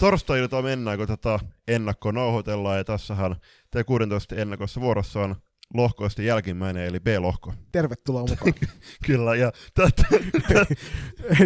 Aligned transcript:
torstai-ilta 0.00 0.62
mennään, 0.62 0.98
kun 0.98 1.06
tätä 1.06 1.38
ennakkoa 1.68 2.12
nauhoitellaan, 2.12 2.78
ja 2.78 2.84
tässähän 2.84 3.36
T16 3.76 4.38
ennakossa 4.38 4.80
vuorossa 4.80 5.20
on 5.20 5.36
lohkoista 5.74 6.22
jälkimmäinen, 6.22 6.86
eli 6.86 7.00
B-lohko. 7.00 7.54
Tervetuloa 7.72 8.20
mukaan. 8.20 8.54
Kyllä, 9.06 9.36
ja 9.36 9.52
tätä... 9.74 10.04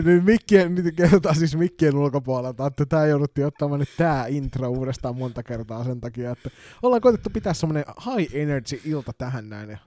nyt 0.05 0.25
mikkien, 0.25 0.75
nyt 0.75 0.97
kerrotaan 0.97 1.37
siis 1.37 1.57
mikkien 1.57 1.97
ulkopuolelta, 1.97 2.67
että 2.67 2.87
tämä 2.87 3.07
jouduttiin 3.07 3.47
ottamaan 3.47 3.81
nyt 3.81 3.91
tämä 3.97 4.27
intro 4.29 4.69
uudestaan 4.69 5.17
monta 5.17 5.43
kertaa 5.43 5.85
sen 5.85 6.01
takia, 6.01 6.31
että 6.31 6.51
ollaan 6.83 7.03
koitettu 7.03 7.31
pitää 7.31 7.55
semmoinen 7.55 7.85
high 8.05 8.37
energy 8.37 8.81
ilta 8.85 9.13
tähän 9.19 9.49
näin, 9.49 9.71
ja, 9.71 9.79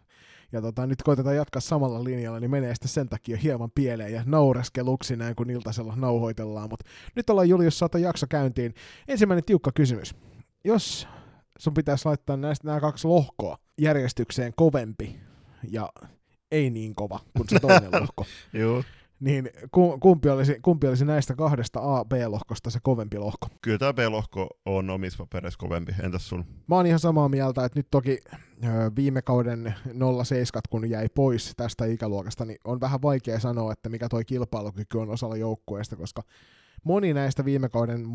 ja 0.51 0.61
tota, 0.61 0.87
nyt 0.87 1.03
koitetaan 1.03 1.35
jatkaa 1.35 1.61
samalla 1.61 2.03
linjalla, 2.03 2.39
niin 2.39 2.51
menee 2.51 2.75
sitten 2.75 2.89
sen 2.89 3.09
takia 3.09 3.37
hieman 3.37 3.71
pieleen 3.75 4.13
ja 4.13 4.23
naureskeluksi 4.25 5.15
näin, 5.15 5.35
kun 5.35 5.49
iltasella 5.49 5.95
nauhoitellaan, 5.95 6.69
mutta 6.69 6.85
nyt 7.15 7.29
ollaan 7.29 7.49
Julius 7.49 7.79
saata 7.79 7.97
jakso 7.97 8.25
käyntiin. 8.29 8.73
Ensimmäinen 9.07 9.43
tiukka 9.43 9.71
kysymys. 9.71 10.15
Jos 10.63 11.07
sun 11.59 11.73
pitäisi 11.73 12.05
laittaa 12.05 12.37
näistä 12.37 12.67
nämä 12.67 12.79
kaksi 12.79 13.07
lohkoa 13.07 13.57
järjestykseen 13.77 14.53
kovempi 14.55 15.19
ja 15.69 15.89
ei 16.51 16.69
niin 16.69 16.95
kova 16.95 17.19
kuin 17.37 17.49
se 17.49 17.59
toinen 17.59 17.91
lohko. 18.01 18.25
Joo. 18.53 18.83
Niin 19.19 19.49
kumpi 19.99 20.29
olisi, 20.29 20.59
kumpi 20.61 20.87
olisi 20.87 21.05
näistä 21.05 21.35
kahdesta 21.35 21.79
A-B-lohkosta 21.97 22.69
se 22.69 22.79
kovempi 22.83 23.17
lohko? 23.17 23.47
Kyllä 23.61 23.77
tämä 23.77 23.93
B-lohko 23.93 24.49
on 24.65 24.89
omissa 24.89 25.17
papereissa 25.17 25.59
kovempi. 25.59 25.95
Entäs 26.03 26.29
sun? 26.29 26.45
Mä 26.67 26.75
oon 26.75 26.85
ihan 26.85 26.99
samaa 26.99 27.29
mieltä, 27.29 27.65
että 27.65 27.79
nyt 27.79 27.87
toki 27.91 28.19
viime 28.95 29.21
kauden 29.21 29.75
07 30.23 30.61
kun 30.69 30.89
jäi 30.89 31.07
pois 31.15 31.53
tästä 31.57 31.85
ikäluokasta, 31.85 32.45
niin 32.45 32.57
on 32.65 32.81
vähän 32.81 33.01
vaikea 33.01 33.39
sanoa, 33.39 33.73
että 33.73 33.89
mikä 33.89 34.09
toi 34.09 34.25
kilpailukyky 34.25 34.97
on 34.97 35.09
osalla 35.09 35.37
joukkueesta, 35.37 35.95
koska 35.95 36.21
moni 36.83 37.13
näistä 37.13 37.45
viime 37.45 37.69
kauden 37.69 38.05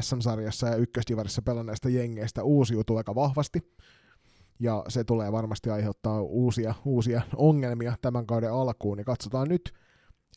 SM-sarjassa 0.00 0.68
ja 0.68 0.76
ykkösdivarissa 0.76 1.42
pelanneista 1.42 1.88
jengeistä 1.88 2.42
uusiutuu 2.42 2.96
aika 2.96 3.14
vahvasti. 3.14 3.74
Ja 4.58 4.84
se 4.88 5.04
tulee 5.04 5.32
varmasti 5.32 5.70
aiheuttaa 5.70 6.22
uusia, 6.22 6.74
uusia 6.84 7.22
ongelmia 7.36 7.94
tämän 8.02 8.26
kauden 8.26 8.52
alkuun. 8.52 8.96
Niin 8.96 9.04
katsotaan 9.04 9.48
nyt, 9.48 9.72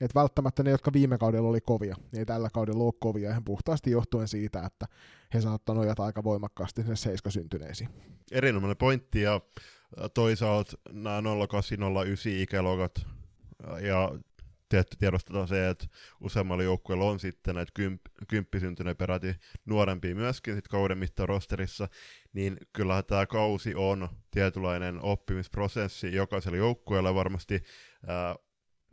että 0.02 0.19
välttämättä 0.19 0.63
ne, 0.63 0.72
jotka 0.72 0.94
viime 0.94 1.17
kaudella 1.17 1.49
oli 1.49 1.61
kovia, 1.61 1.95
niin 2.11 2.19
ei 2.19 2.25
tällä 2.25 2.49
kaudella 2.53 2.83
ole 2.83 2.94
kovia, 2.99 3.30
ihan 3.30 3.44
puhtaasti 3.44 3.91
johtuen 3.91 4.27
siitä, 4.27 4.66
että 4.66 4.85
he 5.33 5.41
saattavat 5.41 5.77
nojata 5.77 6.05
aika 6.05 6.23
voimakkaasti 6.23 6.81
sinne 6.81 6.95
seiskasyntyneisiin. 6.95 7.89
Erinomainen 8.31 8.77
pointti, 8.77 9.22
ja 9.22 9.41
toisaalta 10.13 10.77
nämä 10.91 11.22
0809 11.47 12.31
ikäluokat. 12.31 13.05
Ja 13.81 14.11
tietty 14.69 14.97
tiedostetaan 14.97 15.47
se, 15.47 15.69
että 15.69 15.88
useammalla 16.22 16.63
joukkueella 16.63 17.05
on 17.05 17.19
sitten 17.19 17.55
näitä 17.55 17.72
kymp, 17.73 18.02
kymppisyntyneitä 18.28 18.97
peräti 18.97 19.35
nuorempia 19.66 20.16
myöskin 20.16 20.55
sit 20.55 20.67
kauden 20.67 20.97
mittaan 20.97 21.30
rosterissa, 21.30 21.88
niin 22.33 22.57
kyllähän 22.73 23.05
tämä 23.05 23.25
kausi 23.25 23.75
on 23.75 24.09
tietynlainen 24.31 25.00
oppimisprosessi 25.02 26.16
jokaisella 26.16 26.57
joukkueella 26.57 27.16
varmasti 27.16 27.63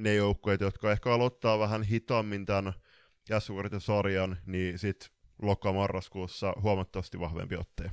ne 0.01 0.15
joukkueet, 0.15 0.61
jotka 0.61 0.93
ehkä 0.93 1.15
aloittaa 1.15 1.59
vähän 1.59 1.83
hitaammin 1.83 2.47
tämän 2.47 2.73
sarjan, 3.79 4.37
niin 4.47 4.79
sitten 4.79 5.09
loka-marraskuussa 5.42 6.53
huomattavasti 6.62 7.20
vahvempi 7.20 7.57
otteja. 7.57 7.91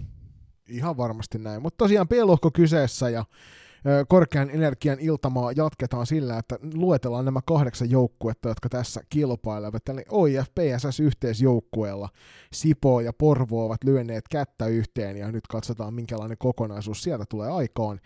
Ihan 0.69 0.97
varmasti 0.97 1.37
näin, 1.37 1.61
mutta 1.61 1.77
tosiaan 1.77 2.07
P-lohko 2.07 2.51
kyseessä 2.51 3.09
ja 3.09 3.25
korkean 4.07 4.49
energian 4.49 4.99
iltamaa 4.99 5.51
jatketaan 5.51 6.05
sillä, 6.05 6.37
että 6.37 6.59
luetellaan 6.73 7.25
nämä 7.25 7.39
kahdeksan 7.45 7.89
joukkuetta, 7.89 8.49
jotka 8.49 8.69
tässä 8.69 9.01
kilpailevat. 9.09 9.89
Eli 9.89 10.05
OIF 10.09 10.47
PSS 10.47 10.99
yhteisjoukkueella 10.99 12.09
Sipo 12.53 13.01
ja 13.01 13.13
Porvo 13.13 13.65
ovat 13.65 13.83
lyöneet 13.83 14.27
kättä 14.27 14.67
yhteen 14.67 15.17
ja 15.17 15.31
nyt 15.31 15.47
katsotaan 15.47 15.93
minkälainen 15.93 16.37
kokonaisuus 16.37 17.03
sieltä 17.03 17.25
tulee 17.29 17.51
aikaan. 17.51 17.99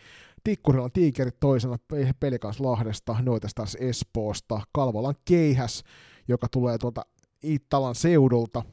Tikkurilla 0.44 0.90
Tiikerit 0.90 1.40
toisena 1.40 1.78
Pelikans 2.20 2.60
Lahdesta, 2.60 3.16
Noitas 3.22 3.54
taas 3.54 3.78
Espoosta, 3.80 4.62
Kalvolan 4.72 5.16
Keihäs, 5.26 5.84
joka 6.28 6.48
tulee 6.52 6.78
tuolta 6.78 7.02
Iittalan 7.44 7.96
seudulta, 7.96 8.64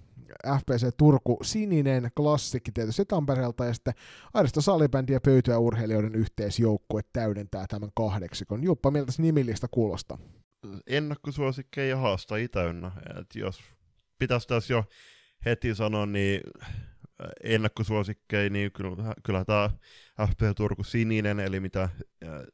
FPC 0.59 0.97
Turku 0.97 1.39
Sininen 1.43 2.11
klassikki 2.17 2.73
tietysti 2.73 3.05
Tampereelta 3.05 3.65
ja 3.65 3.75
sitten 3.75 3.95
Aristo 4.35 4.61
Salibändi 4.61 5.13
ja 5.13 5.21
pöytyä 5.21 5.59
urheilijoiden 5.59 6.15
yhteisjoukkue 6.15 7.01
täydentää 7.13 7.67
tämän 7.69 7.91
kahdeksikon. 7.97 8.63
Juppa, 8.63 8.91
miltä 8.91 9.13
nimillistä 9.19 9.67
kuulostaa? 9.71 10.19
Ennakkosuosikkeja 10.87 11.97
haastajia 11.97 12.49
täynnä. 12.49 12.93
Et 13.21 13.35
jos 13.35 13.61
pitäisi 14.19 14.49
tässä 14.49 14.73
jo 14.73 14.85
heti 15.45 15.75
sanoa, 15.75 16.07
niin 16.07 16.41
ennakkosuosikkeja, 17.43 18.51
niin 18.51 18.73
kyllä, 18.73 19.15
kyllä 19.23 19.45
tämä 19.45 19.71
FPC 20.27 20.57
Turku 20.57 20.85
Sininen, 20.85 21.41
eli 21.41 21.61
mitä 21.61 21.89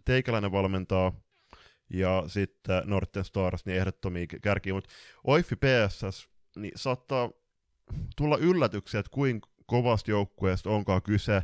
teikäläinen 0.05 0.53
valmentaa, 0.53 1.13
ja 1.91 2.25
sitten 2.27 2.83
Norten 2.85 3.25
Stars, 3.25 3.67
niin 3.67 3.79
ehdottomia 3.79 4.27
kärkiä, 4.43 4.75
mutta 4.75 4.91
OIFI 5.25 5.57
PSS, 5.57 6.29
niin 6.57 6.73
saattaa 6.77 7.31
tulla 8.17 8.37
yllätyksiä, 8.37 9.01
että 9.01 9.11
kuinka 9.11 9.49
kovasta 9.67 10.11
joukkueesta 10.11 10.71
onkaan 10.71 11.03
kyse 11.03 11.43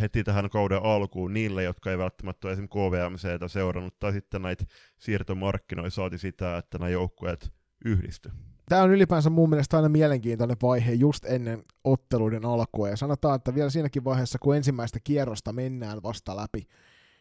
heti 0.00 0.24
tähän 0.24 0.50
kauden 0.50 0.82
alkuun 0.82 1.34
niille, 1.34 1.62
jotka 1.62 1.90
ei 1.90 1.98
välttämättä 1.98 2.48
ole 2.48 2.52
esimerkiksi 2.52 2.78
KVMCtä 2.78 3.48
seurannut, 3.48 3.98
tai 3.98 4.12
sitten 4.12 4.42
näitä 4.42 4.64
siirtomarkkinoita 4.98 5.90
saati 5.90 6.18
sitä, 6.18 6.56
että 6.56 6.78
nämä 6.78 6.88
joukkueet 6.88 7.52
yhdisty. 7.84 8.30
Tämä 8.68 8.82
on 8.82 8.90
ylipäänsä 8.90 9.30
mun 9.30 9.50
mielestä 9.50 9.76
aina 9.76 9.88
mielenkiintoinen 9.88 10.56
vaihe 10.62 10.92
just 10.92 11.24
ennen 11.24 11.64
otteluiden 11.84 12.44
alkua, 12.44 12.88
ja 12.88 12.96
sanotaan, 12.96 13.36
että 13.36 13.54
vielä 13.54 13.70
siinäkin 13.70 14.04
vaiheessa, 14.04 14.38
kun 14.38 14.56
ensimmäistä 14.56 14.98
kierrosta 15.04 15.52
mennään 15.52 16.02
vasta 16.02 16.36
läpi, 16.36 16.66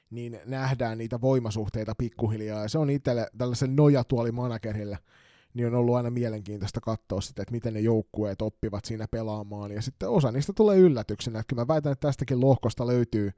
niin 0.09 0.39
nähdään 0.45 0.97
niitä 0.97 1.21
voimasuhteita 1.21 1.93
pikkuhiljaa, 1.97 2.61
ja 2.61 2.69
se 2.69 2.77
on 2.77 2.89
itselle 2.89 3.27
tällaisen 3.37 3.75
nojatuolimanagerille– 3.75 4.97
niin 5.55 5.67
on 5.67 5.75
ollut 5.75 5.95
aina 5.95 6.09
mielenkiintoista 6.09 6.81
katsoa 6.81 7.21
sitä, 7.21 7.41
että 7.41 7.51
miten 7.51 7.73
ne 7.73 7.79
joukkueet 7.79 8.41
oppivat 8.41 8.85
siinä 8.85 9.07
pelaamaan, 9.11 9.71
ja 9.71 9.81
sitten 9.81 10.09
osa 10.09 10.31
niistä 10.31 10.53
tulee 10.53 10.77
yllätyksenä, 10.77 11.39
että 11.39 11.55
mä 11.55 11.67
väitän, 11.67 11.91
että 11.91 12.07
tästäkin 12.07 12.39
lohkosta 12.39 12.87
löytyy, 12.87 13.31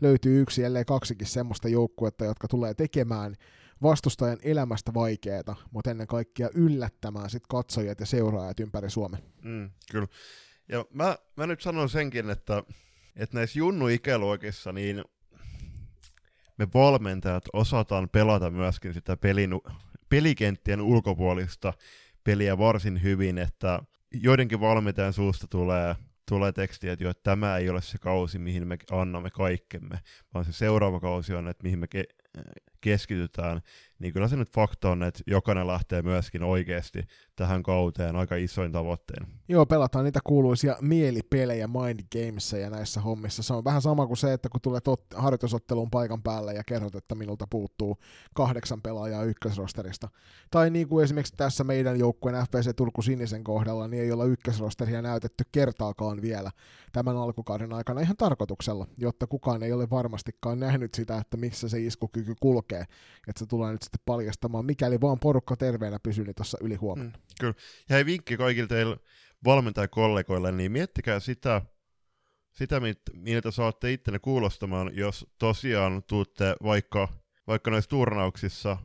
löytyy 0.00 0.40
yksi, 0.40 0.64
ellei 0.64 0.84
kaksikin 0.84 1.26
semmoista 1.26 1.68
joukkuetta, 1.68 2.24
jotka 2.24 2.48
tulee 2.48 2.74
tekemään 2.74 3.34
vastustajan 3.82 4.38
elämästä 4.42 4.94
vaikeaa, 4.94 5.56
mutta 5.70 5.90
ennen 5.90 6.06
kaikkea 6.06 6.48
yllättämään 6.54 7.30
sit 7.30 7.46
katsojat 7.48 8.00
ja 8.00 8.06
seuraajat 8.06 8.60
ympäri 8.60 8.90
Suomen. 8.90 9.22
Mm, 9.42 9.70
kyllä. 9.90 10.08
Ja 10.68 10.84
mä, 10.94 11.16
mä 11.36 11.46
nyt 11.46 11.60
sanon 11.60 11.88
senkin, 11.88 12.30
että, 12.30 12.62
että 13.16 13.36
näissä 13.36 13.58
junnu-ikäluokissa, 13.58 14.72
niin 14.72 15.04
me 16.58 16.68
valmentajat 16.74 17.44
osataan 17.52 18.08
pelata 18.08 18.50
myöskin 18.50 18.94
sitä 18.94 19.16
pelin 19.16 19.50
pelikenttien 20.08 20.80
ulkopuolista 20.80 21.72
peliä 22.24 22.58
varsin 22.58 23.02
hyvin, 23.02 23.38
että 23.38 23.82
joidenkin 24.14 24.60
valmentajan 24.60 25.12
suusta 25.12 25.46
tulee, 25.46 25.96
tulee 26.28 26.52
tekstiä, 26.52 26.92
että, 26.92 27.04
jo, 27.04 27.10
että 27.10 27.22
tämä 27.22 27.56
ei 27.56 27.70
ole 27.70 27.82
se 27.82 27.98
kausi, 27.98 28.38
mihin 28.38 28.66
me 28.66 28.76
annamme 28.90 29.30
kaikkemme, 29.30 30.00
vaan 30.34 30.44
se 30.44 30.52
seuraava 30.52 31.00
kausi 31.00 31.34
on, 31.34 31.48
että 31.48 31.62
mihin 31.62 31.78
me 31.78 31.86
ke- 31.96 32.42
keskitytään, 32.80 33.60
niin 33.98 34.12
kyllä 34.12 34.28
se 34.28 34.36
nyt 34.36 34.50
fakta 34.50 34.90
on, 34.90 35.02
että 35.02 35.22
jokainen 35.26 35.66
lähtee 35.66 36.02
myöskin 36.02 36.42
oikeasti 36.42 37.02
tähän 37.36 37.62
kauteen 37.62 38.16
aika 38.16 38.36
isoin 38.36 38.72
tavoitteen. 38.72 39.26
Joo, 39.48 39.66
pelataan 39.66 40.04
niitä 40.04 40.20
kuuluisia 40.24 40.76
mielipelejä 40.80 41.68
mind 41.68 42.00
games 42.12 42.52
ja 42.52 42.70
näissä 42.70 43.00
hommissa. 43.00 43.42
Se 43.42 43.54
on 43.54 43.64
vähän 43.64 43.82
sama 43.82 44.06
kuin 44.06 44.16
se, 44.16 44.32
että 44.32 44.48
kun 44.48 44.60
tulet 44.60 44.88
ot- 44.88 45.16
harjoitusotteluun 45.16 45.90
paikan 45.90 46.22
päälle 46.22 46.54
ja 46.54 46.64
kerrot, 46.64 46.94
että 46.94 47.14
minulta 47.14 47.46
puuttuu 47.50 47.96
kahdeksan 48.34 48.82
pelaajaa 48.82 49.24
ykkösrosterista. 49.24 50.08
Tai 50.50 50.70
niin 50.70 50.88
kuin 50.88 51.04
esimerkiksi 51.04 51.36
tässä 51.36 51.64
meidän 51.64 51.98
joukkueen 51.98 52.46
FPC 52.46 52.76
Turku 52.76 53.02
Sinisen 53.02 53.44
kohdalla, 53.44 53.88
niin 53.88 54.02
ei 54.02 54.12
olla 54.12 54.24
ykkösrosteria 54.24 55.02
näytetty 55.02 55.44
kertaakaan 55.52 56.22
vielä 56.22 56.50
tämän 56.92 57.16
alkukauden 57.16 57.72
aikana 57.72 58.00
ihan 58.00 58.16
tarkoituksella, 58.16 58.86
jotta 58.98 59.26
kukaan 59.26 59.62
ei 59.62 59.72
ole 59.72 59.90
varmastikaan 59.90 60.60
nähnyt 60.60 60.94
sitä, 60.94 61.18
että 61.18 61.36
missä 61.36 61.68
se 61.68 61.80
iskukyky 61.80 62.34
kulkee. 62.40 62.69
Että 62.78 63.38
se 63.38 63.46
tulee 63.46 63.72
nyt 63.72 63.82
sitten 63.82 64.00
paljastamaan, 64.04 64.64
mikäli 64.64 65.00
vaan 65.00 65.20
porukka 65.20 65.56
terveenä 65.56 65.98
pysyy 66.02 66.24
niin 66.24 66.34
tuossa 66.34 66.58
yli 66.60 66.74
huomenna. 66.74 67.18
Mm, 67.18 67.22
kyllä. 67.40 67.54
Ja 67.88 67.94
hei 67.94 68.06
vinkki 68.06 68.36
kaikille 68.36 68.68
teille 68.68 68.96
valmentajakollegoille, 69.44 70.52
niin 70.52 70.72
miettikää 70.72 71.20
sitä, 71.20 71.62
sitä 72.52 72.80
miltä 73.12 73.50
saatte 73.50 73.92
ittenne 73.92 74.18
kuulostamaan, 74.18 74.90
jos 74.94 75.26
tosiaan 75.38 76.02
tuutte 76.02 76.54
vaikka, 76.62 77.08
vaikka 77.46 77.70
noissa 77.70 77.90
turnauksissa, 77.90 78.76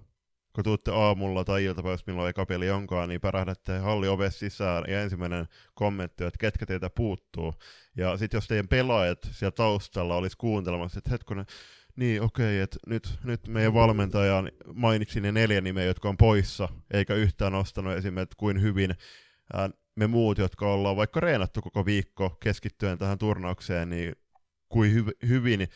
kun 0.55 0.63
tuutte 0.63 0.91
aamulla 0.91 1.43
tai 1.43 1.63
iltapäivässä, 1.63 2.03
milloin 2.07 2.29
eka 2.29 2.45
peli 2.45 2.71
onkaan, 2.71 3.09
niin 3.09 3.21
pärähdätte 3.21 3.77
halli 3.77 4.07
ovessa 4.07 4.39
sisään 4.39 4.83
ja 4.87 5.01
ensimmäinen 5.01 5.47
kommentti 5.73 6.23
on, 6.23 6.27
että 6.27 6.37
ketkä 6.37 6.65
teitä 6.65 6.89
puuttuu. 6.89 7.53
Ja 7.97 8.17
sitten 8.17 8.37
jos 8.37 8.47
teidän 8.47 8.67
pelaajat 8.67 9.19
siellä 9.31 9.51
taustalla 9.51 10.15
olisi 10.15 10.37
kuuntelemassa, 10.37 10.97
että 10.97 11.09
hetkonen, 11.09 11.45
niin, 11.95 12.21
okei, 12.21 12.45
okay, 12.45 12.59
että 12.59 12.77
nyt, 12.87 13.19
nyt 13.23 13.47
meidän 13.47 13.73
valmentaja 13.73 14.43
mainitsi 14.73 15.21
ne 15.21 15.31
neljä 15.31 15.61
nimeä, 15.61 15.83
jotka 15.85 16.09
on 16.09 16.17
poissa, 16.17 16.69
eikä 16.93 17.13
yhtään 17.13 17.51
nostanut 17.51 17.93
esimerkiksi 17.93 18.37
kuin 18.37 18.61
hyvin 18.61 18.95
ää, 19.53 19.69
me 19.95 20.07
muut, 20.07 20.37
jotka 20.37 20.73
ollaan 20.73 20.95
vaikka 20.95 21.19
reenattu 21.19 21.61
koko 21.61 21.85
viikko 21.85 22.29
keskittyen 22.29 22.97
tähän 22.97 23.17
turnaukseen, 23.17 23.89
niin 23.89 24.15
kuin 24.69 24.91
hy- 24.91 25.27
hyvin, 25.27 25.67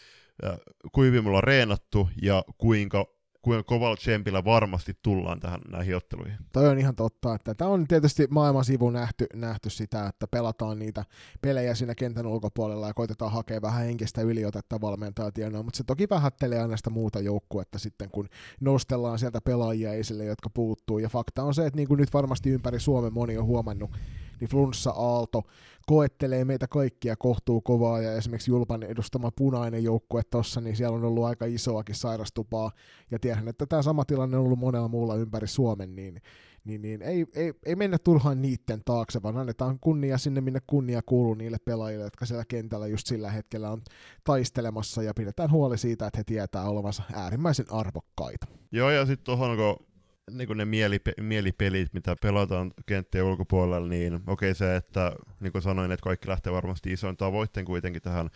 äh, 0.46 0.58
kuin 0.92 1.08
hyvin 1.08 1.24
me 1.24 1.28
ollaan 1.28 1.44
reenattu 1.44 2.10
ja 2.22 2.44
kuinka 2.58 3.19
kuinka 3.42 3.64
kovalla 3.64 3.96
tsempillä 3.96 4.46
varmasti 4.46 4.94
tullaan 5.04 5.40
tähän 5.40 5.62
näihin 5.72 5.96
otteluihin. 5.96 6.38
Toi 6.54 6.68
on 6.68 6.78
ihan 6.78 6.96
totta, 6.96 7.36
että 7.36 7.56
tämä 7.56 7.72
on 7.72 7.88
tietysti 7.88 8.28
maailman 8.30 8.66
sivu 8.66 8.90
nähty, 8.90 9.28
nähty 9.34 9.70
sitä, 9.70 10.08
että 10.08 10.28
pelataan 10.28 10.80
niitä 10.80 11.06
pelejä 11.42 11.76
siinä 11.76 11.96
kentän 11.96 12.28
ulkopuolella 12.28 12.88
ja 12.88 12.94
koitetaan 12.94 13.32
hakea 13.32 13.62
vähän 13.62 13.86
henkistä 13.86 14.22
yliotetta 14.22 14.82
valmentajatienoa, 14.82 15.64
mutta 15.64 15.78
se 15.78 15.84
toki 15.84 16.08
vähättelee 16.10 16.62
aina 16.62 16.78
sitä 16.78 16.90
muuta 16.90 17.20
joukkuetta 17.20 17.80
sitten, 17.80 18.10
kun 18.12 18.30
nostellaan 18.62 19.20
sieltä 19.20 19.42
pelaajia 19.42 19.94
esille, 19.94 20.26
jotka 20.26 20.50
puuttuu. 20.50 21.00
Ja 21.00 21.10
fakta 21.10 21.44
on 21.44 21.54
se, 21.54 21.66
että 21.66 21.78
niin 21.78 21.88
kuin 21.88 21.98
nyt 21.98 22.14
varmasti 22.14 22.50
ympäri 22.50 22.80
Suomen 22.80 23.14
moni 23.14 23.38
on 23.38 23.46
huomannut, 23.46 23.92
niin 24.40 24.50
flunssa-aalto 24.50 25.44
koettelee 25.88 26.46
meitä 26.46 26.68
kaikkia 26.68 27.16
kohtuu 27.16 27.62
kovaa, 27.62 28.02
ja 28.02 28.14
esimerkiksi 28.14 28.52
Julpan 28.52 28.84
edustama 28.84 29.32
punainen 29.32 29.84
joukkue 29.84 30.22
tuossa, 30.30 30.62
niin 30.62 30.76
siellä 30.76 30.98
on 30.98 31.04
ollut 31.04 31.26
aika 31.26 31.46
isoakin 31.46 31.96
sairastupaa, 31.96 32.72
ja 33.12 33.20
tiedän, 33.20 33.48
että 33.48 33.66
tämä 33.66 33.82
sama 33.82 34.06
tilanne 34.06 34.38
on 34.38 34.46
ollut 34.46 34.60
monella 34.60 34.88
muulla 34.88 35.16
ympäri 35.16 35.48
Suomen, 35.48 35.96
niin, 35.96 36.22
niin, 36.64 36.82
niin 36.82 37.02
ei, 37.02 37.26
ei, 37.36 37.54
ei 37.66 37.76
mennä 37.76 37.98
turhaan 37.98 38.42
niitten 38.42 38.82
taakse, 38.86 39.24
vaan 39.24 39.38
annetaan 39.38 39.80
kunnia 39.80 40.18
sinne, 40.18 40.42
minne 40.42 40.60
kunnia 40.68 41.02
kuuluu 41.06 41.34
niille 41.34 41.58
pelaajille, 41.66 42.04
jotka 42.04 42.26
siellä 42.26 42.46
kentällä 42.46 42.88
just 42.88 43.08
sillä 43.08 43.32
hetkellä 43.32 43.72
on 43.72 43.82
taistelemassa, 44.24 45.04
ja 45.04 45.14
pidetään 45.14 45.52
huoli 45.52 45.78
siitä, 45.78 46.08
että 46.08 46.18
he 46.18 46.24
tietää 46.24 46.64
olevansa 46.64 47.04
äärimmäisen 47.14 47.66
arvokkaita. 47.70 48.48
Joo, 48.72 48.90
ja 48.90 49.06
sitten 49.06 49.26
tuohon, 49.26 49.58
kun 49.58 49.88
niin 50.32 50.48
kuin 50.48 50.58
ne 50.58 50.66
mielipe- 50.66 51.22
mielipelit, 51.22 51.94
mitä 51.94 52.16
pelataan 52.22 52.72
kenttien 52.86 53.24
ulkopuolella, 53.24 53.88
niin 53.88 54.14
okei 54.14 54.32
okay, 54.32 54.54
se, 54.54 54.76
että 54.76 55.16
niin 55.40 55.52
kuin 55.52 55.62
sanoin, 55.62 55.92
että 55.92 56.04
kaikki 56.04 56.28
lähtee 56.28 56.54
varmasti 56.54 56.92
isoin 56.92 57.18
tavoitteen 57.18 57.66
kuitenkin 57.66 58.02
tähän 58.02 58.30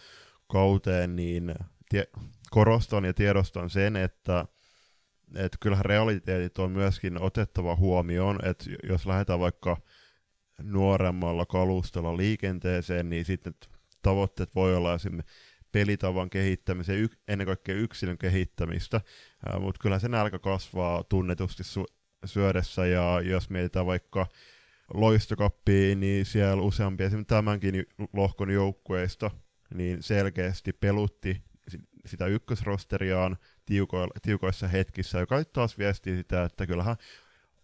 kauteen, 0.52 1.16
niin 1.16 1.56
tie- 1.90 2.08
korostan 2.52 3.06
ja 3.06 3.14
tiedostan 3.14 3.70
sen, 3.70 3.96
että 3.96 4.46
että 5.36 5.58
kyllähän 5.62 5.86
realiteetit 5.86 6.60
on 6.60 6.72
myöskin 6.72 7.22
otettava 7.22 7.76
huomioon, 7.76 8.40
että 8.46 8.66
jos 8.90 9.06
lähdetään 9.06 9.40
vaikka 9.40 9.78
nuoremmalla 10.62 11.46
kalustolla 11.46 12.18
liikenteeseen, 12.18 13.10
niin 13.10 13.26
sitten 13.26 13.54
tavoitteet 14.02 14.56
voi 14.56 14.76
olla 14.76 14.94
esimerkiksi 14.94 15.34
pelitavan 15.74 16.30
kehittämisen, 16.30 16.98
y- 16.98 17.18
ennen 17.28 17.48
kaikkea 17.48 17.76
yksilön 17.76 18.18
kehittämistä, 18.18 19.02
mutta 19.60 19.80
kyllä 19.82 20.00
se 20.00 20.08
nälkä 20.08 20.40
kasvaa 20.40 21.04
tunnetusti 21.04 21.64
su- 21.64 21.94
syödessä, 22.26 22.86
ja 22.86 23.22
jos 23.22 23.50
mietitään 23.50 23.86
vaikka 23.86 24.28
loistokappia, 24.94 25.96
niin 25.96 26.26
siellä 26.26 26.64
useampi 26.64 27.04
esimerkiksi 27.04 27.28
tämänkin 27.28 27.86
lohkon 28.14 28.50
joukkueista, 28.50 29.32
niin 29.74 30.04
selkeästi 30.04 30.74
pelutti 30.74 31.42
sitä 32.06 32.26
ykkösrosteriaan 32.26 33.38
tiuko- 33.66 34.10
tiukoissa 34.22 34.68
hetkissä, 34.68 35.20
joka 35.20 35.44
taas 35.46 35.78
viestii 35.78 36.18
sitä, 36.18 36.44
että 36.44 36.68
kyllähän 36.68 36.96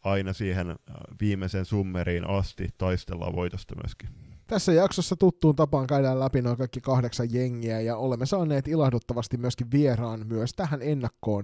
aina 0.04 0.34
siihen 0.34 0.76
viimeisen 1.22 1.66
summeriin 1.66 2.30
asti 2.30 2.70
taistellaan 2.78 3.36
voitosta 3.36 3.76
myöskin. 3.76 4.29
Tässä 4.50 4.74
jaksossa 4.74 5.16
tuttuun 5.16 5.56
tapaan 5.56 5.88
käydään 5.88 6.20
läpi 6.20 6.42
noin 6.42 6.58
kaikki 6.58 6.82
kahdeksan 6.82 7.34
jengiä 7.34 7.82
ja 7.82 7.98
olemme 7.98 8.26
saaneet 8.26 8.68
ilahduttavasti 8.68 9.38
myöskin 9.38 9.72
vieraan 9.72 10.28
myös 10.28 10.54
tähän 10.54 10.82
ennakkoon. 10.82 11.44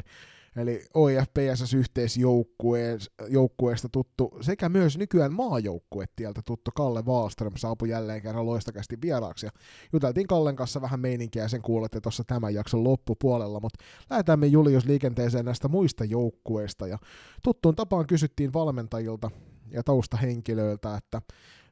Eli 0.56 0.86
OIF 0.94 1.28
PSS 1.34 1.74
yhteisjoukkueesta 1.74 3.90
tuttu 3.92 4.38
sekä 4.42 4.70
myös 4.70 4.98
nykyään 4.98 5.34
maajoukkuetieltä 5.34 6.42
tuttu 6.46 6.72
Kalle 6.76 7.02
Wallström 7.02 7.54
saapui 7.56 7.90
jälleen 7.90 8.22
kerran 8.22 8.46
loistakästi 8.46 8.98
vieraaksi. 9.02 9.46
Ja 9.46 9.52
juteltiin 9.94 10.28
Kallen 10.28 10.56
kanssa 10.56 10.82
vähän 10.82 11.00
meininkiä 11.00 11.48
sen 11.48 11.62
kuulette 11.62 12.02
tuossa 12.02 12.24
tämän 12.24 12.54
jakson 12.54 12.84
loppupuolella, 12.84 13.60
mutta 13.60 13.84
lähdetään 14.10 14.40
me 14.40 14.48
Julius 14.48 14.86
liikenteeseen 14.86 15.46
näistä 15.46 15.68
muista 15.68 16.06
joukkueista. 16.06 16.88
Ja 16.88 16.98
tuttuun 17.44 17.76
tapaan 17.76 18.08
kysyttiin 18.08 18.54
valmentajilta 18.54 19.32
ja 19.72 19.84
taustahenkilöiltä, 19.84 20.98
että 20.98 21.22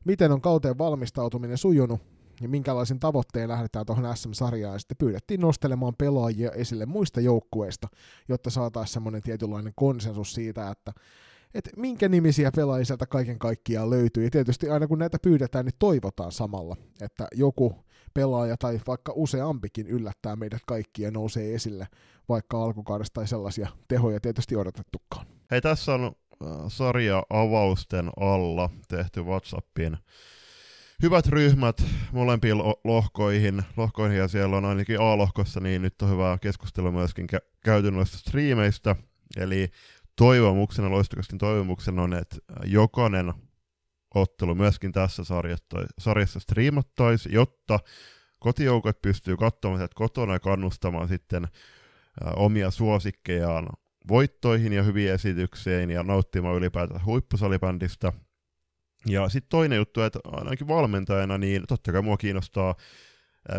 miten 0.05 0.31
on 0.31 0.41
kauteen 0.41 0.77
valmistautuminen 0.77 1.57
sujunut 1.57 2.01
ja 2.41 2.49
minkälaisin 2.49 2.99
tavoitteen 2.99 3.49
lähdetään 3.49 3.85
tuohon 3.85 4.17
SM-sarjaan. 4.17 4.73
Ja 4.73 4.79
sitten 4.79 4.97
pyydettiin 4.97 5.41
nostelemaan 5.41 5.95
pelaajia 5.97 6.51
esille 6.51 6.85
muista 6.85 7.21
joukkueista, 7.21 7.87
jotta 8.29 8.49
saataisiin 8.49 8.93
semmoinen 8.93 9.21
tietynlainen 9.21 9.73
konsensus 9.75 10.33
siitä, 10.33 10.69
että 10.69 10.93
että 11.53 11.69
minkä 11.77 12.09
nimisiä 12.09 12.51
pelaajia 12.55 12.85
sieltä 12.85 13.05
kaiken 13.05 13.39
kaikkiaan 13.39 13.89
löytyy. 13.89 14.23
Ja 14.23 14.29
tietysti 14.29 14.69
aina 14.69 14.87
kun 14.87 14.99
näitä 14.99 15.17
pyydetään, 15.19 15.65
niin 15.65 15.75
toivotaan 15.79 16.31
samalla, 16.31 16.75
että 17.01 17.27
joku 17.35 17.75
pelaaja 18.13 18.57
tai 18.57 18.79
vaikka 18.87 19.13
useampikin 19.15 19.87
yllättää 19.87 20.35
meidät 20.35 20.61
kaikkia 20.67 21.07
ja 21.07 21.11
nousee 21.11 21.55
esille, 21.55 21.87
vaikka 22.29 22.63
alkukaudesta 22.63 23.13
tai 23.13 23.27
sellaisia 23.27 23.67
tehoja 23.87 24.19
tietysti 24.19 24.55
odotettukaan. 24.55 25.25
Hei, 25.51 25.61
tässä 25.61 25.93
on 25.93 26.15
sarja-avausten 26.67 28.09
alla 28.19 28.69
tehty 28.87 29.21
WhatsAppin. 29.21 29.97
Hyvät 31.01 31.27
ryhmät 31.27 31.83
molempiin 32.11 32.57
lohkoihin, 32.83 33.63
lohkoihin, 33.77 34.17
ja 34.17 34.27
siellä 34.27 34.57
on 34.57 34.65
ainakin 34.65 35.01
A-lohkossa, 35.01 35.59
niin 35.59 35.81
nyt 35.81 36.01
on 36.01 36.09
hyvää 36.09 36.37
keskustelua 36.37 36.91
myöskin 36.91 37.27
kä- 37.35 37.49
käyty 37.65 37.91
noista 37.91 38.17
striimeistä, 38.17 38.95
eli 39.37 39.69
toivomuksena, 40.15 40.91
loistokastin 40.91 41.37
toivomuksena 41.37 42.01
on, 42.01 42.13
että 42.13 42.35
jokainen 42.65 43.33
ottelu 44.15 44.55
myöskin 44.55 44.91
tässä 44.91 45.23
sarjassa 45.99 46.39
striimattaisi, 46.39 47.29
jotta 47.31 47.79
kotijoukot 48.39 49.01
pystyy 49.01 49.37
katsomaan 49.37 49.79
sieltä 49.79 49.95
kotona 49.95 50.33
ja 50.33 50.39
kannustamaan 50.39 51.07
sitten 51.07 51.47
omia 52.35 52.71
suosikkejaan 52.71 53.69
voittoihin 54.07 54.73
ja 54.73 54.83
hyviin 54.83 55.11
esityksiin 55.11 55.89
ja 55.89 56.03
nauttimaan 56.03 56.55
ylipäätään 56.55 57.05
huippusalibändistä. 57.05 58.13
Ja 59.05 59.29
sitten 59.29 59.49
toinen 59.49 59.77
juttu, 59.77 60.01
että 60.01 60.19
ainakin 60.23 60.67
valmentajana, 60.67 61.37
niin 61.37 61.63
totta 61.67 61.91
kai 61.91 62.01
mua 62.01 62.17
kiinnostaa 62.17 62.75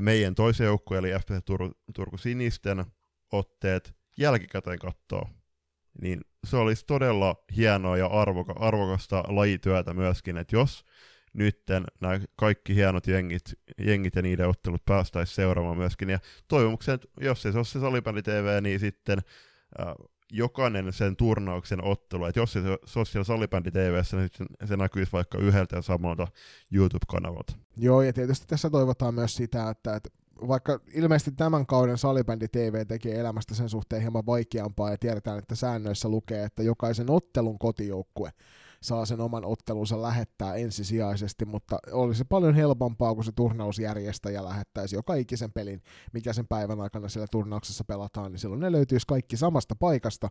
meidän 0.01 0.35
toisen 0.35 0.65
joukkueen, 0.65 1.05
eli 1.05 1.21
FPC 1.21 1.45
Turku, 1.45 1.75
Turku 1.95 2.19
Sinisten 2.19 2.85
otteet 3.33 3.95
jälkikäteen 4.19 4.79
katsoa. 4.79 5.31
Niin 6.03 6.21
se 6.47 6.57
olisi 6.57 6.87
todella 6.87 7.45
hienoa 7.57 7.97
ja 7.97 8.07
arvoka, 8.07 8.55
arvokasta 8.57 9.25
lajityötä 9.29 9.95
myöskin, 9.95 10.37
että 10.37 10.57
jos 10.57 10.85
nytten 11.33 11.85
nämä 12.01 12.21
kaikki 12.37 12.75
hienot 12.75 13.07
jengit, 13.07 13.43
jengit 13.79 14.17
ja 14.17 14.23
niiden 14.23 14.49
ottelut 14.49 14.85
päästäisiin 14.85 15.35
seuraamaan 15.35 15.77
myöskin. 15.77 16.11
Ja 16.11 16.19
toivomuksen, 16.49 16.95
että 16.95 17.09
jos 17.21 17.47
ei 17.47 17.53
se 17.53 17.59
ole 17.59 17.65
se 17.65 17.81
salibändi 17.81 18.23
TV, 18.23 18.63
niin 18.63 18.81
sitten 18.81 19.19
äh, 19.81 19.87
jokainen 20.33 20.93
sen 20.93 21.17
turnauksen 21.17 21.85
ottelu, 21.85 22.25
että 22.25 22.41
jos 22.41 22.53
se, 22.53 22.61
se 22.85 22.99
olisi 22.99 23.13
siellä 23.13 23.25
Salibändi 23.25 23.71
TVssä, 23.71 24.17
niin 24.17 24.31
se, 24.33 24.45
se 24.67 24.77
näkyisi 24.77 25.13
vaikka 25.13 25.39
yhdeltä 25.39 25.77
ja 25.77 25.83
samalta 25.83 26.29
YouTube-kanavalta. 26.73 27.57
Joo, 27.77 28.03
ja 28.03 28.13
tietysti 28.13 28.47
tässä 28.47 28.71
toivotaan 28.71 29.15
myös 29.15 29.37
sitä, 29.37 29.71
että, 29.71 29.97
että 29.97 30.11
vaikka 30.49 30.81
ilmeisesti 30.95 31.33
tämän 31.33 31.67
kauden 31.67 31.99
Salibändi 31.99 32.49
TV 32.49 32.87
tekee 32.87 33.21
elämästä 33.21 33.55
sen 33.55 33.69
suhteen 33.69 34.03
hieman 34.03 34.27
vaikeampaa 34.27 34.91
ja 34.91 34.99
tiedetään, 34.99 35.39
että 35.39 35.55
säännöissä 35.55 36.09
lukee, 36.09 36.45
että 36.45 36.63
jokaisen 36.63 37.11
ottelun 37.11 37.59
kotijoukkue 37.59 38.33
saa 38.85 39.07
sen 39.07 39.21
oman 39.21 39.45
ottelunsa 39.45 40.03
lähettää 40.03 40.55
ensisijaisesti, 40.55 41.45
mutta 41.45 41.79
olisi 41.93 42.25
paljon 42.25 42.55
helpompaa, 42.55 43.15
kun 43.15 43.25
se 43.25 43.33
turnausjärjestäjä 43.33 44.45
lähettäisi 44.45 44.97
joka 44.97 45.15
ikisen 45.15 45.53
pelin, 45.53 45.83
mikä 46.13 46.33
sen 46.33 46.47
päivän 46.49 46.81
aikana 46.81 47.09
siellä 47.09 47.27
turnauksessa 47.31 47.85
pelataan, 47.85 48.33
niin 48.33 48.41
silloin 48.41 48.61
ne 48.61 48.73
löytyisi 48.73 49.07
kaikki 49.07 49.37
samasta 49.37 49.77
paikasta. 49.77 50.29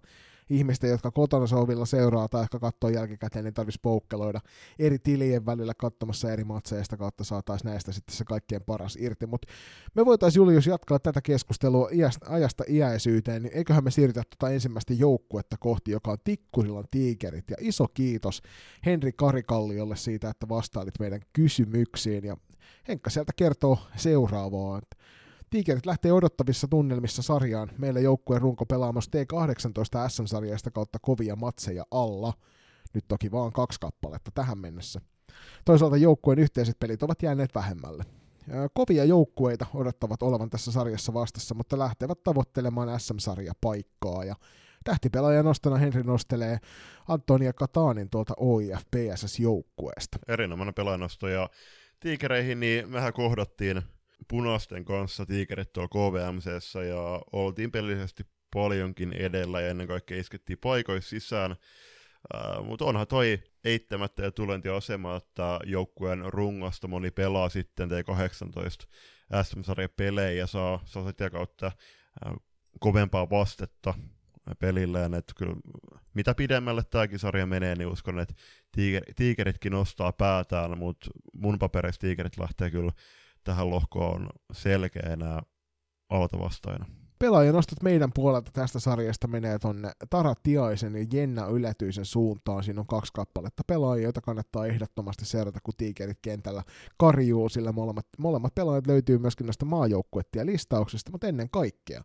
Ihmisten, 0.49 0.89
jotka 0.89 1.11
kotona 1.11 1.47
sovilla 1.47 1.85
seuraa 1.85 2.27
tai 2.27 2.41
ehkä 2.41 2.59
katsoo 2.59 2.89
jälkikäteen, 2.89 3.45
niin 3.45 3.53
tarvitsisi 3.53 3.81
poukkeloida 3.81 4.39
eri 4.79 4.99
tilien 4.99 5.45
välillä 5.45 5.73
katsomassa 5.77 6.31
eri 6.31 6.43
matseista 6.43 6.97
kautta 6.97 7.23
saataisiin 7.23 7.69
näistä 7.69 7.91
sitten 7.91 8.15
se 8.15 8.23
kaikkein 8.23 8.61
paras 8.65 8.97
irti. 8.99 9.25
Mutta 9.25 9.47
me 9.95 10.05
voitaisiin 10.05 10.41
Julius 10.41 10.67
jatkaa 10.67 10.99
tätä 10.99 11.21
keskustelua 11.21 11.89
ajasta 12.29 12.63
iäisyyteen, 12.69 13.43
niin 13.43 13.53
eiköhän 13.57 13.83
me 13.83 13.91
siirrytä 13.91 14.23
tuota 14.29 14.53
ensimmäistä 14.53 14.93
joukkuetta 14.93 15.57
kohti, 15.59 15.91
joka 15.91 16.11
on 16.11 16.17
Tikkurilan 16.23 16.85
tiikerit. 16.91 17.49
Ja 17.49 17.57
iso 17.59 17.87
kiitos 17.93 18.42
Henri 18.85 19.11
Karikalliolle 19.13 19.95
siitä, 19.95 20.29
että 20.29 20.49
vastailit 20.49 20.99
meidän 20.99 21.21
kysymyksiin. 21.33 22.23
Ja 22.23 22.37
Henkka 22.87 23.09
sieltä 23.09 23.31
kertoo 23.35 23.79
seuraavaa, 23.95 24.77
että 24.77 24.97
Tiikerit 25.49 25.85
lähtee 25.85 26.11
odottavissa 26.11 26.67
tunnelmissa 26.67 27.21
sarjaan. 27.21 27.69
Meillä 27.77 27.99
joukkueen 27.99 28.41
runko 28.41 28.65
pelaamassa 28.65 29.11
T18 29.15 30.09
SM-sarjasta 30.09 30.71
kautta 30.71 30.99
kovia 31.01 31.35
matseja 31.35 31.85
alla. 31.91 32.33
Nyt 32.93 33.05
toki 33.07 33.31
vaan 33.31 33.51
kaksi 33.51 33.79
kappaletta 33.79 34.31
tähän 34.33 34.57
mennessä. 34.57 35.01
Toisaalta 35.65 35.97
joukkueen 35.97 36.39
yhteiset 36.39 36.79
pelit 36.79 37.03
ovat 37.03 37.21
jääneet 37.23 37.55
vähemmälle. 37.55 38.03
Kovia 38.73 39.05
joukkueita 39.05 39.65
odottavat 39.73 40.23
olevan 40.23 40.49
tässä 40.49 40.71
sarjassa 40.71 41.13
vastassa, 41.13 41.55
mutta 41.55 41.79
lähtevät 41.79 42.23
tavoittelemaan 42.23 42.99
SM-sarjapaikkaa 42.99 44.23
ja 44.23 44.35
Tähtipelaajan 44.83 45.45
nostona 45.45 45.77
Henri 45.77 46.03
nostelee 46.03 46.57
Antonia 47.07 47.53
Katanin 47.53 48.09
tuolta 48.09 48.33
OIF 48.37 48.81
PSS-joukkueesta. 48.95 50.19
Erinomainen 50.27 50.73
pelaajanosto 50.73 51.27
ja 51.27 51.49
tiikereihin 51.99 52.59
niin 52.59 52.89
mehän 52.89 53.13
kohdattiin 53.13 53.81
punaisten 54.27 54.85
kanssa 54.85 55.25
tiikerit 55.25 55.73
tuolla 55.73 55.89
KVMCssä 55.89 56.83
ja 56.83 57.21
oltiin 57.31 57.71
pelillisesti 57.71 58.23
paljonkin 58.53 59.13
edellä 59.13 59.61
ja 59.61 59.67
ennen 59.67 59.87
kaikkea 59.87 60.19
iskettiin 60.19 60.57
paikoissa 60.57 61.09
sisään. 61.09 61.51
Uh, 61.51 62.65
Mutta 62.65 62.85
onhan 62.85 63.07
toi 63.07 63.39
eittämättä 63.63 64.23
ja 64.23 64.31
tulentiasema, 64.31 65.15
että 65.15 65.59
joukkueen 65.65 66.33
rungosta 66.33 66.87
moni 66.87 67.11
pelaa 67.11 67.49
sitten 67.49 67.89
T18 67.89 68.87
SM-sarjan 69.43 69.89
pelejä 69.97 70.31
ja 70.31 70.47
saa, 70.47 70.79
saa 70.85 71.07
sitä 71.07 71.29
kautta 71.29 71.71
uh, 72.25 72.43
kovempaa 72.79 73.29
vastetta 73.29 73.93
pelilleen, 74.59 75.13
että 75.13 75.33
kyllä 75.37 75.55
mitä 76.13 76.35
pidemmälle 76.35 76.83
tämäkin 76.89 77.19
sarja 77.19 77.45
menee, 77.45 77.75
niin 77.75 77.87
uskon, 77.87 78.19
että 78.19 78.33
tiiker, 78.71 79.03
tiikeritkin 79.15 79.71
nostaa 79.71 80.11
päätään, 80.11 80.77
mutta 80.77 81.09
mun 81.33 81.59
papereissa 81.59 82.01
tiikerit 82.01 82.37
lähtee 82.37 82.71
kyllä 82.71 82.91
tähän 83.43 83.69
lohkoon 83.69 84.29
selkeänä 84.53 85.41
altavastaina. 86.09 86.85
Pelaajanostot 87.19 87.83
meidän 87.83 88.11
puolelta 88.13 88.51
tästä 88.51 88.79
sarjasta 88.79 89.27
menee 89.27 89.59
tonne 89.59 89.91
Tara 90.09 90.33
Tiaisen 90.43 90.95
ja 90.95 91.05
Jenna 91.13 91.45
Ylätyisen 91.47 92.05
suuntaan. 92.05 92.63
Siinä 92.63 92.81
on 92.81 92.87
kaksi 92.87 93.13
kappaletta 93.13 93.63
pelaajia, 93.67 94.03
joita 94.03 94.21
kannattaa 94.21 94.65
ehdottomasti 94.65 95.25
seurata, 95.25 95.59
kun 95.63 95.73
tiikerit 95.77 96.17
kentällä 96.21 96.63
karjuu, 96.97 97.49
sillä 97.49 97.71
molemmat, 97.71 98.05
molemmat 98.17 98.55
pelaajat 98.55 98.87
löytyy 98.87 99.17
myöskin 99.17 99.45
näistä 99.45 99.65
maajoukkuettia 99.65 100.45
listauksista, 100.45 101.11
mutta 101.11 101.27
ennen 101.27 101.49
kaikkea 101.49 102.03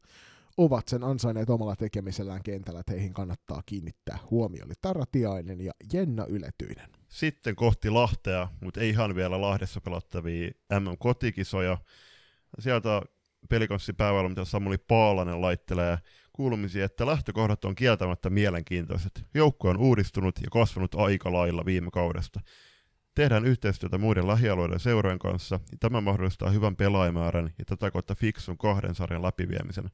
ovat 0.59 0.89
sen 0.89 1.05
ansainneet 1.05 1.51
omalla 1.51 1.77
tekemisellään 1.77 2.43
kentällä, 2.43 2.81
että 2.81 2.93
heihin 2.93 3.15
kannattaa 3.15 3.63
kiinnittää 3.67 4.19
huomio. 4.31 4.65
Eli 4.65 4.75
Tara 4.81 5.05
Tiainen 5.13 5.61
ja 5.61 5.73
Jenna 5.93 6.25
Yletyinen. 6.29 6.91
Sitten 7.09 7.57
kohti 7.57 7.91
Lahtea, 7.91 8.49
mutta 8.61 8.81
ei 8.81 8.89
ihan 8.89 9.15
vielä 9.15 9.41
Lahdessa 9.41 9.81
pelattavia 9.81 10.51
MM-kotikisoja. 10.81 11.79
Sieltä 12.59 13.03
pelikonssi 13.49 13.93
päävalmentaja 13.93 14.45
Samuli 14.45 14.79
Paalanen 14.79 15.41
laittelee 15.41 15.99
kuulumisia, 16.33 16.85
että 16.85 17.07
lähtökohdat 17.07 17.65
on 17.65 17.75
kieltämättä 17.75 18.31
mielenkiintoiset. 18.31 19.25
Joukko 19.35 19.69
on 19.69 19.77
uudistunut 19.77 20.39
ja 20.43 20.49
kasvanut 20.53 20.95
aika 20.95 21.33
lailla 21.33 21.65
viime 21.65 21.91
kaudesta. 21.91 22.41
Tehdään 23.15 23.45
yhteistyötä 23.45 23.99
muiden 23.99 24.27
lähialueiden 24.27 24.81
seurojen 24.81 25.19
kanssa, 25.19 25.61
ja 25.73 25.79
tämä 25.81 26.01
mahdollistaa 26.01 26.51
hyvän 26.51 26.77
pelaajamäärän 26.77 27.51
ja 27.59 27.65
tätä 27.65 27.91
kautta 27.91 28.15
fiksun 28.15 28.59
kahden 28.59 28.95
sarjan 28.95 29.23
läpiviemisen. 29.23 29.91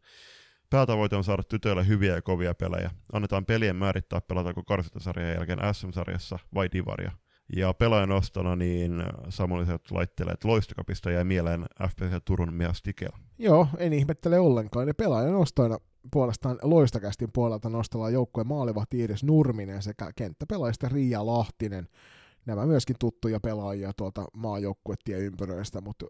Päätavoite 0.75 1.17
on 1.17 1.25
saada 1.25 1.43
tytöille 1.43 1.87
hyviä 1.87 2.15
ja 2.15 2.23
kovia 2.23 2.55
pelejä. 2.55 2.91
Annetaan 3.13 3.47
pelien 3.47 3.77
määrittää, 3.77 4.21
pelataanko 4.21 4.63
karsintasarjan 4.63 5.33
jälkeen 5.35 5.59
SM-sarjassa 5.73 6.39
vai 6.55 6.69
Divaria. 6.73 7.13
Ja 7.57 7.75
pelaajan 7.75 8.13
ostona 8.13 8.57
niin 8.57 9.05
samalliset 9.29 9.91
laitteleet 9.91 10.45
loistokapista 10.45 11.11
jäi 11.11 11.25
mieleen 11.25 11.65
FPC 11.89 12.25
Turun 12.25 12.55
Mia 12.55 12.73
Stikel. 12.73 13.09
Joo, 13.39 13.69
en 13.79 13.93
ihmettele 13.93 14.39
ollenkaan. 14.39 14.89
Ja 14.89 14.95
pelaajan 14.95 15.35
ostoina 15.35 15.79
puolestaan 16.13 16.59
loistakästin 16.63 17.31
puolelta 17.33 17.69
nostellaan 17.69 18.13
joukkueen 18.13 18.49
maalivahti 18.49 18.99
Iiris 18.99 19.25
Nurminen 19.25 19.83
sekä 19.83 20.11
kenttäpelaajista 20.17 20.89
Riia 20.89 21.27
Lahtinen. 21.27 21.89
Nämä 22.47 22.67
myöskin 22.67 22.97
tuttuja 23.01 23.41
pelaajia 23.41 23.93
tuolta 23.97 24.25
maajoukkuettien 24.37 25.21
ympyröistä, 25.21 25.81
mutta 25.81 26.07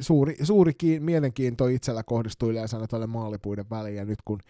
suuri, 0.00 0.36
suuri 0.42 0.74
kiin, 0.74 1.02
mielenkiinto 1.02 1.66
itsellä 1.66 2.02
kohdistuu 2.02 2.50
yleensä 2.50 2.86
tuolle 2.86 3.06
maalipuiden 3.06 3.70
väliin, 3.70 3.96
ja 3.96 4.04
nyt 4.04 4.18
kun 4.24 4.40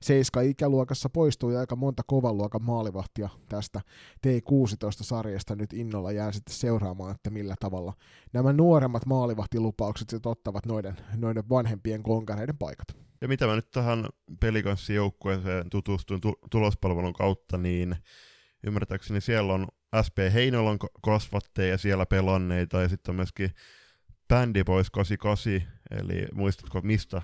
seiska 0.00 0.40
ikäluokassa 0.40 1.08
poistui 1.08 1.56
aika 1.56 1.76
monta 1.76 2.02
kovan 2.06 2.36
luokan 2.36 2.62
maalivahtia 2.62 3.28
tästä 3.48 3.80
T16-sarjasta, 4.26 5.56
nyt 5.56 5.72
innolla 5.72 6.12
jää 6.12 6.32
sitten 6.32 6.54
seuraamaan, 6.54 7.14
että 7.14 7.30
millä 7.30 7.54
tavalla 7.60 7.92
nämä 8.32 8.52
nuoremmat 8.52 9.06
maalivahtilupaukset 9.06 10.10
sitten 10.10 10.30
ottavat 10.30 10.66
noiden, 10.66 10.96
noiden 11.16 11.48
vanhempien 11.48 12.02
konkareiden 12.02 12.58
paikat. 12.58 12.86
Ja 13.20 13.28
mitä 13.28 13.46
mä 13.46 13.56
nyt 13.56 13.70
tähän 13.70 14.06
pelikanssijoukkueeseen 14.40 15.70
tutustuin 15.70 16.20
tu- 16.20 16.38
tulospalvelun 16.50 17.12
kautta, 17.12 17.58
niin 17.58 17.96
ymmärtääkseni 18.66 19.20
siellä 19.20 19.52
on 19.52 19.66
SP 20.06 20.18
Heinolon 20.32 20.78
kasvatteja 21.02 21.78
siellä 21.78 22.06
pelanneita, 22.06 22.82
ja 22.82 22.88
sitten 22.88 23.12
on 23.12 23.16
myöskin 23.16 23.50
Bandy 24.32 24.64
Boys 24.64 24.90
88, 24.90 25.62
eli 25.90 26.26
muistatko 26.32 26.80
mistä, 26.80 27.22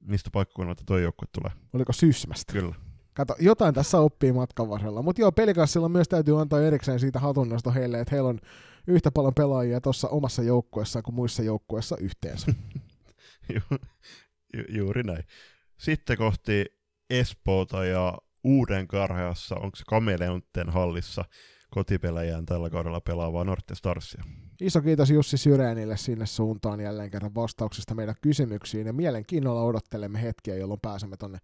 mistä 0.00 0.30
paikkakunnalta 0.32 0.82
tuo 0.86 0.98
joukkue 0.98 1.28
tulee? 1.32 1.52
Oliko 1.72 1.92
Sysmästä? 1.92 2.52
Kyllä. 2.52 2.74
Kato, 3.14 3.36
jotain 3.40 3.74
tässä 3.74 3.98
oppii 3.98 4.32
matkan 4.32 4.68
varrella. 4.68 5.02
Mutta 5.02 5.20
joo, 5.20 5.32
pelikassilla 5.32 5.88
myös 5.88 6.08
täytyy 6.08 6.40
antaa 6.40 6.60
erikseen 6.60 7.00
siitä 7.00 7.18
hatunnosta 7.18 7.70
heille, 7.70 8.00
että 8.00 8.14
heillä 8.14 8.28
on 8.28 8.40
yhtä 8.86 9.10
paljon 9.10 9.34
pelaajia 9.34 9.80
tuossa 9.80 10.08
omassa 10.08 10.42
joukkueessaan 10.42 11.02
kuin 11.02 11.14
muissa 11.14 11.42
joukkueissa 11.42 11.96
yhteensä. 12.00 12.46
Ju, 13.54 13.78
ju, 14.54 14.64
juuri 14.68 15.02
näin. 15.02 15.24
Sitten 15.78 16.16
kohti 16.16 16.64
Espoota 17.10 17.84
ja 17.84 18.18
Uuden 18.44 18.88
Karheassa, 18.88 19.54
onko 19.54 19.76
se 19.76 19.84
Kameleonten 19.86 20.70
hallissa 20.70 21.24
kotipelejään 21.70 22.46
tällä 22.46 22.70
kaudella 22.70 23.00
pelaavaa 23.00 23.44
Norte 23.44 23.74
Starsia. 23.74 24.24
Iso 24.60 24.80
kiitos 24.80 25.10
Jussi 25.10 25.36
Syreenille 25.36 25.96
sinne 25.96 26.26
suuntaan 26.26 26.80
jälleen 26.80 27.10
kerran 27.10 27.34
vastauksista 27.34 27.94
meidän 27.94 28.14
kysymyksiin 28.22 28.86
ja 28.86 28.92
mielenkiinnolla 28.92 29.62
odottelemme 29.62 30.22
hetkiä, 30.22 30.54
jolloin 30.54 30.80
pääsemme 30.80 31.16
tonne 31.16 31.38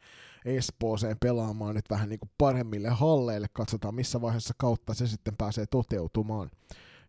Espooseen 0.44 1.16
pelaamaan 1.20 1.74
nyt 1.74 1.90
vähän 1.90 2.08
niin 2.08 2.18
kuin 2.18 2.30
paremmille 2.38 2.88
halleille. 2.88 3.46
Katsotaan 3.52 3.94
missä 3.94 4.20
vaiheessa 4.20 4.54
kautta 4.58 4.94
se 4.94 5.06
sitten 5.06 5.36
pääsee 5.36 5.66
toteutumaan. 5.66 6.50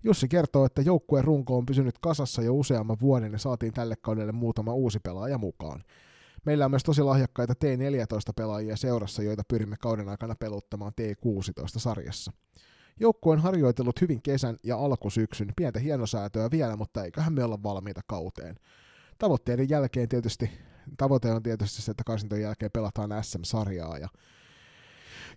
Jussi 0.03 0.27
kertoo, 0.27 0.65
että 0.65 0.81
joukkueen 0.81 1.25
runko 1.25 1.57
on 1.57 1.65
pysynyt 1.65 1.99
kasassa 2.01 2.41
jo 2.41 2.53
useamman 2.53 2.97
vuoden 3.01 3.31
ja 3.31 3.39
saatiin 3.39 3.73
tälle 3.73 3.95
kaudelle 3.95 4.31
muutama 4.31 4.73
uusi 4.73 4.99
pelaaja 4.99 5.37
mukaan. 5.37 5.83
Meillä 6.45 6.65
on 6.65 6.71
myös 6.71 6.83
tosi 6.83 7.01
lahjakkaita 7.01 7.53
T14-pelaajia 7.53 8.75
seurassa, 8.75 9.23
joita 9.23 9.43
pyrimme 9.47 9.75
kauden 9.79 10.09
aikana 10.09 10.35
peluttamaan 10.35 10.93
T16-sarjassa. 11.01 12.31
Joukkue 12.99 13.33
on 13.33 13.39
harjoitellut 13.39 14.01
hyvin 14.01 14.21
kesän 14.21 14.57
ja 14.63 14.77
alkusyksyn, 14.77 15.53
pientä 15.55 15.79
hienosäätöä 15.79 16.51
vielä, 16.51 16.75
mutta 16.75 17.03
eiköhän 17.03 17.33
me 17.33 17.43
olla 17.43 17.63
valmiita 17.63 18.01
kauteen. 18.07 18.55
Tavoitteiden 19.17 19.69
jälkeen 19.69 20.09
tietysti, 20.09 20.51
tavoite 20.97 21.31
on 21.31 21.43
tietysti 21.43 21.81
se, 21.81 21.91
että 21.91 22.03
karsintojen 22.05 22.43
jälkeen 22.43 22.71
pelataan 22.71 23.23
SM-sarjaa 23.23 23.97
ja 23.97 24.07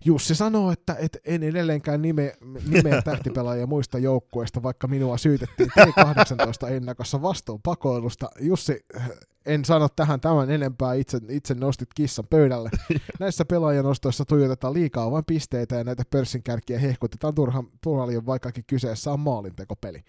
Jussi 0.05 0.35
sanoo, 0.35 0.71
että 0.71 0.95
et 0.99 1.17
en 1.25 1.43
edelleenkään 1.43 2.01
nime, 2.01 2.33
nimeä 2.69 3.01
tähtipelaajia 3.05 3.67
muista 3.67 3.97
joukkueista, 3.97 4.63
vaikka 4.63 4.87
minua 4.87 5.17
syytettiin 5.17 5.69
T18 5.69 6.71
ennakossa 6.71 7.21
vastuun 7.21 7.61
pakoilusta. 7.61 8.29
Jussi, 8.39 8.85
en 9.45 9.65
sano 9.65 9.89
tähän 9.89 10.21
tämän 10.21 10.51
enempää, 10.51 10.93
itse, 10.93 11.19
itse 11.29 11.53
nostit 11.53 11.89
kissan 11.95 12.25
pöydälle. 12.29 12.69
Näissä 13.19 13.45
pelaajanostoissa 13.45 14.25
tuijotetaan 14.25 14.73
liikaa 14.73 15.11
vain 15.11 15.25
pisteitä 15.25 15.75
ja 15.75 15.83
näitä 15.83 16.03
pörssin 16.09 16.43
kärkiä 16.43 16.79
hehkutetaan 16.79 17.35
turhan 17.35 17.67
paljon, 17.83 18.25
vaikkakin 18.25 18.63
kyseessä 18.67 19.11
on 19.11 19.19
maalintekopeli. 19.19 20.03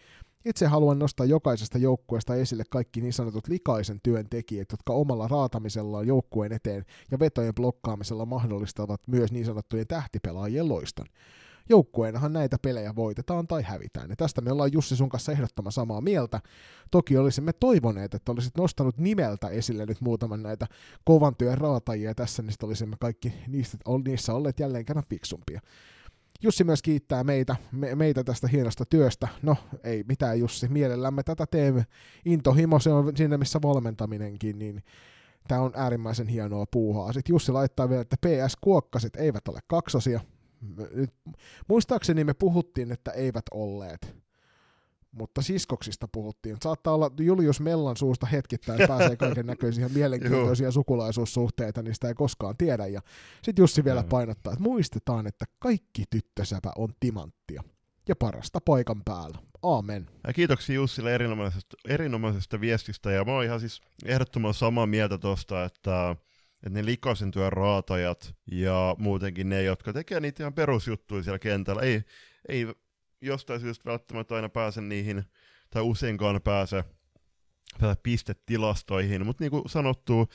Itse 0.44 0.66
haluan 0.66 0.98
nostaa 0.98 1.26
jokaisesta 1.26 1.78
joukkueesta 1.78 2.34
esille 2.34 2.64
kaikki 2.70 3.00
niin 3.00 3.12
sanotut 3.12 3.48
likaisen 3.48 4.00
työn 4.02 4.28
tekijät, 4.30 4.68
jotka 4.70 4.92
omalla 4.92 5.28
raatamisellaan 5.28 6.06
joukkueen 6.06 6.52
eteen 6.52 6.84
ja 7.10 7.18
vetojen 7.18 7.54
blokkaamisella 7.54 8.26
mahdollistavat 8.26 9.00
myös 9.06 9.32
niin 9.32 9.46
sanottujen 9.46 9.86
tähtipelaajien 9.86 10.68
loiston. 10.68 11.06
Joukkueenahan 11.68 12.32
näitä 12.32 12.56
pelejä 12.62 12.96
voitetaan 12.96 13.46
tai 13.46 13.62
hävitään, 13.62 14.10
ja 14.10 14.16
tästä 14.16 14.40
me 14.40 14.52
ollaan 14.52 14.72
Jussi 14.72 14.96
sun 14.96 15.08
kanssa 15.08 15.32
ehdottoman 15.32 15.72
samaa 15.72 16.00
mieltä. 16.00 16.40
Toki 16.90 17.16
olisimme 17.16 17.52
toivoneet, 17.52 18.14
että 18.14 18.32
olisit 18.32 18.56
nostanut 18.56 18.98
nimeltä 18.98 19.48
esille 19.48 19.86
nyt 19.86 20.00
muutaman 20.00 20.42
näitä 20.42 20.66
kovan 21.04 21.36
työn 21.36 21.58
raatajia 21.58 22.14
tässä, 22.14 22.42
niin 22.42 22.54
olisimme 22.62 22.96
kaikki 23.00 23.32
niistä, 23.48 23.78
niissä 24.04 24.34
olleet 24.34 24.60
jälleen 24.60 24.84
kerran 24.84 25.04
fiksumpia. 25.10 25.60
Jussi 26.42 26.64
myös 26.64 26.82
kiittää 26.82 27.24
meitä, 27.24 27.56
me, 27.72 27.94
meitä 27.94 28.24
tästä 28.24 28.48
hienosta 28.48 28.84
työstä. 28.84 29.28
No, 29.42 29.56
ei 29.84 30.04
mitään 30.08 30.38
Jussi, 30.38 30.68
mielellämme 30.68 31.22
tätä 31.22 31.46
teemme. 31.46 31.86
Intohimo, 32.24 32.78
se 32.78 32.90
on 32.90 33.16
siinä 33.16 33.38
missä 33.38 33.58
valmentaminenkin, 33.62 34.58
niin 34.58 34.82
tämä 35.48 35.60
on 35.60 35.72
äärimmäisen 35.74 36.28
hienoa 36.28 36.64
puuhaa. 36.70 37.12
Sitten 37.12 37.32
Jussi 37.32 37.52
laittaa 37.52 37.88
vielä, 37.88 38.02
että 38.02 38.16
PS-kuokkaset 38.26 39.16
eivät 39.16 39.48
ole 39.48 39.60
kaksosia. 39.66 40.20
Nyt, 40.94 41.14
muistaakseni 41.68 42.24
me 42.24 42.34
puhuttiin, 42.34 42.92
että 42.92 43.10
eivät 43.10 43.44
olleet 43.50 44.19
mutta 45.12 45.42
siskoksista 45.42 46.08
puhuttiin. 46.08 46.56
Saattaa 46.62 46.94
olla 46.94 47.10
Julius 47.20 47.60
Mellan 47.60 47.96
suusta 47.96 48.26
hetkittäin 48.26 48.80
pääsee 48.88 49.16
kaiken 49.16 49.46
näköisiä 49.46 49.88
mielenkiintoisia 49.88 50.70
sukulaisuussuhteita, 50.70 51.82
niin 51.82 51.94
sitä 51.94 52.08
ei 52.08 52.14
koskaan 52.14 52.56
tiedä. 52.56 52.86
Ja 52.86 53.00
sitten 53.42 53.62
Jussi 53.62 53.84
vielä 53.84 54.04
painottaa, 54.04 54.52
että 54.52 54.62
muistetaan, 54.62 55.26
että 55.26 55.44
kaikki 55.58 56.04
tyttösäpä 56.10 56.72
on 56.76 56.88
timanttia 57.00 57.62
ja 58.08 58.16
parasta 58.16 58.60
paikan 58.60 59.02
päällä. 59.04 59.38
Aamen. 59.62 60.06
Ja 60.26 60.32
kiitoksia 60.32 60.74
Jussille 60.74 61.14
erinomaisesta, 61.14 61.76
erinomaisesta 61.88 62.60
viestistä, 62.60 63.10
ja 63.10 63.24
mä 63.24 63.32
oon 63.32 63.44
ihan 63.44 63.60
siis 63.60 63.80
ehdottoman 64.04 64.54
samaa 64.54 64.86
mieltä 64.86 65.18
tuosta, 65.18 65.64
että 65.64 66.16
että 66.66 66.78
ne 66.78 66.84
likaisen 66.84 67.30
työn 67.30 67.52
raatajat 67.52 68.34
ja 68.50 68.96
muutenkin 68.98 69.48
ne, 69.48 69.62
jotka 69.62 69.92
tekee 69.92 70.20
niitä 70.20 70.42
ihan 70.42 70.54
perusjuttuja 70.54 71.22
siellä 71.22 71.38
kentällä, 71.38 71.82
ei, 71.82 72.02
ei 72.48 72.66
jostain 73.20 73.60
syystä 73.60 73.90
välttämättä 73.90 74.34
aina 74.34 74.48
pääse 74.48 74.80
niihin, 74.80 75.24
tai 75.70 75.82
useinkaan 75.82 76.40
pääse, 76.42 76.84
pääse 77.80 78.00
pistetilastoihin, 78.02 79.26
mutta 79.26 79.44
niin 79.44 79.50
kuin 79.50 79.62
sanottu, 79.66 80.28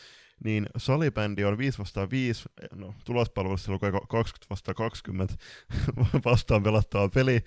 niin 0.44 0.66
salibändi 0.78 1.44
on 1.44 1.58
5 1.58 1.80
vastaan 1.80 2.10
5, 2.10 2.44
no 2.76 2.94
tulospalvelussa 3.06 3.72
lukee 3.72 3.92
20 3.92 4.46
vastaan 4.50 4.76
20 4.76 5.34
vastaan 6.26 6.64
pelattava 6.64 7.10
peli, 7.10 7.40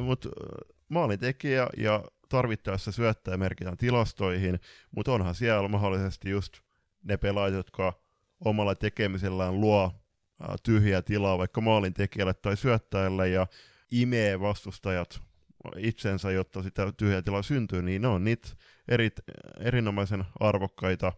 mutta 0.00 0.28
maalintekijä 0.88 1.68
ja 1.76 2.04
tarvittaessa 2.28 2.92
syöttäjä 2.92 3.36
merkitään 3.36 3.76
tilastoihin, 3.76 4.60
mutta 4.90 5.12
onhan 5.12 5.34
siellä 5.34 5.68
mahdollisesti 5.68 6.30
just 6.30 6.60
ne 7.02 7.16
pelaajat, 7.16 7.54
jotka 7.54 8.00
omalla 8.44 8.74
tekemisellään 8.74 9.60
luo 9.60 9.92
tyhjää 10.62 11.02
tilaa 11.02 11.38
vaikka 11.38 11.60
maalintekijälle 11.60 12.34
tai 12.34 12.56
syöttäjälle. 12.56 13.28
Ja 13.28 13.46
imee 13.90 14.40
vastustajat 14.40 15.20
itsensä, 15.76 16.30
jotta 16.30 16.62
sitä 16.62 16.92
tyhjää 16.96 17.22
tilaa 17.22 17.42
syntyy, 17.42 17.82
niin 17.82 18.02
ne 18.02 18.08
on 18.08 18.24
niitä 18.24 18.48
eri, 18.88 19.10
erinomaisen 19.60 20.24
arvokkaita 20.40 21.12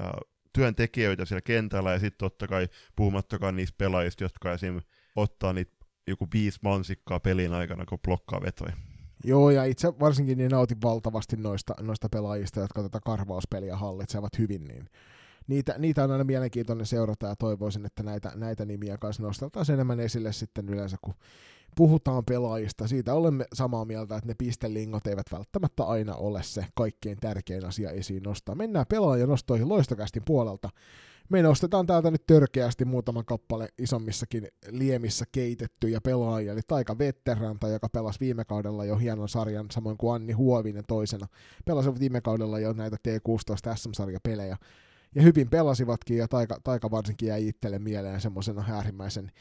ää, 0.00 0.18
työntekijöitä 0.52 1.24
siellä 1.24 1.40
kentällä, 1.40 1.92
ja 1.92 1.98
sitten 1.98 2.18
totta 2.18 2.46
kai 2.46 2.68
puhumattakaan 2.96 3.56
niistä 3.56 3.74
pelaajista, 3.78 4.24
jotka 4.24 4.52
esim. 4.52 4.80
ottaa 5.16 5.52
niitä 5.52 5.72
joku 6.06 6.28
viisi 6.34 6.58
mansikkaa 6.62 7.20
pelin 7.20 7.52
aikana, 7.52 7.84
kun 7.84 7.98
blokkaa 7.98 8.42
vetoja. 8.42 8.72
Joo, 9.24 9.50
ja 9.50 9.64
itse 9.64 9.88
varsinkin 10.00 10.38
niin 10.38 10.50
nautin 10.50 10.82
valtavasti 10.82 11.36
noista, 11.36 11.74
noista 11.80 12.08
pelaajista, 12.08 12.60
jotka 12.60 12.82
tätä 12.82 13.00
karvauspeliä 13.04 13.76
hallitsevat 13.76 14.38
hyvin, 14.38 14.64
niin 14.64 14.88
niitä, 15.46 15.74
niitä 15.78 16.04
on 16.04 16.10
aina 16.10 16.24
mielenkiintoinen 16.24 16.86
seurata 16.86 17.26
ja 17.26 17.36
toivoisin, 17.36 17.86
että 17.86 18.02
näitä, 18.02 18.32
näitä 18.34 18.64
nimiä 18.64 18.98
kanssa 18.98 19.22
nostaltaisiin 19.22 19.74
enemmän 19.74 20.00
esille 20.00 20.32
sitten 20.32 20.68
yleensä, 20.68 20.96
kun 21.00 21.14
puhutaan 21.76 22.24
pelaajista. 22.24 22.88
Siitä 22.88 23.14
olemme 23.14 23.44
samaa 23.54 23.84
mieltä, 23.84 24.16
että 24.16 24.28
ne 24.28 24.34
pistelingot 24.38 25.06
eivät 25.06 25.26
välttämättä 25.32 25.84
aina 25.84 26.14
ole 26.14 26.42
se 26.42 26.66
kaikkein 26.74 27.18
tärkein 27.20 27.64
asia 27.64 27.90
esiin 27.90 28.22
nostaa. 28.22 28.54
Mennään 28.54 28.86
pelaajanostoihin 28.88 29.68
loistokästin 29.68 30.22
puolelta. 30.26 30.70
Me 31.28 31.42
nostetaan 31.42 31.86
täältä 31.86 32.10
nyt 32.10 32.26
törkeästi 32.26 32.84
muutaman 32.84 33.24
kappale 33.24 33.68
isommissakin 33.78 34.48
liemissä 34.70 35.24
keitettyjä 35.32 36.00
pelaajia, 36.00 36.52
eli 36.52 36.60
Taika 36.66 36.98
Vetteranta, 36.98 37.68
joka 37.68 37.88
pelasi 37.88 38.20
viime 38.20 38.44
kaudella 38.44 38.84
jo 38.84 38.96
hienon 38.96 39.28
sarjan, 39.28 39.66
samoin 39.70 39.96
kuin 39.96 40.14
Anni 40.14 40.32
Huovinen 40.32 40.84
toisena. 40.88 41.26
Pelasi 41.64 42.00
viime 42.00 42.20
kaudella 42.20 42.58
jo 42.58 42.72
näitä 42.72 42.96
T16 42.96 43.76
SM-sarjapelejä 43.76 44.56
ja 45.14 45.22
hyvin 45.22 45.50
pelasivatkin, 45.50 46.16
ja 46.16 46.28
Taika, 46.28 46.58
Taika 46.64 46.90
varsinkin 46.90 47.28
jäi 47.28 47.48
itselle 47.48 47.78
mieleen 47.78 48.20
semmoisena 48.20 48.64
äärimmäisen 48.68 49.32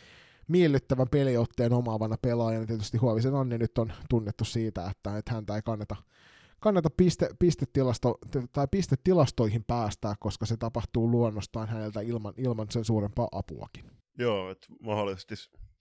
miellyttävän 0.51 1.09
peliotteen 1.09 1.73
omaavana 1.73 2.17
pelaajana. 2.21 2.65
Tietysti 2.65 2.97
Huovisen 2.97 3.35
Anni 3.35 3.57
nyt 3.57 3.77
on 3.77 3.93
tunnettu 4.09 4.45
siitä, 4.45 4.89
että, 4.89 5.17
että 5.17 5.33
häntä 5.33 5.55
ei 5.55 5.61
kannata, 5.61 5.95
kannata 6.59 6.89
piste, 6.97 7.29
pistetilasto, 7.39 8.17
tai 8.53 8.67
pistetilastoihin 8.71 9.63
päästää, 9.63 10.15
koska 10.19 10.45
se 10.45 10.57
tapahtuu 10.57 11.11
luonnostaan 11.11 11.67
häneltä 11.67 12.01
ilman, 12.01 12.33
ilman 12.37 12.67
sen 12.69 12.85
suurempaa 12.85 13.27
apuakin. 13.31 13.91
Joo, 14.17 14.51
että 14.51 14.67
mahdollisesti, 14.81 15.35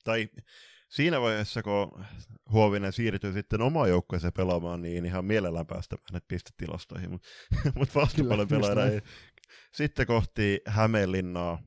tai 0.04 0.28
siinä 0.88 1.20
vaiheessa, 1.20 1.62
kun 1.62 2.04
Huovinen 2.52 2.92
siirtyy 2.92 3.32
sitten 3.32 3.60
omaan 3.60 3.88
joukkueeseen 3.88 4.32
pelaamaan, 4.32 4.82
niin 4.82 5.06
ihan 5.06 5.24
mielellään 5.24 5.66
päästä 5.66 5.96
hänet 6.12 6.28
pistetilastoihin, 6.28 7.10
mutta 7.10 7.28
mut 7.74 7.94
vastuupuolen 8.02 8.48
pelaajana 8.48 8.84
ei, 8.84 9.00
sitten 9.72 10.06
kohti 10.06 10.60
Hämeenlinnaa, 10.66 11.62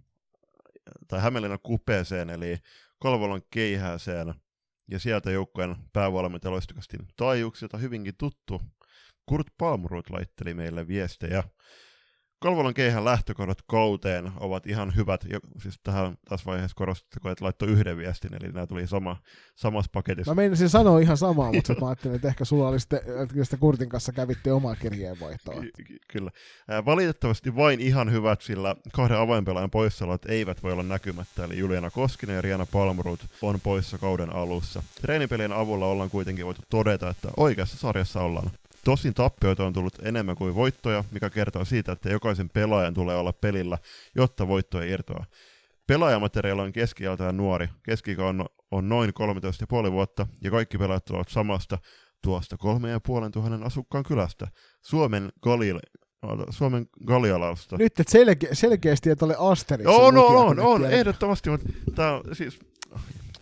tai 1.08 1.22
Hämeenlinnan 1.22 1.60
kupeeseen, 1.64 2.30
eli 2.30 2.58
Kalvolan 3.04 3.42
keihääseen, 3.50 4.34
ja 4.92 5.00
sieltä 5.00 5.32
joukkueen 5.32 5.76
päävalmentaja 5.94 6.52
loistokasti 6.52 6.98
taajuuksilta 7.16 7.78
hyvinkin 7.78 8.14
tuttu 8.18 8.62
Kurt 9.26 9.48
Palmroth 9.58 10.12
laitteli 10.12 10.54
meille 10.54 10.88
viestejä. 10.88 11.44
Kalvolan 12.44 12.74
keihän 12.74 13.06
lähtökohdat 13.06 13.62
kauteen 13.68 14.32
ovat 14.40 14.68
ihan 14.68 14.96
hyvät. 14.96 15.26
Jo, 15.30 15.40
siis 15.62 15.80
tähän 15.84 16.18
tässä 16.30 16.46
vaiheessa 16.46 16.76
korostettako, 16.76 17.30
että 17.30 17.46
laittoi 17.46 17.70
yhden 17.70 17.98
viestin, 17.98 18.34
eli 18.34 18.52
nämä 18.52 18.68
tuli 18.68 18.88
sama, 18.88 19.18
samassa 19.56 19.90
paketissa. 19.94 20.32
Mä 20.32 20.42
meinasin 20.42 20.70
sanoa 20.70 21.00
ihan 21.00 21.18
samaa, 21.18 21.54
mutta 21.54 21.76
mä 21.82 21.88
ajattelin, 21.88 22.16
että 22.16 22.28
ehkä 22.28 22.46
sulla 22.46 22.68
oli 22.68 22.80
sitten, 22.80 23.00
että 23.42 23.58
Kurtin 23.58 23.90
kanssa 23.90 24.12
kävitte 24.12 24.52
omaa 24.52 24.76
kirjeenvaihtoa. 24.76 25.62
Ky- 25.62 25.98
kyllä. 26.08 26.32
valitettavasti 26.86 27.56
vain 27.56 27.80
ihan 27.80 28.12
hyvät, 28.12 28.42
sillä 28.42 28.76
kahden 28.94 29.18
avainpelaajan 29.18 29.72
poissaolot 29.72 30.26
eivät 30.26 30.64
voi 30.64 30.72
olla 30.72 30.84
näkymättä, 30.84 31.44
eli 31.44 31.58
Juliana 31.58 31.92
Koskinen 31.92 32.36
ja 32.36 32.42
Riana 32.42 32.66
Palmrut 32.66 33.26
on 33.42 33.62
poissa 33.62 33.98
kauden 33.98 34.36
alussa. 34.36 34.84
Treenipelien 35.02 35.54
avulla 35.54 35.86
ollaan 35.86 36.10
kuitenkin 36.10 36.46
voitu 36.46 36.62
todeta, 36.70 37.10
että 37.10 37.30
oikeassa 37.38 37.78
sarjassa 37.78 38.22
ollaan 38.22 38.52
Tosin 38.86 39.14
tappioita 39.14 39.66
on 39.66 39.74
tullut 39.74 40.00
enemmän 40.02 40.36
kuin 40.36 40.56
voittoja, 40.56 41.04
mikä 41.12 41.30
kertoo 41.30 41.66
siitä, 41.66 41.92
että 41.92 42.10
jokaisen 42.10 42.50
pelaajan 42.50 42.94
tulee 42.94 43.16
olla 43.16 43.34
pelillä, 43.34 43.78
jotta 44.16 44.48
voitto 44.48 44.82
ei 44.82 44.92
irtoa. 44.92 45.26
Pelaajamateriaali 45.88 46.62
on 46.62 46.74
keski 46.74 47.04
nuori. 47.34 47.68
keski 47.84 48.16
on, 48.18 48.46
on 48.72 48.90
noin 48.90 49.10
13,5 49.86 49.92
vuotta, 49.92 50.28
ja 50.42 50.52
kaikki 50.52 50.78
pelaajat 50.78 51.06
tulevat 51.06 51.30
samasta 51.30 51.78
tuosta 52.24 52.58
3500 52.58 53.68
asukkaan 53.68 54.04
kylästä. 54.04 54.48
Suomen 54.82 55.32
Galil, 55.42 55.80
Suomen 56.50 56.88
Galialausta. 57.06 57.78
Nyt 57.78 58.00
et 58.00 58.08
selke- 58.10 58.56
selkeästi, 58.56 59.10
että 59.10 59.26
ole 59.26 59.36
Asterix. 59.40 59.84
Joo, 59.84 60.12
no, 60.12 60.26
on, 60.26 60.60
on, 60.60 60.86
ehdottomasti, 60.86 61.50
mutta 61.50 61.70
tämä 61.96 62.22
siis 62.34 62.60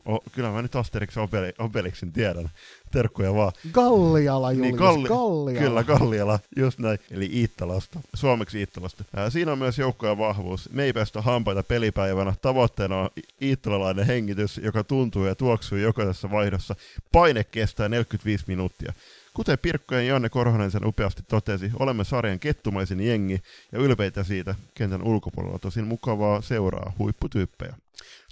O, 0.05 0.19
kyllä 0.31 0.49
mä 0.51 0.61
nyt 0.61 0.75
Asterix 0.75 1.17
Obel- 1.17 1.53
Obelixin 1.65 2.11
tiedän. 2.11 2.49
Terkkuja 2.91 3.33
vaan. 3.33 3.51
Galliala, 3.71 4.51
niin, 4.51 4.57
Julius, 4.57 4.71
niin, 4.71 4.79
Galli- 4.79 5.07
Galliala. 5.07 5.59
Kyllä, 5.59 5.83
Galliala, 5.83 6.39
just 6.57 6.79
näin. 6.79 6.99
Eli 7.11 7.29
Iittalasta, 7.33 7.99
suomeksi 8.13 8.59
Iittalasta. 8.59 9.03
Ää, 9.15 9.29
siinä 9.29 9.51
on 9.51 9.57
myös 9.57 9.79
joukkojen 9.79 10.17
vahvuus. 10.17 10.69
Me 10.71 10.83
ei 10.83 10.93
päästä 10.93 11.21
hampaita 11.21 11.63
pelipäivänä. 11.63 12.33
Tavoitteena 12.41 12.97
on 12.97 13.09
iittalalainen 13.41 14.05
hengitys, 14.07 14.57
joka 14.63 14.83
tuntuu 14.83 15.25
ja 15.25 15.35
tuoksuu 15.35 15.77
jokaisessa 15.77 16.31
vaihdossa. 16.31 16.75
Paine 17.11 17.43
kestää 17.43 17.89
45 17.89 18.43
minuuttia. 18.47 18.93
Kuten 19.33 19.57
Pirkko 19.59 19.95
ja 19.95 20.01
Janne 20.01 20.29
Korhonen 20.29 20.71
sen 20.71 20.85
upeasti 20.85 21.23
totesi, 21.27 21.71
olemme 21.79 22.03
sarjan 22.03 22.39
kettumaisin 22.39 22.99
jengi 22.99 23.41
ja 23.71 23.79
ylpeitä 23.79 24.23
siitä 24.23 24.55
kentän 24.73 25.03
ulkopuolella 25.03 25.59
tosin 25.59 25.87
mukavaa 25.87 26.41
seuraa 26.41 26.93
huipputyyppejä. 26.99 27.75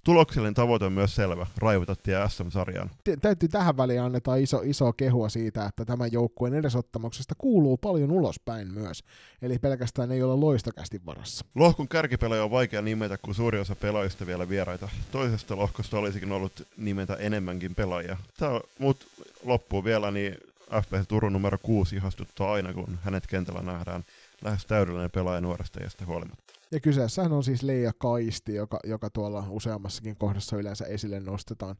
Tuloksellinen 0.03 0.53
tavoite 0.53 0.85
on 0.85 0.93
myös 0.93 1.15
selvä, 1.15 1.47
raivuta 1.57 1.95
tie 1.95 2.29
SM-sarjaan. 2.29 2.89
Täytyy 3.21 3.49
tähän 3.49 3.77
väliin 3.77 4.01
annetaan 4.01 4.41
iso, 4.41 4.61
iso 4.63 4.93
kehua 4.93 5.29
siitä, 5.29 5.65
että 5.65 5.85
tämän 5.85 6.11
joukkueen 6.11 6.53
edesottamuksesta 6.53 7.35
kuuluu 7.37 7.77
paljon 7.77 8.11
ulospäin 8.11 8.73
myös. 8.73 9.03
Eli 9.41 9.59
pelkästään 9.59 10.11
ei 10.11 10.23
ole 10.23 10.35
loistokästi 10.35 11.01
varassa. 11.05 11.45
Lohkun 11.55 11.87
kärkipelejä 11.87 12.43
on 12.43 12.51
vaikea 12.51 12.81
nimetä, 12.81 13.17
kun 13.17 13.35
suuri 13.35 13.59
osa 13.59 13.75
pelaajista 13.75 14.25
vielä 14.25 14.49
vieraita. 14.49 14.89
Toisesta 15.11 15.55
lohkosta 15.55 15.97
olisikin 15.97 16.31
ollut 16.31 16.67
nimetä 16.77 17.15
enemmänkin 17.15 17.75
pelaajia. 17.75 18.17
Tämä, 18.37 18.59
mut 18.79 19.07
loppuu 19.45 19.83
vielä, 19.83 20.11
niin 20.11 20.37
FPS 20.81 21.07
Turun 21.07 21.33
numero 21.33 21.57
6 21.63 21.95
ihastuttaa 21.95 22.51
aina, 22.51 22.73
kun 22.73 22.99
hänet 23.03 23.27
kentällä 23.27 23.61
nähdään 23.61 24.03
lähes 24.41 24.65
täydellinen 24.65 25.11
pelaaja 25.11 25.41
nuoresta 25.41 25.79
ja 25.79 26.05
huolimatta. 26.05 26.48
Ja 26.71 26.79
kyseessähän 26.79 27.33
on 27.33 27.43
siis 27.43 27.63
Leija 27.63 27.93
Kaisti, 27.97 28.55
joka, 28.55 28.79
joka 28.83 29.09
tuolla 29.09 29.45
useammassakin 29.49 30.17
kohdassa 30.17 30.57
yleensä 30.57 30.85
esille 30.85 31.19
nostetaan. 31.19 31.75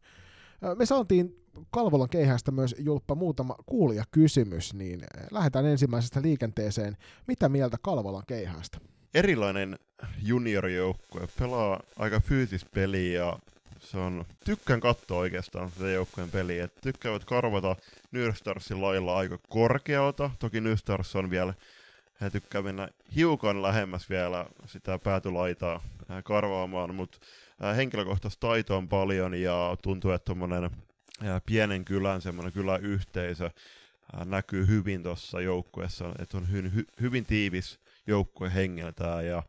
Me 0.77 0.85
saatiin 0.85 1.45
Kalvolan 1.71 2.09
keihästä 2.09 2.51
myös 2.51 2.75
Julppa 2.79 3.15
muutama 3.15 3.55
kuulijakysymys, 3.65 4.73
niin 4.73 5.01
lähdetään 5.31 5.65
ensimmäisestä 5.65 6.21
liikenteeseen. 6.21 6.97
Mitä 7.27 7.49
mieltä 7.49 7.77
Kalvolan 7.81 8.23
keihästä? 8.27 8.77
Erilainen 9.13 9.79
juniorijoukkue, 10.21 11.27
pelaa 11.39 11.79
aika 11.99 12.19
fyysistä 12.19 12.69
peliä 12.73 13.19
ja 13.19 13.39
se 13.79 13.97
on, 13.97 14.25
tykkään 14.45 14.79
katsoa 14.79 15.19
oikeastaan 15.19 15.71
sitä 15.71 15.89
joukkueen 15.89 16.29
peliä. 16.31 16.67
Tykkäävät 16.67 17.25
karvata 17.25 17.75
Nyrstarsin 18.11 18.81
lailla 18.81 19.17
aika 19.17 19.39
korkealta. 19.49 20.31
Toki 20.39 20.61
Nyrstars 20.61 21.15
on 21.15 21.29
vielä, 21.29 21.53
he 22.21 22.29
tykkää 22.29 22.61
mennä 22.61 22.87
hiukan 23.15 23.61
lähemmäs 23.61 24.09
vielä 24.09 24.45
sitä 24.65 24.99
päätylaitaa 24.99 25.83
karvaamaan, 26.23 26.95
mutta 26.95 27.17
henkilökohtaista 27.75 28.47
taitoa 28.47 28.77
on 28.77 28.89
paljon 28.89 29.33
ja 29.33 29.77
tuntuu, 29.81 30.11
että 30.11 30.25
tuommoinen 30.25 30.69
pienen 31.45 31.85
kylän 31.85 32.21
semmoinen 32.21 32.53
kyläyhteisö 32.53 33.51
näkyy 34.25 34.67
hyvin 34.67 35.03
tuossa 35.03 35.41
joukkueessa, 35.41 36.15
että 36.19 36.37
on 36.37 36.47
hy- 36.51 36.79
hy- 36.79 37.01
hyvin 37.01 37.25
tiivis 37.25 37.79
joukkue 38.07 38.53
hengeltään 38.53 39.25
ja 39.25 39.43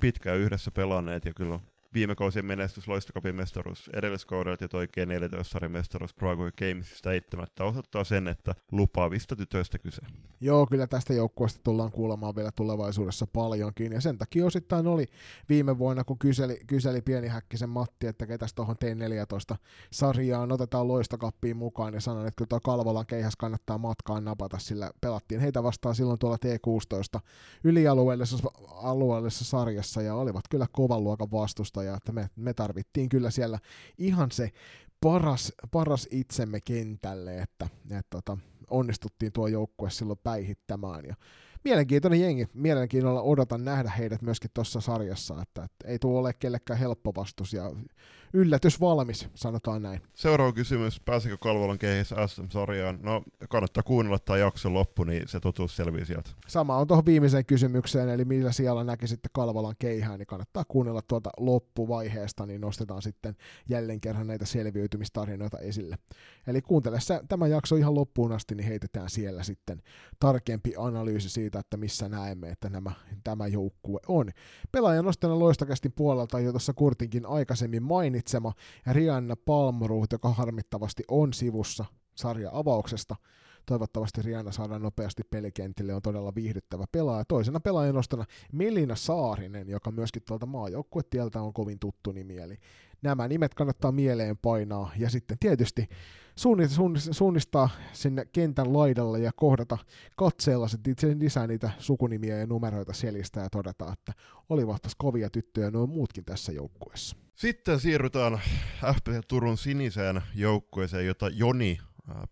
pitkään 0.00 0.38
yhdessä 0.38 0.70
pelanneet 0.70 1.24
ja 1.24 1.34
kyllä 1.34 1.60
viime 1.94 2.14
kausien 2.14 2.46
menestys, 2.46 2.88
Loistokapin 2.88 3.34
mestaruus 3.34 3.90
edelliskaudelta 3.92 4.64
ja 4.64 4.68
toi 4.68 4.86
G14-sarjan 4.86 5.72
mestaruus 5.72 6.14
Prague 6.14 6.52
Gamesista 6.58 7.12
eittämättä 7.12 7.64
osoittaa 7.64 8.04
sen, 8.04 8.28
että 8.28 8.54
lupaavista 8.72 9.36
tytöistä 9.36 9.78
kyse. 9.78 10.02
Joo, 10.40 10.66
kyllä 10.66 10.86
tästä 10.86 11.14
joukkueesta 11.14 11.60
tullaan 11.64 11.92
kuulemaan 11.92 12.36
vielä 12.36 12.50
tulevaisuudessa 12.56 13.26
paljonkin, 13.32 13.92
ja 13.92 14.00
sen 14.00 14.18
takia 14.18 14.46
osittain 14.46 14.86
oli 14.86 15.06
viime 15.48 15.78
vuonna, 15.78 16.04
kun 16.04 16.18
kyseli, 16.18 16.60
kyseli 16.66 17.02
pieni 17.02 17.28
häkkisen 17.28 17.68
Matti, 17.68 18.06
että 18.06 18.26
ketäs 18.26 18.54
tuohon 18.54 18.76
T14-sarjaan 18.76 20.52
otetaan 20.52 20.88
Loistokappiin 20.88 21.56
mukaan, 21.56 21.94
ja 21.94 22.00
sanoin, 22.00 22.26
että 22.26 22.36
kyllä 22.36 22.48
tuo 22.48 22.60
Kalvolan 22.60 23.06
keihäs 23.06 23.36
kannattaa 23.36 23.78
matkaan 23.78 24.24
napata, 24.24 24.58
sillä 24.58 24.90
pelattiin 25.00 25.40
heitä 25.40 25.62
vastaan 25.62 25.94
silloin 25.94 26.18
tuolla 26.18 26.36
T16 26.36 27.20
ylialueellisessa 27.64 28.48
alueellisessa 28.82 29.44
sarjassa, 29.44 30.02
ja 30.02 30.14
olivat 30.14 30.44
kyllä 30.50 30.66
kovan 30.72 31.04
luokan 31.04 31.30
vastustaja, 31.78 31.96
että 31.96 32.12
me, 32.12 32.30
me 32.36 32.54
tarvittiin 32.54 33.08
kyllä 33.08 33.30
siellä 33.30 33.58
ihan 33.98 34.30
se 34.30 34.52
paras, 35.00 35.52
paras 35.70 36.08
itsemme 36.10 36.60
kentälle, 36.60 37.38
että, 37.38 37.68
että 37.90 38.10
tota, 38.10 38.38
onnistuttiin 38.70 39.32
tuo 39.32 39.46
joukkue 39.48 39.90
silloin 39.90 40.18
päihittämään. 40.22 41.04
Ja 41.04 41.14
mielenkiintoinen 41.64 42.20
jengi, 42.20 42.48
mielenkiinnolla 42.54 43.22
odotan 43.22 43.64
nähdä 43.64 43.90
heidät 43.90 44.22
myöskin 44.22 44.50
tuossa 44.54 44.80
sarjassa, 44.80 45.42
että, 45.42 45.64
että 45.64 45.88
ei 45.88 45.98
tule 45.98 46.18
ole 46.18 46.32
kellekään 46.32 46.78
helppo 46.78 47.12
vastus 47.14 47.52
ja 47.52 47.72
yllätys 48.32 48.80
valmis, 48.80 49.28
sanotaan 49.34 49.82
näin. 49.82 50.00
Seuraava 50.14 50.52
kysymys, 50.52 51.00
pääsikö 51.00 51.36
Kalvolan 51.38 51.78
kehissä 51.78 52.26
SM-sarjaan? 52.26 52.98
No, 53.02 53.22
kannattaa 53.48 53.82
kuunnella 53.82 54.18
tämä 54.18 54.36
jakson 54.36 54.74
loppu, 54.74 55.04
niin 55.04 55.28
se 55.28 55.40
totuus 55.40 55.76
selviää 55.76 56.04
sieltä. 56.04 56.30
Sama 56.48 56.76
on 56.76 56.86
tuohon 56.86 57.06
viimeiseen 57.06 57.46
kysymykseen, 57.46 58.08
eli 58.08 58.24
millä 58.24 58.52
siellä 58.52 58.84
näkisitte 58.84 59.28
Kalvolan 59.32 59.74
keihää, 59.78 60.16
niin 60.16 60.26
kannattaa 60.26 60.64
kuunnella 60.68 61.02
tuota 61.02 61.30
loppuvaiheesta, 61.38 62.46
niin 62.46 62.60
nostetaan 62.60 63.02
sitten 63.02 63.36
jälleen 63.68 64.00
kerran 64.00 64.26
näitä 64.26 64.46
selviytymistarinoita 64.46 65.58
esille. 65.58 65.98
Eli 66.46 66.62
kuuntele 66.62 67.00
se, 67.00 67.20
tämä 67.28 67.46
jakso 67.46 67.76
ihan 67.76 67.94
loppuun 67.94 68.32
asti, 68.32 68.54
niin 68.54 68.66
heitetään 68.66 69.10
siellä 69.10 69.42
sitten 69.42 69.82
tarkempi 70.20 70.74
analyysi 70.78 71.30
siitä, 71.30 71.58
että 71.58 71.76
missä 71.76 72.08
näemme, 72.08 72.48
että 72.48 72.68
nämä, 72.68 72.92
tämä 73.24 73.46
joukkue 73.46 74.00
on. 74.08 74.30
Pelaajan 74.72 75.04
nostena 75.04 75.38
loistakästin 75.38 75.92
puolelta 75.92 76.40
jo 76.40 76.50
tuossa 76.50 76.72
Kurtinkin 76.72 77.26
aikaisemmin 77.26 77.82
mainitsin, 77.82 78.17
mainitsema 78.18 78.52
Rianna 78.92 79.36
Palmruut, 79.36 80.12
joka 80.12 80.28
harmittavasti 80.28 81.02
on 81.08 81.32
sivussa 81.32 81.84
sarja-avauksesta. 82.14 83.16
Toivottavasti 83.66 84.22
Rianna 84.22 84.52
saadaan 84.52 84.82
nopeasti 84.82 85.22
pelikentille, 85.24 85.94
on 85.94 86.02
todella 86.02 86.34
viihdyttävä 86.34 86.84
pelaaja. 86.92 87.24
Toisena 87.24 87.60
pelaajan 87.60 87.94
nostana 87.94 88.24
Melina 88.52 88.96
Saarinen, 88.96 89.68
joka 89.68 89.90
myöskin 89.90 90.22
tuolta 90.22 90.46
maajoukkuetieltä 90.46 91.42
on 91.42 91.52
kovin 91.52 91.78
tuttu 91.78 92.12
nimi, 92.12 92.36
eli 92.36 92.58
nämä 93.02 93.28
nimet 93.28 93.54
kannattaa 93.54 93.92
mieleen 93.92 94.38
painaa. 94.38 94.92
Ja 94.96 95.10
sitten 95.10 95.38
tietysti 95.38 95.88
suunnistaa 97.10 97.68
sinne 97.92 98.26
kentän 98.32 98.72
laidalle 98.72 99.20
ja 99.20 99.30
kohdata 99.36 99.78
katseella 100.16 100.68
sitten 100.68 101.18
lisää 101.18 101.46
niitä 101.46 101.70
sukunimiä 101.78 102.38
ja 102.38 102.46
numeroita 102.46 102.92
selistä 102.92 103.40
ja 103.40 103.50
todeta, 103.50 103.92
että 103.92 104.12
olivat 104.48 104.82
kovia 104.98 105.30
tyttöjä 105.30 105.70
nuo 105.70 105.86
muutkin 105.86 106.24
tässä 106.24 106.52
joukkueessa. 106.52 107.16
Sitten 107.34 107.80
siirrytään 107.80 108.40
FPC 108.96 109.20
Turun 109.28 109.58
siniseen 109.58 110.22
joukkueeseen, 110.34 111.06
jota 111.06 111.28
Joni 111.28 111.78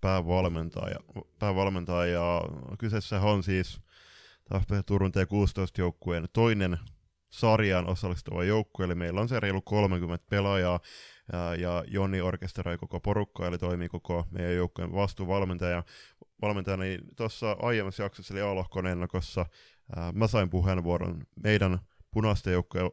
päävalmentaa. 0.00 0.88
Ja, 0.88 1.22
päävalmentaa 1.38 2.06
ja 2.06 2.42
kyseessä 2.78 3.20
on 3.20 3.42
siis 3.42 3.80
FPC 4.54 4.86
Turun 4.86 5.10
T16-joukkueen 5.10 6.28
toinen 6.32 6.78
sarjaan 7.36 7.88
osallistuva 7.88 8.44
joukkue, 8.44 8.84
eli 8.84 8.94
meillä 8.94 9.20
on 9.20 9.28
se 9.28 9.40
reilu 9.40 9.62
30 9.62 10.26
pelaajaa, 10.30 10.80
ja, 11.58 11.84
Joni 11.86 12.20
orkesteroi 12.20 12.78
koko 12.78 13.00
porukkaa, 13.00 13.46
eli 13.46 13.58
toimii 13.58 13.88
koko 13.88 14.24
meidän 14.30 14.54
joukkueen 14.54 14.92
vastuuvalmentaja. 14.92 15.82
Valmentajana 16.42 16.82
niin 16.82 17.00
tuossa 17.16 17.56
aiemmassa 17.62 18.02
jaksossa, 18.02 18.34
eli 18.34 18.40
A-lohkon 18.40 18.86
ennakossa, 18.86 19.46
mä 20.12 20.26
sain 20.26 20.50
puheenvuoron 20.50 21.22
meidän 21.42 21.78
punaisten 22.10 22.52
joukkojen 22.52 22.90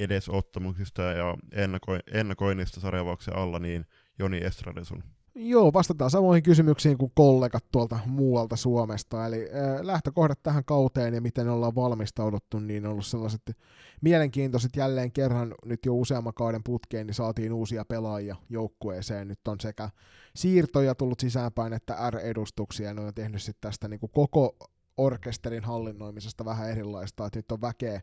edesottamuksista 0.00 1.02
ja 1.02 1.36
ennako- 1.54 2.02
ennakoinnista 2.12 2.80
sarjavauksen 2.80 3.36
alla, 3.36 3.58
niin 3.58 3.86
Joni 4.18 4.44
Estrade 4.44 4.84
sun. 4.84 5.04
Joo, 5.40 5.72
vastataan 5.72 6.10
samoihin 6.10 6.42
kysymyksiin 6.42 6.98
kuin 6.98 7.12
kollegat 7.14 7.64
tuolta 7.72 7.98
muualta 8.06 8.56
Suomesta. 8.56 9.26
Eli 9.26 9.36
äh, 9.42 9.80
lähtökohdat 9.80 10.42
tähän 10.42 10.64
kauteen 10.64 11.14
ja 11.14 11.20
miten 11.20 11.48
ollaan 11.48 11.74
valmistauduttu, 11.74 12.58
niin 12.58 12.86
on 12.86 12.92
ollut 12.92 13.06
sellaiset 13.06 13.56
mielenkiintoiset 14.00 14.76
jälleen 14.76 15.12
kerran 15.12 15.54
nyt 15.64 15.86
jo 15.86 15.94
useamman 15.94 16.34
kauden 16.34 16.62
putkeen, 16.64 17.06
niin 17.06 17.14
saatiin 17.14 17.52
uusia 17.52 17.84
pelaajia 17.84 18.36
joukkueeseen. 18.50 19.28
Nyt 19.28 19.48
on 19.48 19.60
sekä 19.60 19.90
siirtoja 20.36 20.94
tullut 20.94 21.20
sisäänpäin 21.20 21.72
että 21.72 22.10
R-edustuksia, 22.10 22.94
ne 22.94 23.00
on 23.00 23.14
tehnyt 23.14 23.42
sitten 23.42 23.70
tästä 23.70 23.88
niin 23.88 24.00
kuin 24.00 24.12
koko 24.12 24.56
orkesterin 24.96 25.64
hallinnoimisesta 25.64 26.44
vähän 26.44 26.70
erilaista, 26.70 27.26
että 27.26 27.38
nyt 27.38 27.52
on 27.52 27.60
väkeä 27.60 28.00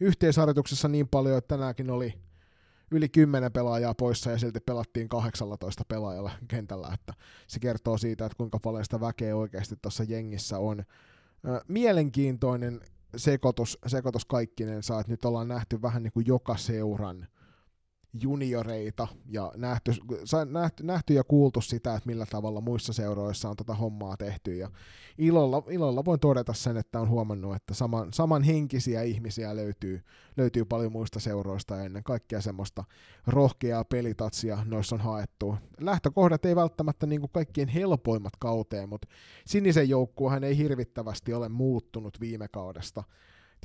yhteisharjoituksessa 0.00 0.88
niin 0.88 1.08
paljon, 1.08 1.38
että 1.38 1.56
tänäänkin 1.56 1.90
oli 1.90 2.14
yli 2.92 3.08
10 3.08 3.52
pelaajaa 3.52 3.94
poissa 3.94 4.30
ja 4.30 4.38
silti 4.38 4.60
pelattiin 4.60 5.08
18 5.08 5.84
pelaajalla 5.88 6.30
kentällä, 6.48 6.88
että 6.94 7.14
se 7.46 7.60
kertoo 7.60 7.98
siitä, 7.98 8.26
että 8.26 8.36
kuinka 8.36 8.58
paljon 8.58 8.84
sitä 8.84 9.00
väkeä 9.00 9.36
oikeasti 9.36 9.76
tuossa 9.82 10.04
jengissä 10.04 10.58
on. 10.58 10.84
Mielenkiintoinen 11.68 12.80
sekoitus, 13.16 13.78
sekoitus 13.86 14.24
kaikkinen 14.24 14.82
saa, 14.82 15.00
että 15.00 15.12
nyt 15.12 15.24
ollaan 15.24 15.48
nähty 15.48 15.82
vähän 15.82 16.02
niin 16.02 16.12
kuin 16.12 16.26
joka 16.26 16.56
seuran 16.56 17.26
junioreita 18.20 19.08
ja 19.28 19.52
nähty, 19.56 19.92
nähty, 20.50 20.82
nähty 20.82 21.14
ja 21.14 21.24
kuultu 21.24 21.60
sitä, 21.60 21.94
että 21.94 22.06
millä 22.06 22.26
tavalla 22.26 22.60
muissa 22.60 22.92
seuroissa 22.92 23.48
on 23.48 23.56
tätä 23.56 23.74
hommaa 23.74 24.16
tehty 24.16 24.56
ja 24.56 24.70
ilolla, 25.18 25.62
ilolla 25.70 26.04
voin 26.04 26.20
todeta 26.20 26.52
sen, 26.52 26.76
että 26.76 27.00
on 27.00 27.08
huomannut, 27.08 27.56
että 27.56 27.74
saman, 27.74 28.12
samanhenkisiä 28.12 29.02
ihmisiä 29.02 29.56
löytyy, 29.56 30.02
löytyy 30.36 30.64
paljon 30.64 30.92
muista 30.92 31.20
seuroista 31.20 31.76
ja 31.76 31.84
ennen 31.84 32.04
kaikkea 32.04 32.40
semmoista 32.40 32.84
rohkeaa 33.26 33.84
pelitatsia 33.84 34.58
noissa 34.64 34.96
on 34.96 35.00
haettu. 35.00 35.56
Lähtökohdat 35.80 36.44
ei 36.44 36.56
välttämättä 36.56 37.06
niin 37.06 37.20
kuin 37.20 37.30
kaikkien 37.32 37.68
helpoimmat 37.68 38.36
kauteen, 38.38 38.88
mutta 38.88 39.08
sinisen 39.46 39.88
joukkuehan 39.88 40.44
ei 40.44 40.56
hirvittävästi 40.56 41.34
ole 41.34 41.48
muuttunut 41.48 42.20
viime 42.20 42.48
kaudesta 42.48 43.04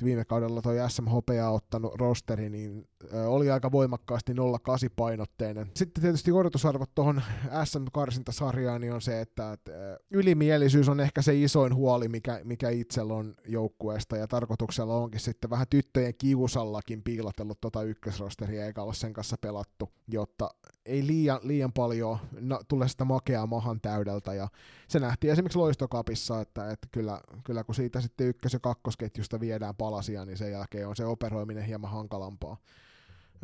viime 0.04 0.24
kaudella 0.24 0.62
toi 0.62 0.76
SMHP 0.88 1.28
ottanut 1.50 1.94
rosteri, 1.94 2.50
niin 2.50 2.88
oli 3.26 3.50
aika 3.50 3.72
voimakkaasti 3.72 4.32
08 4.62 4.90
painotteinen. 4.96 5.70
Sitten 5.76 6.02
tietysti 6.02 6.32
odotusarvot 6.32 6.94
tuohon 6.94 7.22
SM-karsintasarjaan 7.64 8.80
niin 8.80 8.92
on 8.92 9.02
se, 9.02 9.20
että, 9.20 9.52
että 9.52 9.72
ylimielisyys 10.10 10.88
on 10.88 11.00
ehkä 11.00 11.22
se 11.22 11.40
isoin 11.40 11.74
huoli, 11.74 12.08
mikä, 12.08 12.40
mikä 12.44 12.70
itsellä 12.70 13.14
on 13.14 13.34
joukkueesta, 13.46 14.16
ja 14.16 14.28
tarkoituksella 14.28 14.96
onkin 14.96 15.20
sitten 15.20 15.50
vähän 15.50 15.66
tyttöjen 15.70 16.14
kiusallakin 16.18 17.02
piilotellut 17.02 17.60
tota 17.60 17.82
ykkösrosteria 17.82 18.66
eikä 18.66 18.82
olla 18.82 18.92
sen 18.92 19.12
kanssa 19.12 19.36
pelattu, 19.40 19.92
jotta 20.08 20.50
ei 20.88 21.06
liian, 21.06 21.40
liian 21.42 21.72
paljon 21.72 22.18
no, 22.40 22.60
tule 22.68 22.88
sitä 22.88 23.04
makeaa 23.04 23.46
mahan 23.46 23.80
täydeltä, 23.80 24.34
ja 24.34 24.48
se 24.88 25.00
nähtiin 25.00 25.32
esimerkiksi 25.32 25.58
Loistokapissa, 25.58 26.40
että, 26.40 26.70
että 26.70 26.88
kyllä, 26.92 27.20
kyllä 27.44 27.64
kun 27.64 27.74
siitä 27.74 28.00
sitten 28.00 28.26
ykkös- 28.26 28.52
ja 28.52 28.58
kakkosketjusta 28.60 29.40
viedään 29.40 29.76
palasia, 29.76 30.24
niin 30.24 30.38
sen 30.38 30.52
jälkeen 30.52 30.88
on 30.88 30.96
se 30.96 31.04
operoiminen 31.04 31.64
hieman 31.64 31.90
hankalampaa. 31.90 32.56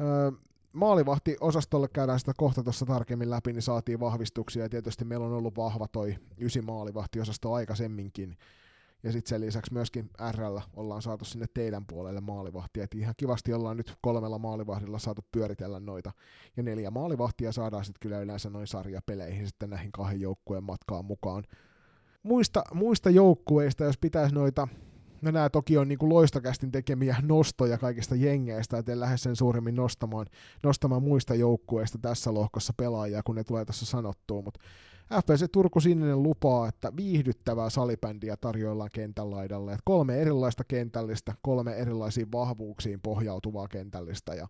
Öö, 0.01 0.31
maalivahti-osastolle 0.73 1.89
käydään 1.89 2.19
sitä 2.19 2.33
kohta 2.37 2.63
tuossa 2.63 2.87
tarkemmin 2.87 3.31
läpi, 3.31 3.53
niin 3.53 3.63
saatiin 3.63 4.01
vahvistuksia, 4.01 4.63
ja 4.63 4.69
tietysti 4.69 5.05
meillä 5.05 5.27
on 5.27 5.33
ollut 5.33 5.57
vahva 5.57 5.89
toi 5.89 6.17
ysi 6.39 6.63
maalivahti-osasto 6.63 7.53
aikaisemminkin, 7.53 8.37
ja 9.05 9.13
sitten 9.13 9.29
sen 9.29 9.41
lisäksi 9.41 9.73
myöskin 9.73 10.11
RL 10.33 10.59
ollaan 10.75 11.03
saatu 11.03 11.25
sinne 11.25 11.47
teidän 11.55 11.87
puolelle 11.87 12.21
maalivahtia. 12.21 12.85
Et 12.85 12.95
ihan 12.95 13.15
kivasti 13.17 13.53
ollaan 13.53 13.77
nyt 13.77 13.97
kolmella 14.03 14.39
maalivahdilla 14.39 14.99
saatu 14.99 15.25
pyöritellä 15.33 15.81
noita. 15.81 16.13
Ja 16.57 16.63
neljä 16.63 16.91
maalivahtia 16.91 17.53
saadaan 17.53 17.85
sitten 17.85 18.01
kyllä 18.01 18.21
yleensä 18.21 18.51
noin 18.51 18.67
sarjapeleihin 18.67 19.47
sitten 19.47 19.71
näihin 19.71 19.93
kahden 19.93 20.21
joukkueen 20.21 20.65
matkaan 20.65 21.05
mukaan. 21.05 21.45
Muista, 22.23 22.63
muista 22.75 23.11
joukkueista, 23.11 23.85
jos 23.85 23.99
pitäisi 23.99 24.35
noita 24.35 24.69
No 25.25 25.31
nämä 25.31 25.51
toki 25.51 25.79
on 25.79 25.89
niin 25.89 25.99
kuin 25.99 26.09
loistokästin 26.09 26.73
tekemiä 26.73 27.17
nostoja 27.23 27.79
kaikista 27.79 28.15
jengeistä, 28.15 28.79
että 28.79 28.93
en 28.93 29.01
lähde 29.01 29.17
sen 29.17 29.37
suuremmin 29.37 29.75
nostamaan, 29.75 30.27
nostamaan 30.63 31.03
muista 31.03 31.35
joukkueista 31.35 31.99
tässä 31.99 32.35
lohkossa 32.35 32.73
pelaajia, 32.77 33.23
kun 33.23 33.35
ne 33.35 33.45
tulee 33.45 33.65
tässä 33.65 33.87
sanottua, 33.87 34.43
mutta 34.43 34.61
FPC 35.13 35.53
Turku 35.53 35.81
Sininen 35.81 36.23
lupaa, 36.23 36.69
että 36.69 36.97
viihdyttävää 36.97 37.71
salibändiä 37.71 38.37
tarjoillaan 38.37 38.91
kentän 38.93 39.31
laidalle. 39.31 39.73
Että 39.73 39.83
kolme 39.85 40.21
erilaista 40.21 40.65
kentällistä, 40.65 41.35
kolme 41.43 41.73
erilaisiin 41.73 42.33
vahvuuksiin 42.33 43.01
pohjautuvaa 43.01 43.69
kentällistä 43.69 44.35
ja 44.35 44.49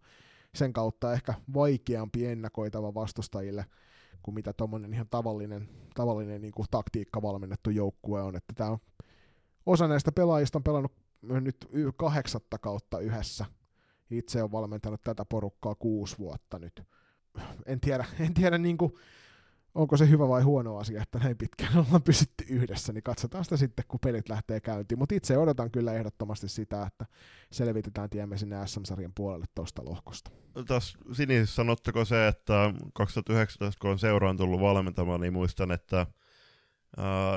sen 0.55 0.73
kautta 0.73 1.13
ehkä 1.13 1.35
vaikeampi 1.55 2.27
ennakoitava 2.27 2.95
vastustajille 2.95 3.65
kuin 4.23 4.35
mitä 4.35 4.53
tuommoinen 4.53 4.95
ihan 4.95 5.09
tavallinen, 5.11 5.69
tavallinen 5.95 6.41
niin 6.41 6.55
kuin 6.55 6.69
taktiikka 6.71 7.23
valmennettu 7.23 7.71
joukkue 7.71 8.23
on. 8.23 8.37
Että 8.37 8.53
tämä 8.57 8.71
on, 8.71 8.79
osa 9.67 9.89
näistä 9.89 10.13
pelaajista 10.13 10.59
on 10.59 10.63
pelannut 10.63 10.93
nyt 11.23 11.69
kahdeksatta 11.97 12.59
kautta 12.59 12.99
yhdessä 12.99 13.45
Itse 14.11 14.43
on 14.43 14.53
valmentanut 14.53 15.03
tätä 15.03 15.25
porukkaa 15.25 15.75
kuusi 15.75 16.19
vuotta 16.19 16.59
nyt. 16.59 16.83
En 17.67 17.81
tiedä, 17.81 18.05
en 18.27 18.35
tiedä 18.35 18.59
niin 18.59 18.79
kuin, 18.79 18.93
onko 19.75 19.97
se 19.97 20.09
hyvä 20.09 20.29
vai 20.29 20.43
huono 20.43 20.77
asia, 20.77 21.03
että 21.03 21.19
näin 21.19 21.39
pitkään 21.39 21.79
ollaan 21.79 22.03
pysytty 22.03 22.45
yhdessä, 22.49 22.93
niin 22.93 23.03
katsotaan 23.03 23.45
sitä 23.45 23.57
sitten, 23.57 23.85
kun 23.89 24.01
pelit 24.01 24.29
lähtee 24.29 24.61
käyntiin. 24.61 24.99
Mutta 24.99 25.15
itse 25.15 25.39
odotan 25.39 25.71
kyllä 25.71 25.93
ehdottomasti 25.93 26.49
sitä, 26.49 26.87
että 26.87 27.07
selvitetään 27.53 28.11
tiemme 28.11 28.39
sinne 28.39 28.67
SM-sarjan 28.67 29.13
puolelle 29.15 29.47
tuosta 29.55 29.85
lohkosta. 29.85 30.31
Tässä 30.67 30.99
sinisessä 31.13 31.55
sanottako 31.55 32.05
se, 32.05 32.29
että 32.29 32.75
2019, 32.95 33.81
kun 33.81 33.91
on 33.91 33.99
seuraan 33.99 34.37
tullut 34.37 34.61
valmentamaan, 34.61 35.21
niin 35.21 35.33
muistan, 35.33 35.73
että 35.73 36.07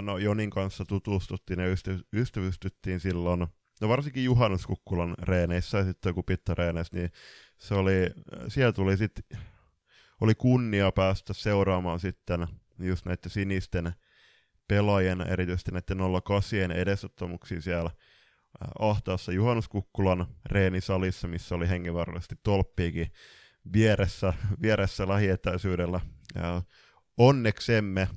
no 0.01 0.17
Jonin 0.17 0.49
kanssa 0.49 0.85
tutustuttiin 0.85 1.59
ja 1.59 1.65
ystävystyttiin 2.13 2.99
silloin, 2.99 3.39
no 3.81 3.89
varsinkin 3.89 4.23
Juhannus 4.23 4.67
Kukkulan 4.67 5.15
reeneissä 5.19 5.77
ja 5.77 5.85
sitten 5.85 6.09
joku 6.09 6.23
pittareeneissä, 6.23 6.97
niin 6.97 7.11
se 7.57 7.73
oli, 7.73 8.09
siellä 8.47 8.73
tuli 8.73 8.97
sitten 8.97 9.39
oli 10.21 10.35
kunnia 10.35 10.91
päästä 10.91 11.33
seuraamaan 11.33 11.99
sitten 11.99 12.47
just 12.79 13.05
näiden 13.05 13.31
sinisten 13.31 13.93
pelaajien, 14.67 15.21
erityisesti 15.21 15.71
näiden 15.71 15.97
08 16.23 16.71
edesottamuksia 16.71 17.61
siellä 17.61 17.89
äh, 17.89 18.69
ahtaassa 18.79 19.31
Juhannuskukkulan 19.31 20.27
reenisalissa, 20.45 21.27
missä 21.27 21.55
oli 21.55 21.69
hengenvarallisesti 21.69 22.35
tolppiikin 22.43 23.07
vieressä, 23.73 24.33
vieressä 24.61 25.07
lähietäisyydellä. 25.07 25.99
Ja 26.35 26.61
onneksemme 27.17 28.07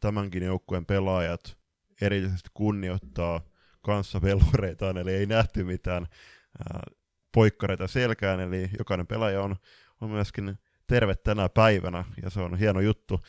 tämänkin 0.00 0.42
joukkueen 0.42 0.86
pelaajat 0.86 1.56
erityisesti 2.00 2.50
kunnioittaa 2.54 3.40
kanssapelureitaan, 3.82 4.98
eli 4.98 5.12
ei 5.12 5.26
nähty 5.26 5.64
mitään 5.64 6.02
ää, 6.02 6.76
äh, 6.76 6.96
poikkareita 7.32 7.88
selkään, 7.88 8.40
eli 8.40 8.70
jokainen 8.78 9.06
pelaaja 9.06 9.42
on, 9.42 9.56
on 10.00 10.10
myöskin 10.10 10.58
terve 10.90 11.14
tänä 11.14 11.48
päivänä, 11.48 12.04
ja 12.22 12.30
se 12.30 12.40
on 12.40 12.58
hieno 12.58 12.80
juttu. 12.80 13.20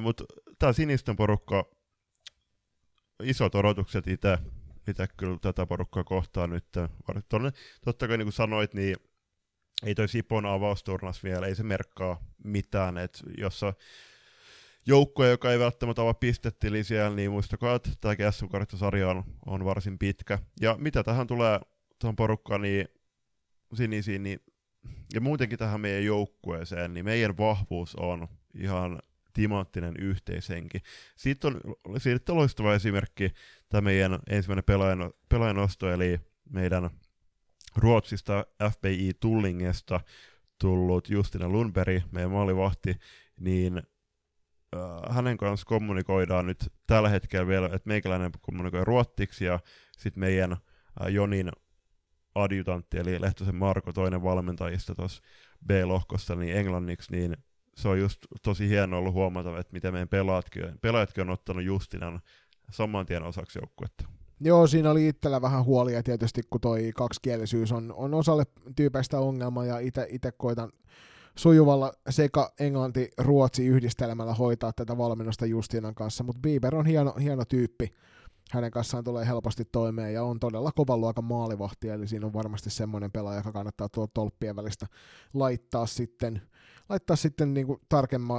Mutta 0.00 0.24
tämä 0.58 0.72
sinisten 0.72 1.16
porukka, 1.16 1.64
isot 3.22 3.54
odotukset 3.54 4.06
itse 4.06 4.38
itse 4.88 5.06
kyllä 5.16 5.38
tätä 5.40 5.66
porukkaa 5.66 6.04
kohtaan 6.04 6.50
nyt. 6.50 6.64
Totta 7.84 8.08
kai 8.08 8.18
niin 8.18 8.26
kuin 8.26 8.32
sanoit, 8.32 8.74
niin 8.74 8.96
ei 9.86 9.94
toi 9.94 10.08
Sipon 10.08 10.46
avausturnas 10.46 11.24
vielä, 11.24 11.46
ei 11.46 11.54
se 11.54 11.62
merkkaa 11.62 12.24
mitään, 12.44 12.98
että 12.98 13.18
jos 13.38 13.60
joukkoja, 14.86 15.30
joka 15.30 15.52
ei 15.52 15.58
välttämättä 15.58 16.02
ole 16.02 16.14
pistetili 16.14 16.84
siellä, 16.84 17.16
niin 17.16 17.30
muistakaa, 17.30 17.74
että 17.74 17.90
tämä 18.00 18.14
GSM-karttasarja 18.16 19.08
on, 19.08 19.24
on 19.46 19.64
varsin 19.64 19.98
pitkä. 19.98 20.38
Ja 20.60 20.76
mitä 20.78 21.02
tähän 21.02 21.26
tulee 21.26 21.60
tuohon 21.98 22.16
porukkaan, 22.16 22.62
niin 22.62 22.88
sinisiin, 23.74 24.22
niin 24.22 24.40
ja 25.14 25.20
muutenkin 25.20 25.58
tähän 25.58 25.80
meidän 25.80 26.04
joukkueeseen, 26.04 26.94
niin 26.94 27.04
meidän 27.04 27.36
vahvuus 27.38 27.96
on 27.96 28.28
ihan 28.54 29.02
timanttinen 29.32 29.96
yhteishenki. 29.96 30.78
Siitä 31.16 31.48
on, 31.48 31.60
siitä 31.98 32.32
on 32.32 32.38
loistava 32.38 32.74
esimerkki 32.74 33.30
tämä 33.68 33.80
meidän 33.80 34.18
ensimmäinen 34.30 34.64
pelaajan, 34.64 35.12
pelaajanosto, 35.28 35.92
eli 35.92 36.20
meidän 36.50 36.90
Ruotsista 37.76 38.46
FPI 38.70 39.10
Tullingesta 39.20 40.00
tullut 40.58 41.08
Justina 41.08 41.48
Lundberg, 41.48 42.02
meidän 42.10 42.30
maalivahti, 42.30 42.94
niin 43.40 43.82
äh, 44.76 45.14
hänen 45.16 45.36
kanssa 45.36 45.66
kommunikoidaan 45.66 46.46
nyt 46.46 46.72
tällä 46.86 47.08
hetkellä 47.08 47.46
vielä, 47.46 47.66
että 47.66 47.88
meikäläinen 47.88 48.30
kommunikoi 48.40 48.84
ruottiksi 48.84 49.44
ja 49.44 49.60
sitten 49.98 50.20
meidän 50.20 50.52
äh, 50.52 51.08
Jonin 51.08 51.50
adjutantti, 52.34 52.98
eli 52.98 53.20
Lehtosen 53.20 53.54
Marko, 53.54 53.92
toinen 53.92 54.22
valmentajista 54.22 54.94
tuossa 54.94 55.22
B-lohkossa, 55.66 56.34
niin 56.34 56.56
englanniksi, 56.56 57.12
niin 57.12 57.36
se 57.76 57.88
on 57.88 58.00
just 58.00 58.18
tosi 58.42 58.68
hienoa 58.68 58.98
ollut 58.98 59.14
huomata, 59.14 59.58
että 59.58 59.72
miten 59.72 59.92
meidän 59.92 60.08
pelaajatkin, 60.08 60.78
pelaajatkin 60.80 61.22
on 61.22 61.30
ottanut 61.30 61.64
Justinan 61.64 62.20
saman 62.70 63.06
tien 63.06 63.22
osaksi 63.22 63.58
joukkuetta. 63.58 64.04
Joo, 64.40 64.66
siinä 64.66 64.90
oli 64.90 65.08
itsellä 65.08 65.42
vähän 65.42 65.64
huolia 65.64 66.02
tietysti, 66.02 66.40
kun 66.50 66.60
toi 66.60 66.90
kaksikielisyys 66.94 67.72
on, 67.72 67.92
on 67.96 68.14
osalle 68.14 68.44
tyypeistä 68.76 69.18
ongelma, 69.18 69.64
ja 69.64 69.78
itse 70.08 70.32
koitan 70.36 70.72
sujuvalla 71.34 71.92
sekä 72.10 72.50
englanti-ruotsi 72.60 73.66
yhdistelmällä 73.66 74.34
hoitaa 74.34 74.72
tätä 74.72 74.98
valmennusta 74.98 75.46
Justinan 75.46 75.94
kanssa, 75.94 76.24
mutta 76.24 76.40
Bieber 76.40 76.76
on 76.76 76.86
hieno, 76.86 77.14
hieno 77.20 77.44
tyyppi, 77.44 77.94
hänen 78.52 78.70
kanssaan 78.70 79.04
tulee 79.04 79.26
helposti 79.26 79.64
toimeen 79.64 80.14
ja 80.14 80.24
on 80.24 80.40
todella 80.40 80.72
kovan 80.72 81.00
luokan 81.00 81.24
maalivahti, 81.24 81.88
eli 81.88 82.08
siinä 82.08 82.26
on 82.26 82.32
varmasti 82.32 82.70
semmoinen 82.70 83.12
pelaaja, 83.12 83.38
joka 83.38 83.52
kannattaa 83.52 83.88
tuo 83.88 84.06
tolppien 84.06 84.56
välistä 84.56 84.86
laittaa 85.34 85.86
sitten, 85.86 86.42
laittaa 86.88 87.16
sitten 87.16 87.54
niin 87.54 87.66
kuin 87.66 87.80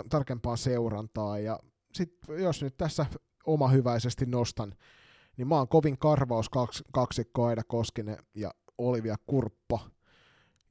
tarkempaan 0.10 0.58
seurantaa. 0.58 1.39
Ja 1.39 1.60
sit, 1.93 2.17
jos 2.39 2.62
nyt 2.62 2.78
tässä 2.78 3.06
oma 3.45 3.67
hyväisesti 3.67 4.26
nostan, 4.26 4.74
niin 5.38 5.47
mä 5.47 5.58
oon 5.58 5.67
kovin 5.67 5.97
karvaus 5.97 6.50
kaks, 6.50 6.84
kaksikko 6.93 7.45
Aida 7.45 7.63
Koskinen 7.67 8.17
ja 8.36 8.52
Olivia 8.78 9.15
Kurppa– 9.28 9.80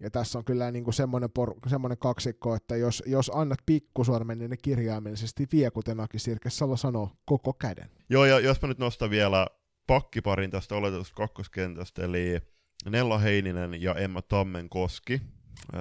ja 0.01 0.11
tässä 0.11 0.39
on 0.39 0.45
kyllä 0.45 0.71
niin 0.71 0.85
kuin 0.85 0.95
semmoinen, 0.95 1.31
por, 1.31 1.55
semmoinen 1.67 1.99
kaksikko, 1.99 2.55
että 2.55 2.77
jos, 2.77 3.03
jos 3.07 3.31
annat 3.35 3.59
pikkusormen, 3.67 4.39
niin 4.39 4.51
ne 4.51 4.57
kirjaimellisesti 4.57 5.47
vie, 5.53 5.71
kuten 5.71 6.01
Aki 6.01 6.19
Sirkesalo 6.19 6.77
sanoo, 6.77 7.11
koko 7.25 7.53
käden. 7.53 7.91
Joo, 8.11 8.25
ja 8.25 8.41
jos 8.41 8.63
mä 8.63 8.69
nyt 8.69 8.79
nostan 8.79 9.11
vielä 9.11 9.47
pakkiparin 9.87 10.51
tästä 10.51 10.75
oletusta 10.75 11.15
kakkoskentästä, 11.15 12.05
eli 12.05 12.41
Nella 12.91 13.19
Heininen 13.19 13.83
ja 13.83 13.95
Emma 13.95 14.23
Tammenkoski. 14.23 15.21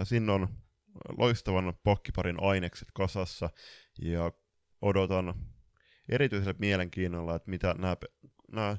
Siinä 0.03 0.33
on 0.33 0.47
loistavan 1.17 1.73
pakkiparin 1.83 2.43
ainekset 2.43 2.87
kasassa, 2.93 3.49
ja 4.01 4.31
odotan 4.81 5.33
erityisellä 6.09 6.59
mielenkiinnolla, 6.59 7.35
että 7.35 7.49
mitä 7.49 7.75
nämä, 7.77 7.97
nämä 8.51 8.77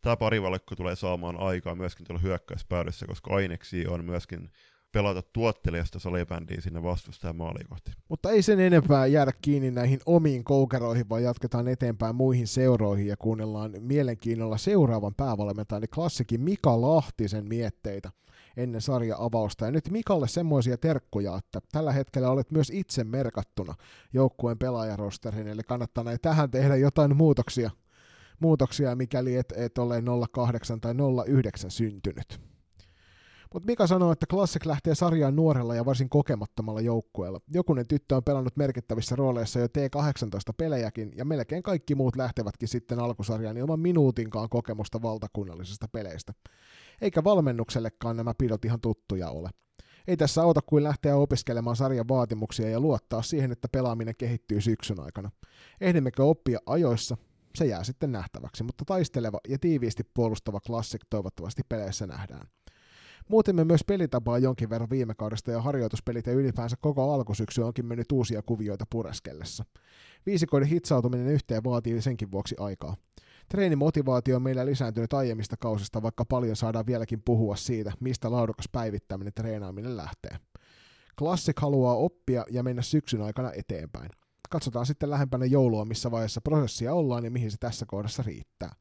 tämä 0.00 0.16
parivalekko 0.16 0.76
tulee 0.76 0.96
saamaan 0.96 1.36
aikaa 1.36 1.74
myöskin 1.74 2.06
tuolla 2.06 2.22
hyökkäyspäädyssä, 2.22 3.06
koska 3.06 3.34
aineksi 3.34 3.86
on 3.86 4.04
myöskin 4.04 4.50
pelata 4.92 5.22
tuottelijasta 5.32 5.98
salibändiä 5.98 6.60
sinne 6.60 6.82
vastustajan 6.82 7.36
maaliin 7.36 7.68
kohti. 7.68 7.92
Mutta 8.08 8.30
ei 8.30 8.42
sen 8.42 8.60
enempää 8.60 9.06
jäädä 9.06 9.32
kiinni 9.42 9.70
näihin 9.70 10.00
omiin 10.06 10.44
koukeroihin, 10.44 11.08
vaan 11.08 11.22
jatketaan 11.22 11.68
eteenpäin 11.68 12.16
muihin 12.16 12.46
seuroihin 12.46 13.06
ja 13.06 13.16
kuunnellaan 13.16 13.72
mielenkiinnolla 13.78 14.58
seuraavan 14.58 15.14
päävalmentajan, 15.14 15.82
klassikin 15.94 16.40
Mika 16.40 16.80
Lahtisen 16.80 17.48
mietteitä 17.48 18.10
ennen 18.56 18.80
sarja-avausta. 18.80 19.64
Ja 19.64 19.70
nyt 19.70 19.90
Mikalle 19.90 20.28
semmoisia 20.28 20.78
terkkuja, 20.78 21.36
että 21.36 21.60
tällä 21.72 21.92
hetkellä 21.92 22.30
olet 22.30 22.50
myös 22.50 22.70
itse 22.70 23.04
merkattuna 23.04 23.74
joukkueen 24.12 24.58
pelaajarosteriin, 24.58 25.48
eli 25.48 25.62
kannattaa 25.62 26.04
näin 26.04 26.18
tähän 26.22 26.50
tehdä 26.50 26.76
jotain 26.76 27.16
muutoksia, 27.16 27.70
muutoksia 28.40 28.96
mikäli 28.96 29.36
et, 29.36 29.52
et 29.56 29.78
ole 29.78 30.02
08 30.32 30.80
tai 30.80 30.94
09 31.26 31.70
syntynyt. 31.70 32.51
Mutta 33.54 33.66
Mika 33.66 33.86
sanoo, 33.86 34.12
että 34.12 34.26
Classic 34.26 34.66
lähtee 34.66 34.94
sarjaan 34.94 35.36
nuorella 35.36 35.74
ja 35.74 35.84
varsin 35.84 36.08
kokemattomalla 36.08 36.80
joukkueella. 36.80 37.40
Jokunen 37.48 37.88
tyttö 37.88 38.16
on 38.16 38.24
pelannut 38.24 38.56
merkittävissä 38.56 39.16
rooleissa 39.16 39.58
jo 39.58 39.66
T18-pelejäkin, 39.66 41.12
ja 41.16 41.24
melkein 41.24 41.62
kaikki 41.62 41.94
muut 41.94 42.16
lähtevätkin 42.16 42.68
sitten 42.68 42.98
alkusarjaan 42.98 43.56
ilman 43.56 43.80
minuutinkaan 43.80 44.48
kokemusta 44.48 45.02
valtakunnallisista 45.02 45.88
peleistä. 45.88 46.32
Eikä 47.00 47.24
valmennuksellekaan 47.24 48.16
nämä 48.16 48.34
pidot 48.38 48.64
ihan 48.64 48.80
tuttuja 48.80 49.30
ole. 49.30 49.50
Ei 50.06 50.16
tässä 50.16 50.42
auta 50.42 50.60
kuin 50.66 50.84
lähteä 50.84 51.16
opiskelemaan 51.16 51.76
sarjan 51.76 52.08
vaatimuksia 52.08 52.70
ja 52.70 52.80
luottaa 52.80 53.22
siihen, 53.22 53.52
että 53.52 53.68
pelaaminen 53.72 54.14
kehittyy 54.18 54.60
syksyn 54.60 55.00
aikana. 55.00 55.30
Ehdimmekö 55.80 56.24
oppia 56.24 56.58
ajoissa? 56.66 57.16
Se 57.54 57.66
jää 57.66 57.84
sitten 57.84 58.12
nähtäväksi, 58.12 58.62
mutta 58.64 58.84
taisteleva 58.84 59.38
ja 59.48 59.58
tiiviisti 59.58 60.02
puolustava 60.14 60.60
klassik 60.60 61.00
toivottavasti 61.10 61.62
peleissä 61.68 62.06
nähdään. 62.06 62.46
Muutimme 63.28 63.64
myös 63.64 63.84
pelitapaa 63.84 64.38
jonkin 64.38 64.70
verran 64.70 64.90
viime 64.90 65.14
kaudesta 65.14 65.50
ja 65.50 65.60
harjoituspelit 65.60 66.26
ja 66.26 66.32
ylipäänsä 66.32 66.76
koko 66.80 67.12
alkusyksy 67.12 67.62
onkin 67.62 67.86
mennyt 67.86 68.12
uusia 68.12 68.42
kuvioita 68.42 68.84
pureskellessa. 68.90 69.64
Viisikoiden 70.26 70.68
hitsautuminen 70.68 71.26
yhteen 71.26 71.64
vaatii 71.64 72.02
senkin 72.02 72.30
vuoksi 72.30 72.54
aikaa. 72.58 72.96
Treenimotivaatio 73.48 74.36
on 74.36 74.42
meillä 74.42 74.66
lisääntynyt 74.66 75.12
aiemmista 75.12 75.56
kausista, 75.56 76.02
vaikka 76.02 76.24
paljon 76.24 76.56
saadaan 76.56 76.86
vieläkin 76.86 77.22
puhua 77.24 77.56
siitä, 77.56 77.92
mistä 78.00 78.30
laadukas 78.30 78.68
päivittäminen 78.72 79.32
treenaaminen 79.34 79.96
lähtee. 79.96 80.36
Classic 81.18 81.60
haluaa 81.60 81.96
oppia 81.96 82.44
ja 82.50 82.62
mennä 82.62 82.82
syksyn 82.82 83.22
aikana 83.22 83.52
eteenpäin. 83.56 84.10
Katsotaan 84.50 84.86
sitten 84.86 85.10
lähempänä 85.10 85.44
joulua, 85.44 85.84
missä 85.84 86.10
vaiheessa 86.10 86.40
prosessia 86.40 86.94
ollaan 86.94 87.24
ja 87.24 87.30
mihin 87.30 87.50
se 87.50 87.56
tässä 87.60 87.86
kohdassa 87.86 88.22
riittää. 88.22 88.74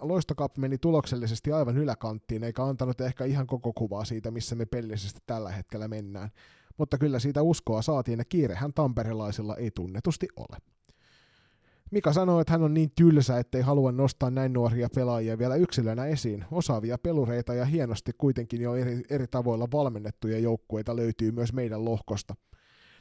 Loistokap 0.00 0.56
meni 0.58 0.78
tuloksellisesti 0.78 1.52
aivan 1.52 1.76
yläkanttiin, 1.76 2.44
eikä 2.44 2.64
antanut 2.64 3.00
ehkä 3.00 3.24
ihan 3.24 3.46
koko 3.46 3.72
kuvaa 3.72 4.04
siitä, 4.04 4.30
missä 4.30 4.54
me 4.54 4.66
pellisesti 4.66 5.20
tällä 5.26 5.50
hetkellä 5.50 5.88
mennään. 5.88 6.30
Mutta 6.78 6.98
kyllä 6.98 7.18
siitä 7.18 7.42
uskoa 7.42 7.82
saatiin 7.82 8.18
ja 8.18 8.24
kiirehän 8.24 8.72
tamperelaisilla 8.72 9.56
ei 9.56 9.70
tunnetusti 9.70 10.28
ole. 10.36 10.58
Mika 11.90 12.12
sanoo, 12.12 12.40
että 12.40 12.52
hän 12.52 12.62
on 12.62 12.74
niin 12.74 12.90
tylsä, 12.96 13.38
ettei 13.38 13.62
halua 13.62 13.92
nostaa 13.92 14.30
näin 14.30 14.52
nuoria 14.52 14.88
pelaajia 14.94 15.38
vielä 15.38 15.56
yksilönä 15.56 16.06
esiin. 16.06 16.44
Osaavia 16.50 16.98
pelureita 16.98 17.54
ja 17.54 17.64
hienosti 17.64 18.12
kuitenkin 18.18 18.60
jo 18.60 18.74
eri, 18.74 19.02
eri 19.10 19.26
tavoilla 19.26 19.68
valmennettuja 19.72 20.38
joukkueita 20.38 20.96
löytyy 20.96 21.32
myös 21.32 21.52
meidän 21.52 21.84
lohkosta. 21.84 22.34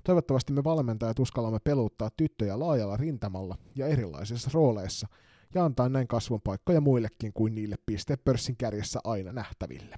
Toivottavasti 0.04 0.54
me 0.54 0.64
valmentajat 0.64 1.20
uskallamme 1.20 1.60
peluttaa 1.64 2.10
tyttöjä 2.18 2.60
laajalla 2.60 2.98
rintamalla 2.98 3.58
ja 3.76 3.88
erilaisissa 3.88 4.50
rooleissa 4.54 5.08
ja 5.56 5.66
antaa 5.66 5.90
näin 5.90 6.08
kasvun 6.08 6.42
paikkoja 6.42 6.82
muillekin 6.82 7.34
kuin 7.34 7.56
niille 7.56 7.76
pistepörssin 7.86 8.58
kärjessä 8.58 9.00
aina 9.04 9.32
nähtäville. 9.32 9.96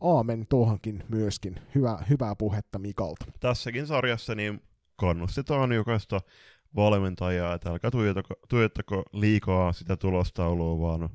Aamen 0.00 0.46
tuohonkin 0.48 1.04
myöskin. 1.08 1.60
Hyvä, 1.74 1.98
hyvää 2.10 2.36
puhetta 2.36 2.78
Mikalta. 2.78 3.24
Tässäkin 3.40 3.86
sarjassa 3.86 4.34
niin 4.34 4.62
kannustetaan 4.96 5.72
jokaista 5.72 6.20
valmentajaa, 6.76 7.54
että 7.54 7.70
älkää 7.70 7.90
tuijottako, 7.90 8.34
tuijottako 8.48 9.02
liikaa 9.12 9.72
sitä 9.72 9.96
tulostaulua, 9.96 10.88
vaan 10.88 11.08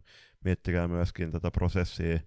miettikää 0.45 0.87
myöskin 0.87 1.31
tätä 1.31 1.51
prosessia 1.51 2.19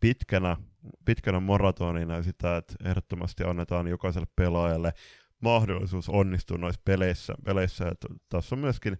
pitkänä, 0.00 0.56
pitkänä 1.04 1.40
maratonina 1.40 2.16
ja 2.16 2.22
sitä, 2.22 2.56
että 2.56 2.74
ehdottomasti 2.84 3.44
annetaan 3.44 3.88
jokaiselle 3.88 4.26
pelaajalle 4.36 4.92
mahdollisuus 5.40 6.08
onnistua 6.08 6.58
noissa 6.58 6.82
peleissä. 6.84 7.34
peleissä. 7.44 7.88
Että 7.88 8.08
tässä 8.28 8.54
on 8.54 8.58
myöskin 8.58 8.98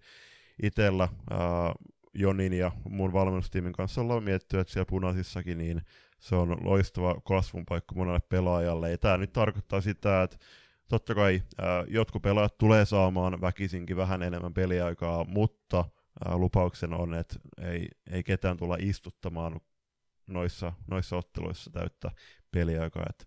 itsellä 0.62 1.08
ää, 1.30 1.38
Jonin 2.14 2.52
ja 2.52 2.72
mun 2.88 3.12
valmennustiimin 3.12 3.72
kanssa 3.72 4.00
ollaan 4.00 4.22
miettinyt, 4.22 4.60
että 4.60 4.72
siellä 4.72 4.88
punaisissakin 4.88 5.58
niin 5.58 5.82
se 6.20 6.36
on 6.36 6.56
loistava 6.60 7.20
kasvun 7.24 7.66
paikka 7.66 7.94
monelle 7.94 8.20
pelaajalle. 8.20 8.90
Ja 8.90 8.98
tämä 8.98 9.16
nyt 9.16 9.32
tarkoittaa 9.32 9.80
sitä, 9.80 10.22
että 10.22 10.36
totta 10.88 11.14
kai 11.14 11.42
ää, 11.58 11.84
jotkut 11.88 12.22
pelaajat 12.22 12.58
tulee 12.58 12.84
saamaan 12.84 13.40
väkisinkin 13.40 13.96
vähän 13.96 14.22
enemmän 14.22 14.54
peliaikaa, 14.54 15.24
mutta 15.24 15.84
ää, 16.24 16.38
lupauksena 16.38 16.96
on, 16.96 17.14
että 17.14 17.38
ei, 17.62 17.88
ei 18.10 18.22
ketään 18.22 18.56
tulla 18.56 18.76
istuttamaan 18.80 19.60
noissa, 20.26 20.72
noissa 20.90 21.16
otteluissa 21.16 21.70
täyttä 21.70 22.10
peliaikaa, 22.50 23.06
että 23.10 23.24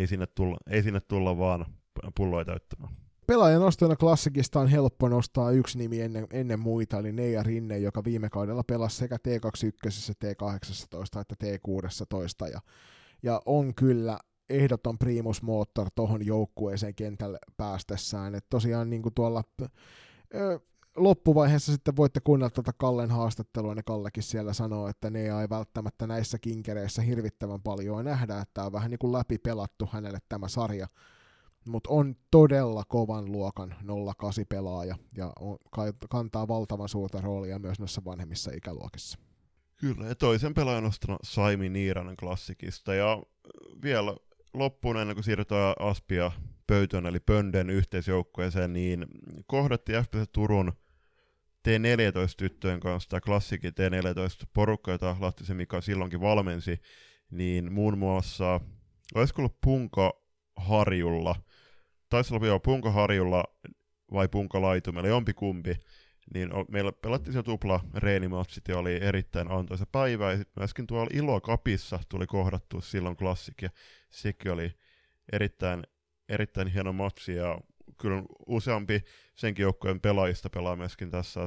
ei 0.00 0.06
sinne 0.06 0.26
tulla, 0.26 0.56
ei 0.70 0.82
sinne 0.82 1.00
tulla 1.00 1.38
vaan 1.38 1.66
pulloja 2.14 2.44
täyttämään. 2.44 3.01
Pelaajan 3.32 3.60
nostona 3.60 3.96
klassikista 3.96 4.60
on 4.60 4.68
helppo 4.68 5.08
nostaa 5.08 5.50
yksi 5.50 5.78
nimi 5.78 6.00
ennen, 6.00 6.26
ennen 6.30 6.60
muita, 6.60 6.98
eli 6.98 7.12
Neija 7.12 7.42
Rinne, 7.42 7.78
joka 7.78 8.04
viime 8.04 8.30
kaudella 8.30 8.62
pelasi 8.62 8.96
sekä 8.96 9.16
T21, 9.16 10.12
T18 10.24 11.20
että 11.20 11.34
T16, 11.44 12.50
ja, 12.52 12.60
ja 13.22 13.42
on 13.46 13.74
kyllä 13.74 14.18
ehdoton 14.48 14.98
primus 14.98 15.42
moottor 15.42 15.90
tuohon 15.94 16.26
joukkueeseen 16.26 16.94
kentälle 16.94 17.38
päästessään. 17.56 18.34
Et 18.34 18.46
tosiaan 18.50 18.90
niin 18.90 19.02
kuin 19.02 19.14
tuolla 19.14 19.44
ö, 20.34 20.60
loppuvaiheessa 20.96 21.72
sitten 21.72 21.96
voitte 21.96 22.20
kuunnella 22.20 22.50
tuota 22.50 22.72
Kallen 22.72 23.10
haastattelua, 23.10 23.74
ne 23.74 23.82
Kallekin 23.82 24.22
siellä 24.22 24.52
sanoo, 24.52 24.88
että 24.88 25.10
ne 25.10 25.20
ei 25.20 25.48
välttämättä 25.50 26.06
näissä 26.06 26.38
kinkereissä 26.38 27.02
hirvittävän 27.02 27.62
paljon 27.62 28.04
nähdä, 28.04 28.38
että 28.38 28.54
tämä 28.54 28.66
on 28.66 28.72
vähän 28.72 28.90
niin 28.90 28.98
kuin 28.98 29.12
läpi 29.12 29.38
pelattu 29.38 29.88
hänelle 29.92 30.18
tämä 30.28 30.48
sarja, 30.48 30.88
mutta 31.66 31.90
on 31.90 32.16
todella 32.30 32.84
kovan 32.88 33.32
luokan 33.32 33.76
08 34.16 34.44
pelaaja 34.48 34.96
ja 35.16 35.32
on, 35.40 35.58
kantaa 36.10 36.48
valtavan 36.48 36.88
suurta 36.88 37.20
roolia 37.20 37.58
myös 37.58 37.78
noissa 37.78 38.04
vanhemmissa 38.04 38.50
ikäluokissa. 38.54 39.18
Kyllä, 39.76 40.06
ja 40.06 40.14
toisen 40.14 40.54
pelaajan 40.54 40.84
nostana 40.84 41.16
Saimi 41.22 41.68
Niiranen 41.68 42.16
klassikista, 42.16 42.94
ja 42.94 43.22
vielä 43.82 44.16
loppuun 44.54 44.96
ennen 44.96 45.16
kuin 45.16 45.24
siirrytään 45.24 45.74
Aspia 45.78 46.32
Pöytön 46.66 47.06
eli 47.06 47.20
Pönden 47.20 47.70
yhteisjoukkueeseen, 47.70 48.72
niin 48.72 49.06
kohdatti 49.46 49.92
FPC 49.92 50.32
Turun 50.32 50.72
T14-tyttöjen 51.68 52.80
kanssa, 52.80 53.08
tämä 53.08 53.20
klassikin 53.20 53.72
T14-porukka, 53.72 54.90
jota 54.90 55.16
Lahtisen 55.20 55.56
Mika 55.56 55.80
silloinkin 55.80 56.20
valmensi, 56.20 56.80
niin 57.30 57.72
muun 57.72 57.98
muassa, 57.98 58.60
olisiko 59.14 59.42
ollut 59.42 59.60
Punka 59.60 60.12
Harjulla, 60.56 61.36
taisi 62.12 62.34
olla 62.34 62.46
jo 62.46 62.60
Punka 62.60 62.90
Harjulla 62.90 63.44
vai 64.12 64.28
Punka 64.28 64.62
Laitumella, 64.62 65.08
jompikumpi, 65.08 65.76
niin 66.34 66.50
meillä 66.68 66.92
pelattiin 66.92 67.32
se 67.32 67.42
tupla 67.42 67.80
reenimatsit 67.94 68.68
ja 68.68 68.78
oli 68.78 68.98
erittäin 69.02 69.50
antoisa 69.50 69.86
päivä, 69.92 70.30
ja 70.30 70.36
sitten 70.36 70.60
myöskin 70.60 70.86
tuolla 70.86 71.10
Iloa 71.12 71.40
Kapissa 71.40 72.00
tuli 72.08 72.26
kohdattua 72.26 72.80
silloin 72.80 73.16
klassik, 73.16 73.62
ja 73.62 73.70
sekin 74.10 74.52
oli 74.52 74.74
erittäin, 75.32 75.82
erittäin 76.28 76.68
hieno 76.68 76.92
matsi, 76.92 77.34
ja 77.34 77.58
kyllä 78.00 78.22
useampi 78.46 79.04
senkin 79.34 79.62
joukkueen 79.62 80.00
pelaajista 80.00 80.50
pelaa 80.50 80.76
myöskin 80.76 81.10
tässä 81.10 81.40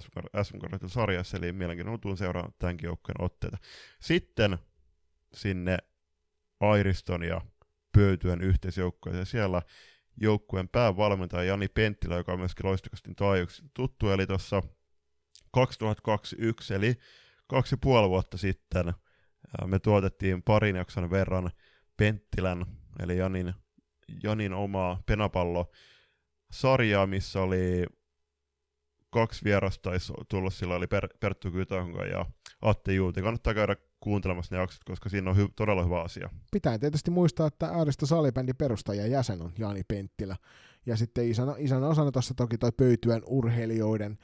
SM 0.43 0.57
sarjassa, 0.87 1.37
eli 1.37 1.51
mielenkiinnolla 1.51 1.97
tuun 1.97 2.17
seuraamaan 2.17 2.53
tämänkin 2.59 2.87
joukkueen 2.87 3.21
otteita. 3.21 3.57
Sitten 3.99 4.57
sinne 5.33 5.77
Airiston 6.59 7.23
ja 7.23 7.41
Pöytyön 7.91 8.41
yhteisjoukkueeseen, 8.41 9.25
siellä 9.25 9.61
joukkueen 10.17 10.69
päävalmentaja 10.69 11.43
Jani 11.43 11.67
Penttilä, 11.67 12.15
joka 12.15 12.33
on 12.33 12.39
myöskin 12.39 12.65
loistukasti 12.65 13.13
taajuuksi 13.15 13.63
tuttu, 13.73 14.09
eli 14.09 14.27
tuossa 14.27 14.63
2021, 15.51 16.73
eli 16.73 16.95
kaksi 17.47 17.73
ja 17.73 17.77
puoli 17.81 18.09
vuotta 18.09 18.37
sitten 18.37 18.93
me 19.65 19.79
tuotettiin 19.79 20.43
parin 20.43 20.75
jakson 20.75 21.09
verran 21.09 21.51
Penttilän, 21.97 22.65
eli 22.99 23.17
Janin, 23.17 23.53
Janin 24.23 24.53
omaa 24.53 25.03
penapallo 25.05 25.71
sarjaa, 26.51 27.07
missä 27.07 27.41
oli 27.41 27.85
kaksi 29.09 29.43
vierasta 29.43 29.91
tulla 30.29 30.49
silloin, 30.49 30.77
oli 30.77 30.87
per, 30.87 31.07
Perttu 31.19 31.51
Kytönko 31.51 32.03
ja 32.03 32.25
Atte 32.61 32.93
Juuti. 32.93 33.21
Kannattaa 33.21 33.53
käydä 33.53 33.75
kuuntelemassa 34.05 34.55
ne 34.55 34.61
jaksot, 34.61 34.83
koska 34.83 35.09
siinä 35.09 35.29
on 35.29 35.37
hy- 35.37 35.51
todella 35.55 35.83
hyvä 35.83 36.01
asia. 36.01 36.29
Pitää 36.51 36.79
tietysti 36.79 37.11
muistaa, 37.11 37.47
että 37.47 37.71
Aaristo 37.71 38.05
Salibändin 38.05 38.55
perustaja 38.55 39.07
jäsen 39.07 39.41
on 39.41 39.53
Jani 39.57 39.83
Penttilä. 39.87 40.35
Ja 40.85 40.97
sitten 40.97 41.29
isänä, 41.29 41.55
isänä 41.57 41.87
osana 41.87 42.11
tuossa 42.11 42.33
toki 42.33 42.57
toi 42.57 42.71
pöytyön 42.71 43.21
urheilijoiden 43.27 44.17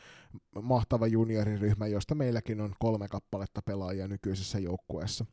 mahtava 0.61 1.07
junioriryhmä, 1.07 1.87
josta 1.87 2.15
meilläkin 2.15 2.61
on 2.61 2.75
kolme 2.79 3.07
kappaletta 3.07 3.61
pelaajia 3.61 4.07
nykyisessä 4.07 4.59
joukkueessa. 4.59 5.25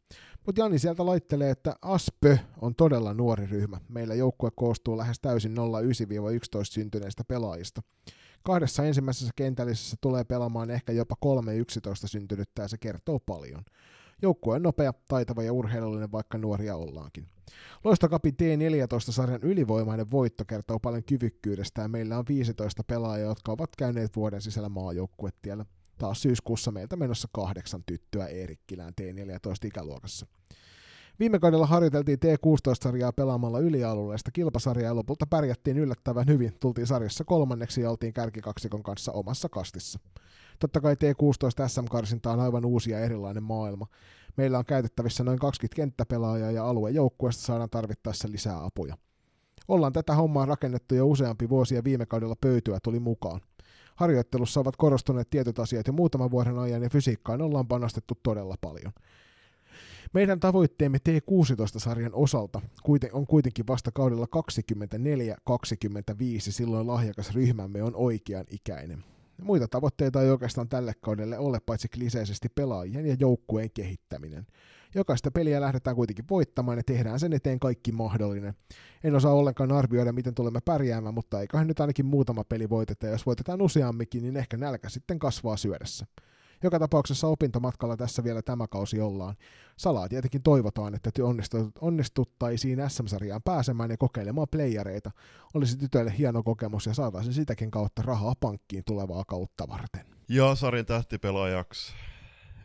Mutta 0.46 0.60
Jani 0.60 0.78
sieltä 0.78 1.06
laittelee, 1.06 1.50
että 1.50 1.76
Aspö 1.82 2.38
on 2.60 2.74
todella 2.74 3.14
nuori 3.14 3.46
ryhmä. 3.46 3.80
Meillä 3.88 4.14
joukkue 4.14 4.50
koostuu 4.56 4.96
lähes 4.96 5.20
täysin 5.20 5.56
09-11 5.56 5.58
syntyneistä 6.62 7.24
pelaajista. 7.24 7.82
Kahdessa 8.42 8.84
ensimmäisessä 8.84 9.32
kentällisessä 9.36 9.96
tulee 10.00 10.24
pelaamaan 10.24 10.70
ehkä 10.70 10.92
jopa 10.92 11.14
3-11 11.26 11.28
syntynyttä 12.06 12.62
ja 12.62 12.68
se 12.68 12.78
kertoo 12.78 13.18
paljon. 13.18 13.64
Joukkue 14.22 14.56
on 14.56 14.62
nopea, 14.62 14.92
taitava 15.08 15.42
ja 15.42 15.52
urheilullinen, 15.52 16.12
vaikka 16.12 16.38
nuoria 16.38 16.76
ollaankin. 16.76 17.26
Loistokapin 17.84 18.34
T14-sarjan 18.34 19.42
ylivoimainen 19.42 20.10
voitto 20.10 20.44
kertoo 20.44 20.78
paljon 20.78 21.04
kyvykkyydestä 21.04 21.82
ja 21.82 21.88
meillä 21.88 22.18
on 22.18 22.24
15 22.28 22.84
pelaajaa, 22.84 23.28
jotka 23.28 23.52
ovat 23.52 23.70
käyneet 23.76 24.16
vuoden 24.16 24.42
sisällä 24.42 24.68
maajoukkuetiellä. 24.68 25.66
Taas 25.98 26.22
syyskuussa 26.22 26.70
meiltä 26.70 26.96
menossa 26.96 27.28
kahdeksan 27.32 27.82
tyttöä 27.86 28.26
Eerikkilään 28.26 28.94
T14-ikäluokassa. 29.00 30.26
Viime 31.20 31.38
kaudella 31.38 31.66
harjoiteltiin 31.66 32.18
T16-sarjaa 32.18 33.12
pelaamalla 33.12 33.58
ylialueesta 33.58 34.30
kilpasarjaa 34.30 34.90
ja 34.90 34.96
lopulta 34.96 35.26
pärjättiin 35.26 35.78
yllättävän 35.78 36.26
hyvin. 36.26 36.54
Tultiin 36.60 36.86
sarjassa 36.86 37.24
kolmanneksi 37.24 37.80
ja 37.80 37.90
oltiin 37.90 38.12
kärkikaksikon 38.12 38.82
kanssa 38.82 39.12
omassa 39.12 39.48
kastissa. 39.48 40.00
Totta 40.58 40.80
kai 40.80 40.94
T16 40.94 41.68
SM-karsinta 41.68 42.32
on 42.32 42.40
aivan 42.40 42.64
uusi 42.64 42.90
ja 42.90 43.00
erilainen 43.00 43.42
maailma. 43.42 43.86
Meillä 44.36 44.58
on 44.58 44.64
käytettävissä 44.64 45.24
noin 45.24 45.38
20 45.38 45.76
kenttäpelaajaa 45.76 46.50
ja 46.50 46.64
aluejoukkueesta 46.68 47.42
saadaan 47.42 47.70
tarvittaessa 47.70 48.28
lisää 48.30 48.64
apuja. 48.64 48.96
Ollaan 49.68 49.92
tätä 49.92 50.14
hommaa 50.14 50.46
rakennettu 50.46 50.94
jo 50.94 51.06
useampi 51.06 51.48
vuosi 51.48 51.74
ja 51.74 51.84
viime 51.84 52.06
kaudella 52.06 52.36
pöytyä 52.40 52.78
tuli 52.82 53.00
mukaan. 53.00 53.40
Harjoittelussa 53.96 54.60
ovat 54.60 54.76
korostuneet 54.76 55.30
tietyt 55.30 55.58
asiat 55.58 55.86
jo 55.86 55.92
muutaman 55.92 56.30
vuoden 56.30 56.58
ajan 56.58 56.82
ja 56.82 56.90
fysiikkaan 56.90 57.42
ollaan 57.42 57.68
panostettu 57.68 58.18
todella 58.22 58.54
paljon. 58.60 58.92
Meidän 60.12 60.40
tavoitteemme 60.40 60.98
T16-sarjan 61.08 62.14
osalta 62.14 62.60
on 63.12 63.26
kuitenkin 63.26 63.66
vasta 63.66 63.90
kaudella 63.92 64.26
24-25, 64.36 65.50
silloin 66.38 66.86
lahjakas 66.86 67.34
ryhmämme 67.34 67.82
on 67.82 67.96
oikean 67.96 68.44
ikäinen. 68.50 69.04
Muita 69.42 69.68
tavoitteita 69.68 70.22
ei 70.22 70.30
oikeastaan 70.30 70.68
tälle 70.68 70.92
kaudelle 71.00 71.38
ole, 71.38 71.60
paitsi 71.60 71.88
kliseisesti 71.88 72.48
pelaajien 72.48 73.06
ja 73.06 73.16
joukkueen 73.20 73.70
kehittäminen. 73.70 74.46
Jokaista 74.94 75.30
peliä 75.30 75.60
lähdetään 75.60 75.96
kuitenkin 75.96 76.24
voittamaan 76.30 76.78
ja 76.78 76.84
tehdään 76.86 77.20
sen 77.20 77.32
eteen 77.32 77.60
kaikki 77.60 77.92
mahdollinen. 77.92 78.54
En 79.04 79.14
osaa 79.14 79.32
ollenkaan 79.32 79.72
arvioida, 79.72 80.12
miten 80.12 80.34
tulemme 80.34 80.60
pärjäämään, 80.64 81.14
mutta 81.14 81.40
eiköhän 81.40 81.66
nyt 81.66 81.80
ainakin 81.80 82.06
muutama 82.06 82.44
peli 82.44 82.70
voiteta, 82.70 83.06
ja 83.06 83.12
jos 83.12 83.26
voitetaan 83.26 83.62
useamminkin, 83.62 84.22
niin 84.22 84.36
ehkä 84.36 84.56
nälkä 84.56 84.88
sitten 84.88 85.18
kasvaa 85.18 85.56
syödessä. 85.56 86.06
Joka 86.62 86.78
tapauksessa 86.78 87.26
opintomatkalla 87.26 87.96
tässä 87.96 88.24
vielä 88.24 88.42
tämä 88.42 88.66
kausi 88.68 89.00
ollaan. 89.00 89.34
Salaa 89.76 90.08
tietenkin 90.08 90.42
toivotaan, 90.42 90.94
että 90.94 91.10
onnistuttaisiin 91.80 92.78
SM-sarjaan 92.88 93.42
pääsemään 93.42 93.90
ja 93.90 93.96
kokeilemaan 93.96 94.46
playereita. 94.50 95.10
Olisi 95.54 95.78
tytöille 95.78 96.14
hieno 96.18 96.42
kokemus 96.42 96.86
ja 96.86 96.94
saataisiin 96.94 97.34
sitäkin 97.34 97.70
kautta 97.70 98.02
rahaa 98.02 98.34
pankkiin 98.40 98.84
tulevaa 98.84 99.24
kautta 99.24 99.68
varten. 99.68 100.06
Ja 100.28 100.54
sarjan 100.54 100.86
tähtipelaajaksi 100.86 101.92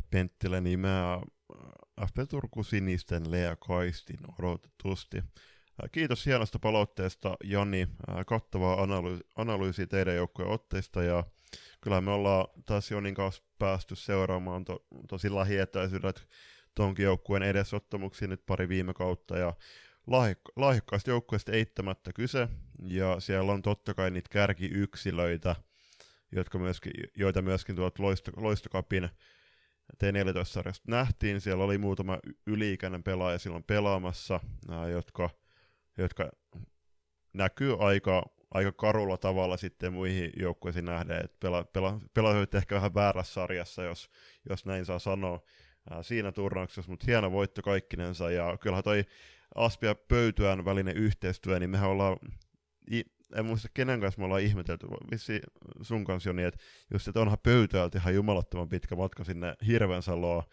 Penttilä 0.10 0.62
nimeä 0.62 1.22
FP 2.02 2.30
Turku 2.30 2.64
Sinisten 2.64 3.32
Lea 3.32 3.56
Kaistin 3.56 4.20
odotetusti. 4.39 5.24
Kiitos 5.91 6.26
hienosta 6.26 6.60
palautteesta, 6.60 7.36
Jani. 7.44 7.88
Kattavaa 8.28 8.86
analy- 8.86 9.22
analyysiä 9.36 9.88
teidän 9.88 10.16
joukkueen 10.16 10.52
otteista 10.52 11.04
ja 11.04 11.24
kyllä 11.84 12.01
me 12.01 12.11
ollaan 12.11 12.47
taas 12.65 12.91
Jonin 12.91 13.15
kanssa 13.15 13.43
päästy 13.59 13.95
seuraamaan 13.95 14.65
to- 14.65 14.86
tosi 15.07 15.36
lähietäisyydet 15.36 16.27
tuonkin 16.75 17.03
joukkueen 17.03 17.43
edesottamuksiin 17.43 18.29
nyt 18.29 18.45
pari 18.45 18.69
viime 18.69 18.93
kautta 18.93 19.38
ja 19.38 19.53
lahjakkaasta 20.55 21.09
joukkueesta 21.09 21.51
eittämättä 21.51 22.13
kyse 22.13 22.47
ja 22.84 23.19
siellä 23.19 23.51
on 23.51 23.61
totta 23.61 23.93
kai 23.93 24.11
niitä 24.11 24.29
kärkiyksilöitä, 24.29 25.55
jotka 26.31 26.59
myöskin, 26.59 26.93
joita 27.15 27.41
myöskin 27.41 27.75
tuolta 27.75 28.03
loisto, 28.03 28.31
loistokapin 28.36 29.09
T14-sarjasta 30.03 30.91
nähtiin. 30.91 31.41
Siellä 31.41 31.63
oli 31.63 31.77
muutama 31.77 32.19
yliikäinen 32.47 33.03
pelaaja 33.03 33.39
silloin 33.39 33.63
pelaamassa, 33.63 34.39
jotka– 34.91 35.29
jotka 35.97 36.31
näkyy 37.34 37.75
aika, 37.79 38.23
aika 38.54 38.72
karulla 38.72 39.18
tavalla 39.18 39.58
sitten 39.58 39.93
muihin 39.93 40.32
joukkueisiin 40.39 40.86
nähden, 40.86 41.26
että 41.26 41.38
pela, 41.39 41.64
pela, 41.64 41.99
pelasivat 42.14 42.56
ehkä 42.56 42.76
vähän 42.76 42.93
väärässä 42.93 43.34
sarjassa, 43.34 43.84
jos, 43.84 44.10
jos 44.49 44.66
näin 44.66 44.86
saa 44.86 44.99
sanoa 44.99 45.39
ää, 45.89 46.04
siinä 46.04 46.32
turnauksessa, 46.32 46.91
mutta 46.91 47.06
hieno 47.08 47.32
voitto 47.32 47.62
kaikkinensa, 47.62 48.32
ja 48.32 48.58
kyllähän 48.58 48.84
toi 48.84 49.06
Aspia 49.56 49.95
Pöytyän 49.95 50.66
välinen 50.66 50.97
yhteistyö, 50.97 51.60
niin 51.60 51.70
mehän 51.70 51.89
ollaan, 51.89 52.18
en 53.36 53.45
muista 53.45 53.70
kenen 53.74 54.01
kanssa 54.01 54.20
me 54.20 54.26
ollaan 54.26 54.41
ihmetelty, 54.41 54.88
vissi 55.12 55.41
sun 55.82 56.04
kanssa 56.04 56.30
Joni, 56.30 56.43
että 56.43 56.60
just, 56.93 57.08
että 57.08 57.22
onhan 57.22 57.38
Pöytyältä 57.43 57.97
ihan 57.97 58.16
jumalattoman 58.16 58.70
pitkä 58.70 58.95
matka 58.95 59.24
sinne 59.24 59.56
Hirvensaloon, 59.68 60.43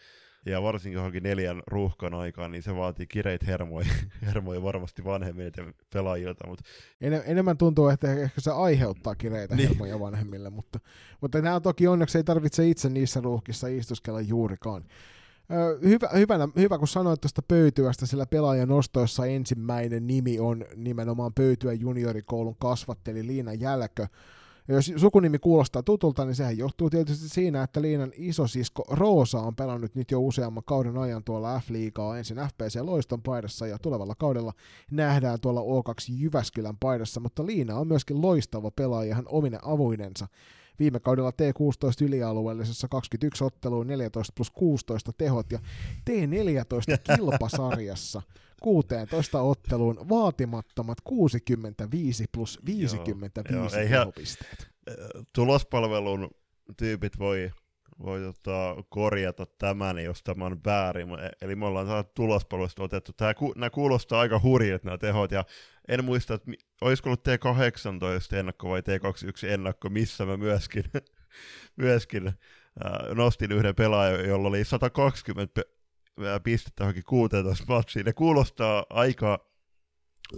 ja 0.46 0.62
varsinkin 0.62 0.96
johonkin 0.96 1.22
neljän 1.22 1.62
ruuhkan 1.66 2.14
aikaan, 2.14 2.52
niin 2.52 2.62
se 2.62 2.76
vaatii 2.76 3.06
kireitä 3.06 3.46
hermoja, 3.46 3.86
hermoja 4.26 4.62
varmasti 4.62 5.04
vanhemmilta 5.04 5.60
ja 5.60 5.72
pelaajilta. 5.92 6.46
Mutta... 6.46 6.64
En, 7.00 7.22
enemmän 7.26 7.58
tuntuu, 7.58 7.88
että 7.88 8.12
ehkä 8.12 8.40
se 8.40 8.50
aiheuttaa 8.50 9.14
kireitä 9.14 9.56
niin. 9.56 9.68
hermoja 9.68 10.00
vanhemmille, 10.00 10.50
mutta, 10.50 10.80
mutta 11.20 11.42
nämä 11.42 11.60
toki 11.60 11.86
onneksi 11.86 12.18
ei 12.18 12.24
tarvitse 12.24 12.68
itse 12.68 12.88
niissä 12.88 13.20
ruuhkissa 13.20 13.68
istuskella 13.68 14.20
juurikaan. 14.20 14.84
Hyvä, 15.84 16.08
hyvänä, 16.14 16.48
hyvä, 16.56 16.78
kun 16.78 16.88
sanoit 16.88 17.20
tuosta 17.20 17.42
pöytyästä, 17.42 18.06
sillä 18.06 18.26
pelaajan 18.26 18.68
nostoissa 18.68 19.26
ensimmäinen 19.26 20.06
nimi 20.06 20.38
on 20.38 20.64
nimenomaan 20.76 21.32
Pöytyä 21.34 21.72
juniorikoulun 21.72 22.56
kasvatteli 22.56 23.26
Liina 23.26 23.52
Jälkö, 23.52 24.06
ja 24.70 24.76
jos 24.76 24.92
sukunimi 24.96 25.38
kuulostaa 25.38 25.82
tutulta, 25.82 26.24
niin 26.24 26.34
sehän 26.34 26.58
johtuu 26.58 26.90
tietysti 26.90 27.28
siinä, 27.28 27.62
että 27.62 27.82
Liinan 27.82 28.12
isosisko 28.16 28.84
Roosa 28.90 29.40
on 29.40 29.56
pelannut 29.56 29.94
nyt 29.94 30.10
jo 30.10 30.20
useamman 30.20 30.64
kauden 30.66 30.98
ajan 30.98 31.24
tuolla 31.24 31.60
F-liigaa 31.60 32.18
ensin 32.18 32.36
FPC 32.36 32.80
Loiston 32.80 33.22
paidassa 33.22 33.66
ja 33.66 33.78
tulevalla 33.78 34.14
kaudella 34.14 34.52
nähdään 34.90 35.40
tuolla 35.40 35.60
O2 35.60 35.94
Jyväskylän 36.08 36.76
paidassa, 36.80 37.20
mutta 37.20 37.46
Liina 37.46 37.76
on 37.76 37.88
myöskin 37.88 38.22
loistava 38.22 38.70
pelaaja 38.70 39.14
hän 39.14 39.24
omine 39.28 39.58
avuinensa. 39.62 40.26
Viime 40.80 41.00
kaudella 41.00 41.30
T16 41.30 42.04
ylialueellisessa 42.04 42.88
21 42.88 43.44
otteluun 43.44 43.86
14 43.86 44.32
plus 44.36 44.50
16 44.50 45.12
tehot 45.18 45.52
ja 45.52 45.58
T14 46.10 46.98
kilpasarjassa 47.16 48.22
16 48.60 49.40
otteluun 49.40 50.08
vaatimattomat 50.08 50.98
65 51.04 52.24
plus 52.32 52.58
55 52.66 53.52
joo, 53.52 53.62
joo, 53.62 53.68
tehopisteet. 53.70 54.70
Tulospalvelun 55.34 56.30
tyypit 56.76 57.18
voi, 57.18 57.50
voi 58.02 58.20
tota, 58.20 58.76
korjata 58.88 59.46
tämän, 59.58 59.98
jos 59.98 60.22
tämä 60.22 60.44
on 60.44 60.60
väärin. 60.64 61.08
Eli 61.42 61.56
me 61.56 61.66
ollaan 61.66 62.04
tulospalvelusta 62.14 62.82
otettu. 62.82 63.12
Tämä, 63.12 63.34
nämä 63.56 63.70
kuulostaa 63.70 64.20
aika 64.20 64.40
hurjilta 64.42 64.84
nämä 64.84 64.98
tehot, 64.98 65.30
ja 65.30 65.44
en 65.90 66.04
muista, 66.04 66.34
että 66.34 66.50
olisiko 66.80 67.08
ollut 67.08 67.28
T18 67.28 68.36
ennakko 68.36 68.68
vai 68.68 68.80
T21 68.80 69.46
ennakko, 69.46 69.88
missä 69.88 70.26
mä 70.26 70.36
myöskin, 70.36 70.84
myöskin 71.76 72.26
äh, 72.26 72.34
nostin 73.14 73.52
yhden 73.52 73.74
pelaajan, 73.74 74.28
jolla 74.28 74.48
oli 74.48 74.64
120 74.64 75.62
pistettä 76.42 76.84
johonkin 76.84 77.04
16 77.06 77.64
matsiin. 77.68 78.06
Ne 78.06 78.12
kuulostaa 78.12 78.86
aika 78.90 79.46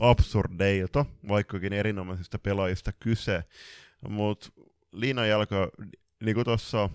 absurdeilta, 0.01 1.07
vaikkakin 1.29 1.73
erinomaisista 1.73 2.39
pelaajista 2.39 2.93
kyse, 2.93 3.45
mutta 4.09 4.49
Liina 4.93 5.27
Jalka, 5.27 5.71
niin 6.25 6.35
kuin 6.35 6.45
tuossa 6.45 6.91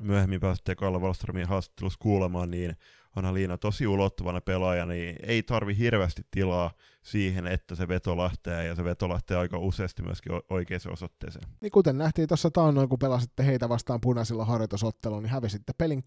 myöhemmin 0.00 0.40
pääsitte 0.40 0.74
Kalle 0.74 0.98
Wallströmin 0.98 1.48
haastattelussa 1.48 1.98
kuulemaan, 2.02 2.50
niin 2.50 2.76
onhan 3.16 3.34
Liina 3.34 3.58
tosi 3.58 3.86
ulottuvana 3.86 4.40
pelaaja, 4.40 4.86
niin 4.86 5.16
ei 5.22 5.42
tarvi 5.42 5.78
hirveästi 5.78 6.22
tilaa 6.30 6.70
siihen, 7.02 7.46
että 7.46 7.74
se 7.74 7.88
veto 7.88 8.16
lähtee, 8.16 8.66
ja 8.66 8.74
se 8.74 8.84
veto 8.84 9.08
lähtee 9.08 9.36
aika 9.36 9.58
useasti 9.58 10.02
myöskin 10.02 10.32
oikeaan 10.50 10.92
osoitteeseen. 10.92 11.48
Niin 11.60 11.70
kuten 11.70 11.98
nähtiin 11.98 12.28
tuossa 12.28 12.50
taannoin, 12.50 12.88
kun 12.88 12.98
pelasitte 12.98 13.46
heitä 13.46 13.68
vastaan 13.68 14.00
punaisilla 14.00 14.44
harjoitusotteluun, 14.44 15.22
niin 15.22 15.30
hävisitte 15.30 15.72
pelin 15.78 16.02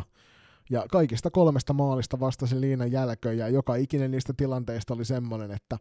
3-0, 0.00 0.02
ja 0.70 0.84
kaikista 0.90 1.30
kolmesta 1.30 1.72
maalista 1.72 2.20
vastasi 2.20 2.60
Liinan 2.60 2.92
jälkö, 2.92 3.32
ja 3.32 3.48
joka 3.48 3.74
ikinen 3.74 4.10
niistä 4.10 4.32
tilanteista 4.36 4.94
oli 4.94 5.04
semmoinen, 5.04 5.50
että, 5.50 5.78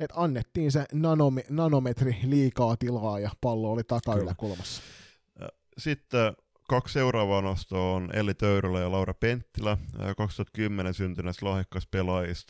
että 0.00 0.14
annettiin 0.16 0.72
se 0.72 0.84
nanomi, 0.92 1.42
nanometri 1.50 2.18
liikaa 2.22 2.76
tilaa, 2.76 3.18
ja 3.18 3.30
pallo 3.40 3.72
oli 3.72 3.84
takayläkulmassa. 3.84 4.82
Sitten 5.78 6.36
kaksi 6.68 6.92
seuraavaa 6.92 7.42
nostoa 7.42 7.94
on 7.94 8.10
Elli 8.12 8.34
Töyrylä 8.34 8.80
ja 8.80 8.92
Laura 8.92 9.14
Penttilä. 9.14 9.78
2010 10.16 10.94
syntyneistä 10.94 11.46
lahjakkaista 11.46 11.98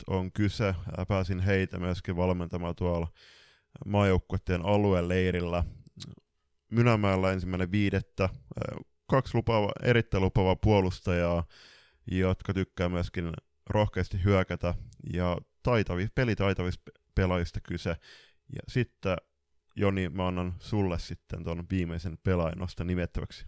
on 0.07 0.31
kyse. 0.31 0.75
Pääsin 1.07 1.39
heitä 1.39 1.79
myöskin 1.79 2.15
valmentamaan 2.15 2.75
tuolla 2.75 3.07
maajoukkueiden 3.85 4.65
alueen 4.65 5.09
leirillä. 5.09 5.63
Mynämäellä 6.71 7.31
ensimmäinen 7.31 7.71
viidettä. 7.71 8.29
Kaksi 9.07 9.35
lupaava, 9.35 9.71
erittäin 9.83 10.23
lupaavaa 10.23 10.55
puolustajaa 10.55 11.43
jotka 12.11 12.53
tykkää 12.53 12.89
myöskin 12.89 13.31
rohkeasti 13.69 14.23
hyökätä 14.23 14.73
ja 15.13 15.37
taitavi, 15.63 16.07
pelitaitavista 16.15 16.91
pelaajista 17.15 17.59
kyse. 17.61 17.89
Ja 18.55 18.61
sitten 18.67 19.17
Joni, 19.75 20.09
mä 20.09 20.27
annan 20.27 20.53
sulle 20.59 20.99
sitten 20.99 21.43
tuon 21.43 21.65
viimeisen 21.71 22.17
pelaajan 22.23 22.57
nosta 22.57 22.83
nimettäväksi. 22.83 23.45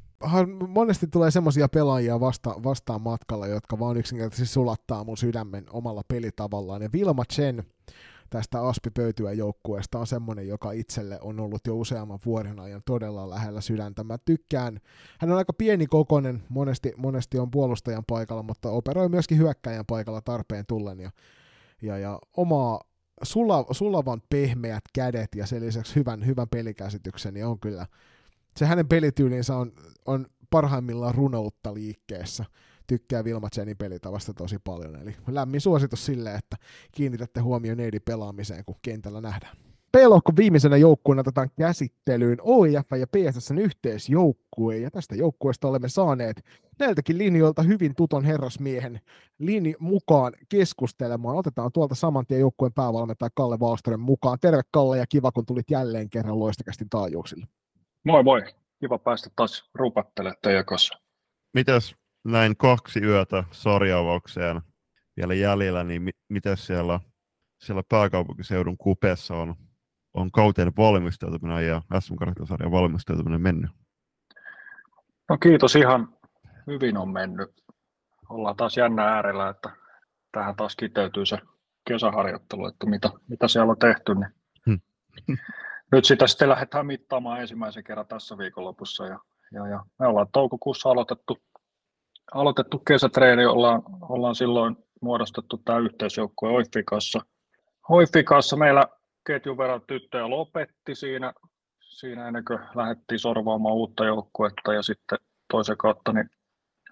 Monesti 0.67 1.07
tulee 1.07 1.31
semmoisia 1.31 1.69
pelaajia 1.69 2.19
vasta, 2.19 2.55
vastaan 2.63 3.01
matkalla, 3.01 3.47
jotka 3.47 3.79
vaan 3.79 3.97
yksinkertaisesti 3.97 4.53
sulattaa 4.53 5.03
mun 5.03 5.17
sydämen 5.17 5.65
omalla 5.69 6.01
pelitavallaan. 6.07 6.81
Ja 6.81 6.89
Vilma 6.93 7.25
Chen, 7.25 7.63
tästä 8.29 8.61
Aspi-pöytyä 8.61 9.31
joukkueesta 9.31 9.99
on 9.99 10.07
semmoinen, 10.07 10.47
joka 10.47 10.71
itselle 10.71 11.19
on 11.21 11.39
ollut 11.39 11.67
jo 11.67 11.75
useamman 11.75 12.19
vuoden 12.25 12.59
ajan 12.59 12.81
todella 12.85 13.29
lähellä 13.29 13.61
sydäntä. 13.61 14.03
Mä 14.03 14.17
tykkään, 14.17 14.79
hän 15.19 15.31
on 15.31 15.37
aika 15.37 15.53
pieni 15.53 15.87
kokonen, 15.87 16.43
monesti, 16.49 16.93
monesti 16.97 17.39
on 17.39 17.51
puolustajan 17.51 18.03
paikalla, 18.07 18.43
mutta 18.43 18.69
operoi 18.69 19.09
myöskin 19.09 19.37
hyökkäjän 19.37 19.85
paikalla 19.85 20.21
tarpeen 20.21 20.65
tullen 20.67 20.99
ja, 20.99 21.11
ja, 21.81 21.97
ja 21.97 22.19
omaa 22.37 22.81
sula, 23.23 23.65
sulavan 23.71 24.21
pehmeät 24.29 24.83
kädet 24.93 25.35
ja 25.35 25.45
sen 25.45 25.61
lisäksi 25.61 25.95
hyvän, 25.95 26.25
hyvän 26.25 26.49
pelikäsityksen, 26.49 27.33
niin 27.33 27.45
on 27.45 27.59
kyllä, 27.59 27.85
se 28.57 28.65
hänen 28.65 28.87
pelityylinsä 28.87 29.57
on, 29.57 29.71
on 30.05 30.25
parhaimmillaan 30.49 31.15
runoutta 31.15 31.73
liikkeessä 31.73 32.45
tykkää 32.87 33.23
Vilma 33.23 33.49
Chenin 33.49 33.77
pelitavasta 33.77 34.33
tosi 34.33 34.57
paljon. 34.63 34.95
Eli 34.95 35.15
lämmin 35.27 35.61
suositus 35.61 36.05
sille, 36.05 36.35
että 36.35 36.55
kiinnitätte 36.91 37.39
huomioon 37.39 37.77
neidin 37.77 38.01
pelaamiseen, 38.05 38.65
kun 38.65 38.75
kentällä 38.81 39.21
nähdään. 39.21 39.57
P-lohkon 39.91 40.37
viimeisenä 40.37 40.77
joukkueena 40.77 41.19
otetaan 41.19 41.49
käsittelyyn 41.59 42.37
OIF 42.41 42.87
ja 42.99 43.07
PSSn 43.07 43.57
yhteisjoukkue, 43.57 44.77
ja 44.77 44.91
tästä 44.91 45.15
joukkueesta 45.15 45.67
olemme 45.67 45.89
saaneet 45.89 46.45
näiltäkin 46.79 47.17
linjoilta 47.17 47.63
hyvin 47.63 47.95
tuton 47.95 48.25
herrasmiehen 48.25 48.99
linj 49.39 49.73
mukaan 49.79 50.33
keskustelemaan. 50.49 51.37
Otetaan 51.37 51.71
tuolta 51.71 51.95
saman 51.95 52.25
tien 52.27 52.39
joukkueen 52.39 52.73
päävalmentaja 52.73 53.29
Kalle 53.33 53.57
Wallström 53.57 53.99
mukaan. 53.99 54.37
Terve 54.41 54.61
Kalle 54.71 54.97
ja 54.97 55.07
kiva, 55.07 55.31
kun 55.31 55.45
tulit 55.45 55.71
jälleen 55.71 56.09
kerran 56.09 56.39
loistakästin 56.39 56.89
taajuuksille. 56.89 57.45
Moi 58.05 58.23
moi, 58.23 58.41
kiva 58.79 58.97
päästä 58.99 59.29
taas 59.35 59.69
rupattelemaan 59.73 60.37
teidän 60.41 60.65
kanssa. 60.65 60.99
Mitäs 61.53 61.95
näin 62.23 62.57
kaksi 62.57 62.99
yötä 62.99 63.43
sarjaavaukseen 63.51 64.61
vielä 65.17 65.33
jäljellä, 65.33 65.83
niin 65.83 66.01
mi- 66.01 66.11
miten 66.29 66.57
siellä, 66.57 66.99
siellä 67.57 67.83
pääkaupunkiseudun 67.89 68.77
kupeessa 68.77 69.35
on, 69.35 69.55
on 70.13 70.31
kauteen 70.31 70.71
valmistautuminen 70.77 71.67
ja 71.67 71.81
SM 71.99 72.13
sarjan 72.47 72.71
valmistautuminen 72.71 73.41
mennyt? 73.41 73.71
No 75.29 75.37
kiitos, 75.37 75.75
ihan 75.75 76.13
hyvin 76.67 76.97
on 76.97 77.09
mennyt. 77.09 77.49
Ollaan 78.29 78.55
taas 78.55 78.77
jännä 78.77 79.03
äärellä, 79.03 79.49
että 79.49 79.69
tähän 80.31 80.55
taas 80.55 80.75
kiteytyy 80.75 81.25
se 81.25 81.37
kesäharjoittelu, 81.87 82.67
että 82.67 82.85
mitä, 82.85 83.09
mitä 83.27 83.47
siellä 83.47 83.71
on 83.71 83.79
tehty. 83.79 84.15
Niin 84.15 84.31
hmm. 84.65 85.37
Nyt 85.91 86.05
sitä 86.05 86.27
sitten 86.27 86.49
lähdetään 86.49 86.85
mittaamaan 86.85 87.41
ensimmäisen 87.41 87.83
kerran 87.83 88.07
tässä 88.07 88.37
viikonlopussa. 88.37 89.05
Ja, 89.05 89.19
ja, 89.51 89.67
ja 89.67 89.83
me 89.99 90.07
ollaan 90.07 90.27
toukokuussa 90.33 90.89
aloitettu, 90.89 91.37
aloitettu 92.33 92.79
kesätreeni, 92.79 93.45
ollaan, 93.45 93.83
ollaan 94.01 94.35
silloin 94.35 94.77
muodostettu 95.01 95.57
tämä 95.57 95.79
yhteisjoukkue 95.79 96.49
Oifikassa. 96.49 97.19
Oifikassa 97.89 98.55
meillä 98.55 98.87
ketjun 99.27 99.57
verran 99.57 99.81
tyttöjä 99.87 100.29
lopetti 100.29 100.95
siinä, 100.95 101.33
siinä 101.79 102.27
ennen 102.27 102.45
kuin 102.45 102.59
lähdettiin 102.75 103.19
sorvaamaan 103.19 103.75
uutta 103.75 104.05
joukkuetta 104.05 104.73
ja 104.73 104.83
sitten 104.83 105.17
toisen 105.51 105.77
kautta 105.77 106.13
niin 106.13 106.29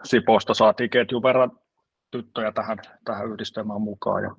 Sipoosta 0.03 0.53
saatiin 0.53 0.89
ketjun 0.89 1.23
verran 1.23 1.51
tyttöjä 2.11 2.51
tähän, 2.51 2.77
tähän 3.05 3.31
yhdistelmään 3.31 3.81
mukaan. 3.81 4.23
Ja, 4.23 4.35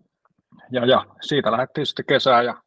ja, 0.70 0.86
ja 0.86 1.06
siitä 1.20 1.52
lähdettiin 1.52 1.86
sitten 1.86 2.04
kesään 2.06 2.44
ja 2.44 2.62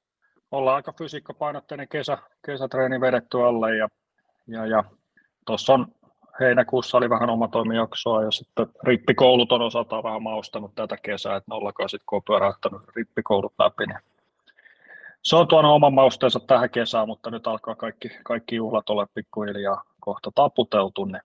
ollaan 0.51 0.75
aika 0.75 0.93
fysiikkapainotteinen 0.97 1.87
kesä, 1.87 2.17
kesätreeni 2.45 3.01
vedetty 3.01 3.41
alle 3.41 3.77
ja, 3.77 3.87
ja, 4.47 4.65
ja 4.65 4.83
tuossa 5.45 5.73
on 5.73 5.87
heinäkuussa 6.39 6.97
oli 6.97 7.09
vähän 7.09 7.29
omatoimijaksoa 7.29 8.23
ja 8.23 8.31
sitten 8.31 8.67
rippikoulut 8.83 9.51
on 9.51 9.61
osaltaan 9.61 10.03
vähän 10.03 10.23
maustanut 10.23 10.75
tätä 10.75 10.97
kesää, 10.97 11.35
että 11.35 11.51
ne 11.51 11.55
ollakaan 11.55 11.89
sitten 11.89 12.05
kun 12.05 12.23
on 12.71 12.83
rippikoulut 12.95 13.53
läpi, 13.59 13.85
niin 13.85 13.99
se 15.23 15.35
on 15.35 15.47
tuonut 15.47 15.71
oman 15.71 15.93
mausteensa 15.93 16.39
tähän 16.39 16.69
kesään, 16.69 17.07
mutta 17.07 17.31
nyt 17.31 17.47
alkaa 17.47 17.75
kaikki, 17.75 18.09
kaikki 18.23 18.55
juhlat 18.55 18.89
olla 18.89 19.07
pikkuhiljaa 19.13 19.83
kohta 19.99 20.31
taputeltu, 20.35 21.05
niin 21.05 21.21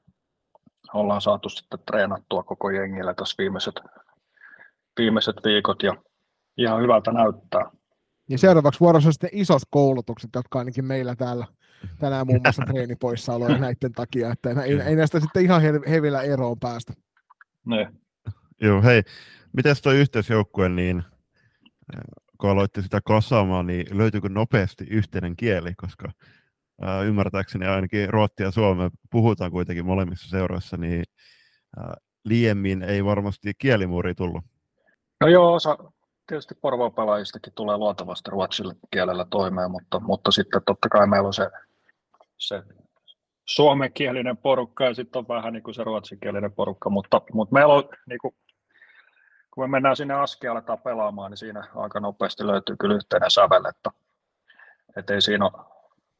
ollaan 0.94 1.20
saatu 1.20 1.48
sitten 1.48 1.78
treenattua 1.86 2.42
koko 2.42 2.70
jengillä 2.70 3.14
tässä 3.14 3.34
viimeiset, 3.38 3.74
viimeiset 4.98 5.36
viikot 5.44 5.82
ja 5.82 5.96
ihan 6.56 6.82
hyvältä 6.82 7.12
näyttää. 7.12 7.70
Ja 8.28 8.38
seuraavaksi 8.38 8.80
vuorossa 8.80 9.08
on 9.08 9.12
sitten 9.12 9.30
isot 9.32 9.62
koulutukset, 9.70 10.30
jotka 10.34 10.58
ainakin 10.58 10.84
meillä 10.84 11.16
täällä 11.16 11.46
tänään 11.98 12.26
muun 12.26 12.40
muassa 12.44 12.62
treenipoissaoloja 12.72 13.58
näiden 13.58 13.92
takia, 13.92 14.32
että 14.32 14.62
ei, 14.62 14.80
ei 14.80 14.96
näistä 14.96 15.20
sitten 15.20 15.42
ihan 15.42 15.62
hevillä 15.90 16.22
eroon 16.22 16.58
päästä. 16.60 16.92
Ne. 17.66 17.92
Joo, 18.60 18.82
hei, 18.82 19.02
miten 19.52 19.76
tuo 19.82 19.92
yhteisjoukkue, 19.92 20.68
niin 20.68 21.02
kun 22.38 22.50
aloitti 22.50 22.82
sitä 22.82 23.00
kasaamaan, 23.04 23.66
niin 23.66 23.98
löytyykö 23.98 24.28
nopeasti 24.28 24.84
yhteinen 24.90 25.36
kieli, 25.36 25.74
koska 25.74 26.12
ää, 26.80 27.02
ymmärtääkseni 27.02 27.66
ainakin 27.66 28.10
ruottia 28.10 28.46
ja 28.46 28.50
suomea 28.50 28.90
puhutaan 29.10 29.50
kuitenkin 29.50 29.86
molemmissa 29.86 30.28
seuroissa, 30.28 30.76
niin 30.76 31.04
ää, 31.76 31.94
liemmin 32.24 32.82
ei 32.82 33.04
varmasti 33.04 33.52
kielimuuri 33.58 34.14
tullut. 34.14 34.44
No 35.20 35.28
joo, 35.28 35.54
osa 35.54 35.78
tietysti 36.26 36.54
Porvoon 36.54 36.94
pelaajistakin 36.94 37.52
tulee 37.52 37.76
luontavasti 37.76 38.30
ruotsilla 38.30 38.74
kielellä 38.90 39.26
toimeen, 39.30 39.70
mutta, 39.70 40.00
mutta 40.00 40.30
sitten 40.30 40.62
totta 40.66 40.88
kai 40.88 41.06
meillä 41.06 41.26
on 41.26 41.34
se, 41.34 41.50
se 42.36 42.62
suomenkielinen 43.44 44.36
porukka 44.36 44.84
ja 44.84 44.94
sitten 44.94 45.18
on 45.18 45.28
vähän 45.28 45.52
niin 45.52 45.62
kuin 45.62 45.74
se 45.74 45.84
ruotsinkielinen 45.84 46.52
porukka, 46.52 46.90
mutta, 46.90 47.22
mutta 47.32 47.52
meillä 47.52 47.74
on 47.74 47.88
niin 48.06 48.18
kuin 48.18 48.34
kun 49.56 49.64
me 49.64 49.68
mennään 49.68 49.96
sinne 49.96 50.14
askeelle 50.14 50.58
aletaan 50.58 50.78
pelaamaan, 50.78 51.30
niin 51.30 51.38
siinä 51.38 51.68
aika 51.74 52.00
nopeasti 52.00 52.46
löytyy 52.46 52.76
kyllä 52.76 52.94
yhteinen 52.94 53.30
sävel, 53.30 53.64
että, 53.64 53.90
että 54.96 55.14
ei 55.14 55.20
siinä, 55.20 55.44
ole, 55.44 55.64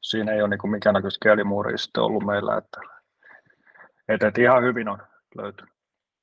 siinä 0.03 0.33
ei 0.33 0.43
ole 0.43 0.49
niin 0.49 0.71
mikään 0.71 0.95
näköistä 0.95 1.23
kielimuuria 1.23 1.79
sitten 1.79 2.03
ollut 2.03 2.25
meillä, 2.25 2.57
että, 2.57 2.81
että, 4.09 4.29
että 4.29 4.41
ihan 4.41 4.63
hyvin 4.63 4.89
on 4.89 4.99
löytynyt. 5.37 5.76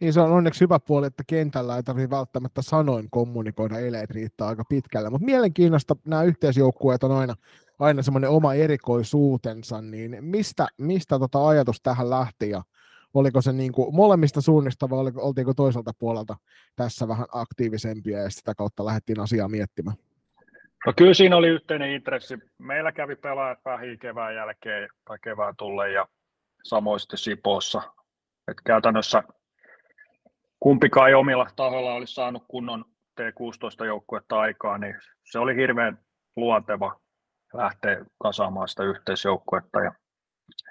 Niin 0.04 0.14
se 0.14 0.22
on 0.22 0.32
onneksi 0.32 0.62
hyvä 0.62 0.80
puoli, 0.80 1.08
että 1.08 1.24
kentällä 1.28 1.76
ei 1.76 1.84
tarvitse 1.84 2.10
välttämättä 2.10 2.62
sanoin 2.62 3.10
kommunikoida, 3.10 3.80
eleet 3.80 4.12
riittää 4.12 4.47
aika 4.47 4.64
pitkälle. 4.70 5.10
Mutta 5.10 5.26
mielenkiinnosta 5.26 5.95
nämä 6.06 6.24
yhteisjoukkueet 6.24 7.04
on 7.04 7.12
aina, 7.12 7.36
aina 7.80 8.01
semmoinen 8.01 8.30
oma 8.30 8.54
erikoisuutensa, 8.54 9.82
niin 9.82 10.18
mistä, 10.22 10.68
mistä 10.78 11.20
tota 11.20 11.47
ajatus 11.47 11.82
tähän 11.82 12.10
lähti 12.10 12.49
ja 12.49 12.64
oliko 13.14 13.41
se 13.41 13.54
niin 13.54 13.72
kuin 13.72 13.95
molemmista 13.95 14.41
suunnista 14.41 14.89
vai 14.89 14.99
oliko, 14.99 15.22
oltiinko 15.22 15.54
toiselta 15.54 15.91
puolelta 15.99 16.36
tässä 16.76 17.08
vähän 17.08 17.26
aktiivisempia 17.32 18.20
ja 18.20 18.30
sitä 18.30 18.56
kautta 18.56 18.86
lähdettiin 18.86 19.20
asiaa 19.20 19.47
miettimään? 19.49 19.97
No 20.86 20.93
kyllä 20.97 21.14
siinä 21.14 21.38
oli 21.38 21.47
yhteinen 21.47 21.91
intressi. 21.91 22.38
Meillä 22.58 22.91
kävi 22.91 23.16
pelaajat 23.16 23.60
vähin 23.66 23.99
kevään 23.99 24.36
jälkeen 24.36 24.89
tai 25.06 25.18
kevään 25.24 25.56
tulle 25.58 25.91
ja 25.91 26.08
samoin 26.64 26.99
sitten 26.99 27.20
Sipoossa. 27.20 27.82
Et 28.47 28.58
käytännössä 28.66 29.24
kumpikaan 30.64 31.07
ei 31.07 31.14
omilla 31.14 31.47
tahoilla 31.55 31.93
olisi 31.93 32.14
saanut 32.14 32.43
kunnon 32.47 32.86
T16-joukkuetta 33.22 34.39
aikaa, 34.39 34.78
niin 34.78 34.95
se 35.32 35.39
oli 35.39 35.55
hirveän 35.55 35.99
luonteva 36.36 36.99
lähteä 37.53 38.05
kasaamaan 38.18 38.68
sitä 38.68 38.84
yhteisjoukkuetta. 38.84 39.80
Ja, 39.80 39.91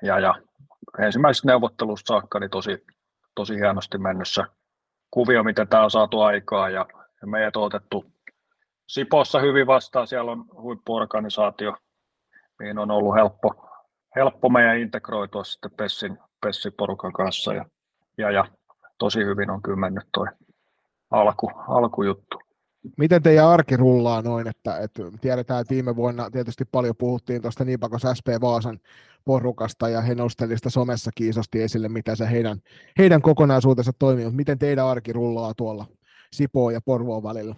ja, 0.02 0.20
ja 0.20 0.34
ensimmäisessä 0.98 1.48
neuvottelussa 1.48 2.14
saakka 2.14 2.38
niin 2.38 2.50
tosi, 2.50 2.84
tosi 3.34 3.54
hienosti 3.54 3.98
mennessä 3.98 4.44
kuvio, 5.10 5.44
miten 5.44 5.68
tämä 5.68 5.84
on 5.84 5.90
saatu 5.90 6.20
aikaa 6.20 6.70
ja, 6.70 6.86
ja 7.20 7.26
meidät 7.26 7.56
on 7.56 7.62
otettu 7.62 8.04
Sipossa 8.88 9.40
hyvin 9.40 9.66
vastaan, 9.66 10.06
siellä 10.06 10.32
on 10.32 10.44
huippuorganisaatio, 10.52 11.76
niin 12.60 12.78
on 12.78 12.90
ollut 12.90 13.14
helppo, 13.14 13.68
helppo 14.16 14.48
meidän 14.48 14.78
integroitua 14.78 15.44
sitten 15.44 15.70
Pessin, 15.76 16.18
Pessin 16.40 16.72
porukan 16.72 17.12
kanssa 17.12 17.54
ja, 17.54 17.64
ja, 18.18 18.30
ja 18.30 18.44
tosi 19.02 19.24
hyvin 19.24 19.50
on 19.50 19.62
kyllä 19.62 19.76
mennyt 19.76 20.04
toi 20.14 20.26
alku, 21.10 21.50
alkujuttu. 21.68 22.38
Miten 22.98 23.22
teidän 23.22 23.48
arki 23.48 23.76
rullaa 23.76 24.22
noin, 24.22 24.48
että, 24.48 24.78
että 24.78 25.02
tiedetään, 25.20 25.60
että 25.60 25.74
viime 25.74 25.96
vuonna 25.96 26.30
tietysti 26.30 26.64
paljon 26.64 26.94
puhuttiin 26.98 27.42
tuosta 27.42 27.64
Niipakos 27.64 28.02
SP 28.18 28.28
Vaasan 28.40 28.78
porukasta 29.24 29.88
ja 29.88 30.00
he 30.00 30.14
nostelivat 30.14 30.58
sitä 30.58 30.70
somessa 30.70 31.10
kiisosti 31.14 31.62
esille, 31.62 31.88
mitä 31.88 32.16
se 32.16 32.30
heidän, 32.30 32.58
heidän 32.98 33.22
kokonaisuutensa 33.22 33.92
toimii, 33.98 34.24
mutta 34.24 34.36
miten 34.36 34.58
teidän 34.58 34.86
arki 34.86 35.12
rullaa 35.12 35.52
tuolla 35.56 35.84
Sipoo 36.32 36.70
ja 36.70 36.80
Porvoon 36.84 37.22
välillä? 37.22 37.54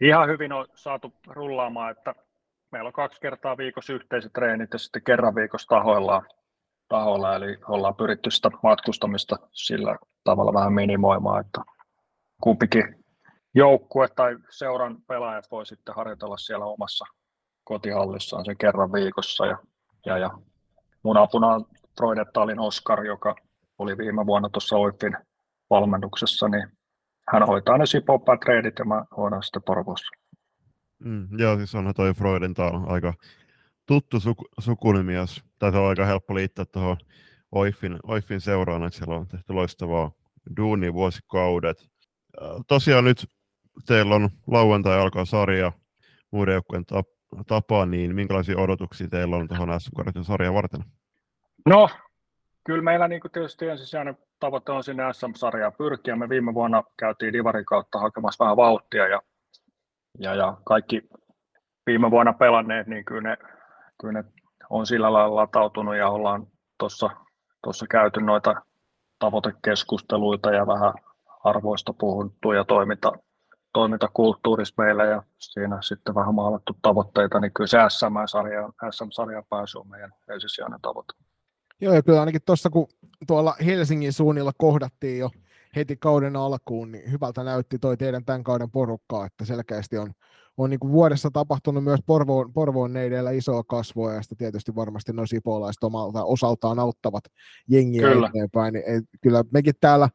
Ihan 0.00 0.28
hyvin 0.28 0.52
on 0.52 0.66
saatu 0.74 1.12
rullaamaan, 1.26 1.90
että 1.90 2.14
meillä 2.72 2.86
on 2.86 2.92
kaksi 2.92 3.20
kertaa 3.20 3.56
viikossa 3.56 3.92
yhteiset 3.92 4.32
treenit 4.32 4.72
ja 4.72 4.78
sitten 4.78 5.02
kerran 5.02 5.34
viikossa 5.34 5.68
tahoillaan, 5.68 6.26
tahoilla, 6.88 7.36
eli 7.36 7.58
ollaan 7.68 7.94
pyritty 7.94 8.30
sitä 8.30 8.50
matkustamista 8.62 9.36
sillä 9.52 9.96
tavalla 10.24 10.52
vähän 10.52 10.72
minimoimaan, 10.72 11.40
että 11.40 11.60
kumpikin 12.42 13.04
joukkue 13.54 14.08
tai 14.08 14.36
seuran 14.50 14.96
pelaajat 15.06 15.50
voi 15.50 15.66
sitten 15.66 15.94
harjoitella 15.94 16.36
siellä 16.36 16.64
omassa 16.64 17.04
kotihallissaan 17.64 18.44
sen 18.44 18.56
kerran 18.56 18.92
viikossa. 18.92 19.46
Ja, 19.46 19.58
ja, 20.06 20.18
ja 20.18 20.30
mun 21.02 21.16
apuna 21.16 21.46
on 21.46 21.64
Freudettalin 21.98 22.60
Oskar, 22.60 23.04
joka 23.04 23.34
oli 23.78 23.98
viime 23.98 24.26
vuonna 24.26 24.48
tuossa 24.48 24.76
Oiffin 24.76 25.16
valmennuksessa, 25.70 26.48
niin 26.48 26.68
hän 27.32 27.46
hoitaa 27.46 27.78
ne 27.78 27.86
Sipopää 27.86 28.36
treidit 28.36 28.78
ja 28.78 28.84
mä 28.84 29.04
hoidan 29.16 29.42
sitten 29.42 29.62
Porvossa. 29.62 30.08
Mm, 31.04 31.28
joo, 31.38 31.56
siis 31.56 31.74
onhan 31.74 31.94
toi 31.94 32.14
Freudenthal 32.14 32.80
aika 32.86 33.14
tuttu 33.88 34.20
suku, 34.20 34.44
jos 35.14 35.44
taitaa 35.58 35.80
olla 35.80 35.90
aika 35.90 36.04
helppo 36.04 36.34
liittää 36.34 36.64
tuohon 36.64 36.96
Oiffin, 37.52 37.98
Oiffin 38.02 38.40
seuraan, 38.40 38.84
että 38.84 38.98
siellä 38.98 39.16
on 39.16 39.28
tehty 39.28 39.52
loistavaa 39.52 40.12
duuni 40.56 40.94
vuosikaudet. 40.94 41.88
Tosiaan 42.66 43.04
nyt 43.04 43.26
teillä 43.86 44.14
on 44.14 44.30
lauantai 44.46 45.00
alkaa 45.00 45.24
sarja 45.24 45.72
muiden 46.30 46.52
joukkueen 46.52 46.84
tapaa, 47.46 47.86
niin 47.86 48.14
minkälaisia 48.14 48.58
odotuksia 48.58 49.08
teillä 49.08 49.36
on 49.36 49.48
tuohon 49.48 49.80
SM 49.80 50.22
sarjan 50.22 50.54
varten? 50.54 50.80
No, 51.66 51.88
kyllä 52.64 52.82
meillä 52.82 53.08
niin 53.08 53.20
tietysti 53.32 53.66
ensisijainen 53.66 54.18
tavoite 54.40 54.72
on 54.72 54.84
sinne 54.84 55.02
SM-sarjaan 55.12 55.72
pyrkiä. 55.78 56.16
Me 56.16 56.28
viime 56.28 56.54
vuonna 56.54 56.82
käytiin 56.98 57.32
Divarin 57.32 57.64
kautta 57.64 57.98
hakemassa 57.98 58.44
vähän 58.44 58.56
vauhtia 58.56 59.06
ja, 59.06 59.22
ja, 60.18 60.34
ja 60.34 60.56
kaikki 60.64 61.02
viime 61.86 62.10
vuonna 62.10 62.32
pelanneet, 62.32 62.86
niin 62.86 63.04
kyllä 63.04 63.20
ne, 63.22 63.36
kyllä 64.00 64.12
ne 64.12 64.24
on 64.70 64.86
sillä 64.86 65.12
lailla 65.12 65.36
latautunut 65.36 65.96
ja 65.96 66.08
ollaan 66.08 66.46
tuossa 66.78 67.86
käyty 67.90 68.20
noita 68.20 68.54
tavoitekeskusteluita 69.18 70.52
ja 70.52 70.66
vähän 70.66 70.94
arvoista 71.44 71.92
puhuttu 71.92 72.52
ja 72.52 72.64
toiminta, 72.64 73.12
toimintakulttuurissa 73.72 74.82
meillä 74.82 75.04
ja 75.04 75.22
siinä 75.38 75.82
sitten 75.82 76.14
vähän 76.14 76.34
maalattu 76.34 76.76
tavoitteita, 76.82 77.40
niin 77.40 77.52
kyllä 77.52 77.68
se 77.68 77.78
SM-sarja, 77.88 78.68
SM-sarja 78.90 79.42
pääsy 79.50 79.78
on 79.78 79.88
meidän 79.88 80.12
ensisijainen 80.34 80.80
tavoite. 80.80 81.12
Joo, 81.80 81.94
ja 81.94 82.02
kyllä 82.02 82.20
ainakin 82.20 82.40
tuossa 82.46 82.70
kun 82.70 82.88
tuolla 83.26 83.54
Helsingin 83.66 84.12
suunnilla 84.12 84.52
kohdattiin 84.58 85.18
jo 85.18 85.30
heti 85.76 85.96
kauden 85.96 86.36
alkuun, 86.36 86.92
niin 86.92 87.12
hyvältä 87.12 87.44
näytti 87.44 87.78
toi 87.78 87.96
teidän 87.96 88.24
tämän 88.24 88.44
kauden 88.44 88.70
porukkaa, 88.70 89.26
että 89.26 89.44
selkeästi 89.44 89.98
on, 89.98 90.12
on 90.58 90.70
niin 90.70 90.80
kuin 90.80 90.92
vuodessa 90.92 91.30
tapahtunut 91.32 91.84
myös 91.84 92.00
Porvoon, 92.06 92.52
Porvoon 92.52 92.92
neideillä 92.92 93.30
isoa 93.30 93.64
kasvua, 93.64 94.12
ja 94.12 94.22
sitten 94.22 94.38
tietysti 94.38 94.74
varmasti 94.74 95.12
noin 95.12 95.28
sipolaiset 95.28 95.84
omalta 95.84 96.24
osaltaan 96.24 96.78
auttavat 96.78 97.24
jengiä 97.68 98.02
kyllä. 98.02 98.28
eteenpäin. 98.28 98.74
Niin, 98.74 98.84
kyllä 99.20 99.44
mekin 99.52 99.74
täällä 99.80 100.08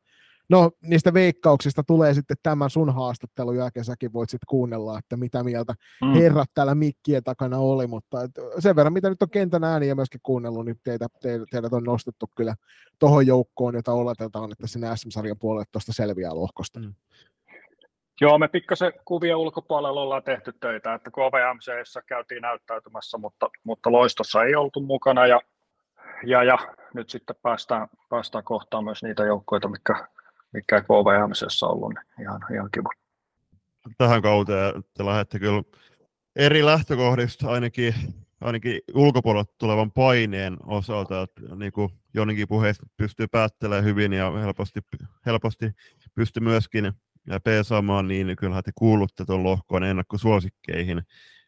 No, 0.50 0.72
niistä 0.82 1.14
veikkauksista 1.14 1.84
tulee 1.84 2.14
sitten 2.14 2.38
tämän 2.44 2.70
sun 2.70 2.94
haastattelun 2.94 3.58
jälkeen, 3.58 3.86
säkin 3.86 4.14
voit 4.14 4.30
sitten 4.30 4.48
kuunnella, 4.50 5.00
että 5.00 5.18
mitä 5.18 5.44
mieltä 5.44 5.74
mm. 6.02 6.14
herrat 6.14 6.50
täällä 6.54 6.76
mikkien 6.76 7.24
takana 7.24 7.58
oli, 7.58 7.88
mutta 7.88 8.18
sen 8.60 8.76
verran, 8.76 8.94
mitä 8.94 9.10
nyt 9.10 9.22
on 9.22 9.30
kentän 9.30 9.64
ääniä 9.64 9.96
myöskin 9.96 10.20
kuunnellut, 10.24 10.66
niin 10.66 10.80
teitä, 10.84 11.08
teitä, 11.22 11.46
teidät 11.52 11.74
on 11.74 11.84
nostettu 11.84 12.26
kyllä 12.36 12.56
tuohon 13.00 13.28
joukkoon, 13.28 13.76
jota 13.76 13.94
oletetaan, 13.94 14.52
että 14.52 14.68
sinne 14.68 14.98
SM-sarjan 14.98 15.40
puolelle 15.40 15.66
tuosta 15.72 15.94
selviää 15.94 16.36
lohkosta. 16.36 16.80
Mm. 16.80 16.94
Joo, 18.22 18.38
me 18.38 18.48
pikkasen 18.48 18.94
kuvia 19.06 19.38
ulkopuolella 19.38 20.02
ollaan 20.02 20.24
tehty 20.24 20.54
töitä, 20.60 20.94
että 20.94 21.12
KVMCssä 21.12 22.02
käytiin 22.02 22.42
näyttäytymässä, 22.42 23.18
mutta, 23.18 23.50
mutta 23.64 23.92
loistossa 23.92 24.44
ei 24.44 24.56
oltu 24.56 24.82
mukana 24.82 25.28
ja, 25.28 25.42
ja, 26.26 26.44
ja 26.44 26.58
nyt 26.94 27.10
sitten 27.10 27.36
päästään, 27.42 27.88
päästään 28.10 28.44
kohtaan 28.44 28.84
myös 28.84 29.04
niitä 29.04 29.24
joukkoita, 29.24 29.68
mikä 29.68 30.08
mikä 30.54 30.82
KVMCssä 30.82 31.66
ollut, 31.66 31.94
niin 31.94 32.28
ihan, 32.28 32.42
ihan 32.54 32.70
kiva. 32.72 32.90
Tähän 33.98 34.22
kauteen 34.22 34.84
te 34.98 35.06
lähdette 35.06 35.40
kyllä 35.40 35.64
eri 36.36 36.66
lähtökohdista 36.66 37.50
ainakin, 37.50 37.94
ainakin 38.42 38.82
ulkopuolelta 38.94 39.54
tulevan 39.58 39.92
paineen 39.92 40.58
osalta, 40.66 41.22
että 41.22 41.56
niin 41.56 41.72
kuin 41.72 41.90
Joninkin 42.14 42.48
puheesta 42.48 42.86
pystyy 42.98 43.28
päättelemään 43.28 43.84
hyvin 43.84 44.14
ja 44.14 44.32
helposti, 44.32 44.80
helposti 45.26 45.72
pystyy 46.16 46.44
myöskin 46.44 46.94
peesaamaan, 47.44 48.08
niin 48.08 48.36
kyllä 48.36 48.62
te 48.62 48.72
kuulutte 48.76 49.26
tuon 49.26 49.44
lohkoon 49.44 49.84
ennakkosuosikkeihin, 49.84 51.02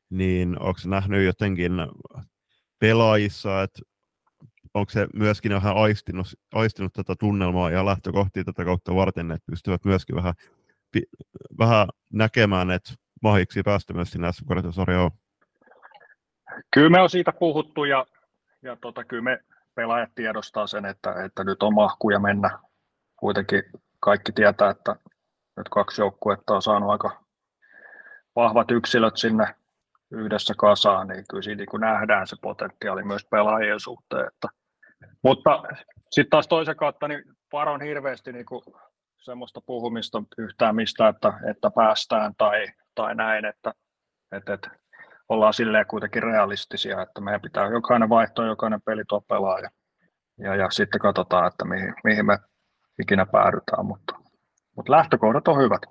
niin 0.09 0.59
onko 0.59 0.79
nähnyt 0.85 1.25
jotenkin 1.25 1.71
pelaajissa, 2.79 3.63
että 3.63 3.81
onko 4.73 4.89
se 4.89 5.07
myöskin 5.13 5.51
vähän 5.51 5.77
aistinut, 5.77 6.27
aistinut 6.53 6.93
tätä 6.93 7.15
tunnelmaa 7.19 7.69
ja 7.69 7.85
lähtökohtia 7.85 8.43
tätä 8.43 8.65
kautta 8.65 8.95
varten, 8.95 9.31
että 9.31 9.51
pystyvät 9.51 9.85
myöskin 9.85 10.15
vähän, 10.15 10.33
vähän 11.59 11.87
näkemään, 12.13 12.71
että 12.71 12.93
mahiksi 13.21 13.63
päästä 13.63 13.93
myös 13.93 14.11
sinne 14.11 14.27
sarjaan 14.71 15.11
Kyllä 16.71 16.89
me 16.89 17.01
on 17.01 17.09
siitä 17.09 17.31
puhuttu 17.31 17.83
ja, 17.83 18.05
ja 18.61 18.77
tota, 18.81 19.03
kyllä 19.03 19.23
me 19.23 19.39
pelaajat 19.75 20.09
tiedostaa 20.15 20.67
sen, 20.67 20.85
että, 20.85 21.23
että 21.25 21.43
nyt 21.43 21.63
on 21.63 21.73
mahkuja 21.73 22.19
mennä. 22.19 22.59
Kuitenkin 23.15 23.63
kaikki 23.99 24.31
tietää, 24.31 24.69
että 24.69 24.95
nyt 25.57 25.69
kaksi 25.69 26.01
joukkuetta 26.01 26.53
on 26.53 26.61
saanut 26.61 26.89
aika 26.89 27.23
vahvat 28.35 28.71
yksilöt 28.71 29.17
sinne 29.17 29.55
yhdessä 30.11 30.53
kasaan, 30.57 31.07
niin 31.07 31.23
kyllä 31.29 31.41
siinä 31.41 31.57
niin 31.71 31.81
nähdään 31.81 32.27
se 32.27 32.35
potentiaali 32.41 33.03
myös 33.03 33.25
pelaajien 33.31 33.79
suhteen, 33.79 34.27
että 34.27 34.47
mutta 35.21 35.63
sitten 36.11 36.29
taas 36.29 36.47
toisen 36.47 36.75
kautta 36.75 37.07
niin 37.07 37.23
varon 37.51 37.81
hirveästi 37.81 38.31
niin 38.31 38.45
kuin 38.45 38.61
semmoista 39.17 39.61
puhumista 39.61 40.23
yhtään 40.37 40.75
mistä, 40.75 41.07
että, 41.07 41.33
että 41.49 41.71
päästään 41.75 42.33
tai, 42.37 42.67
tai 42.95 43.15
näin, 43.15 43.45
että, 43.45 43.73
että, 44.31 44.53
että 44.53 44.69
ollaan 45.29 45.53
silleen 45.53 45.87
kuitenkin 45.87 46.23
realistisia, 46.23 47.01
että 47.01 47.21
meidän 47.21 47.41
pitää 47.41 47.67
jokainen 47.67 48.09
vaihto, 48.09 48.45
jokainen 48.45 48.81
peli 48.81 49.03
tuo 49.07 49.21
pelaa 49.21 49.59
ja, 49.59 49.69
ja, 50.37 50.55
ja 50.55 50.69
sitten 50.69 51.01
katsotaan, 51.01 51.47
että 51.47 51.65
mihin, 51.65 51.93
mihin 52.03 52.25
me 52.25 52.37
ikinä 53.01 53.25
päädytään, 53.25 53.85
mutta, 53.85 54.15
mutta 54.75 54.91
lähtökohdat 54.91 55.47
on 55.47 55.57
hyvät. 55.57 55.81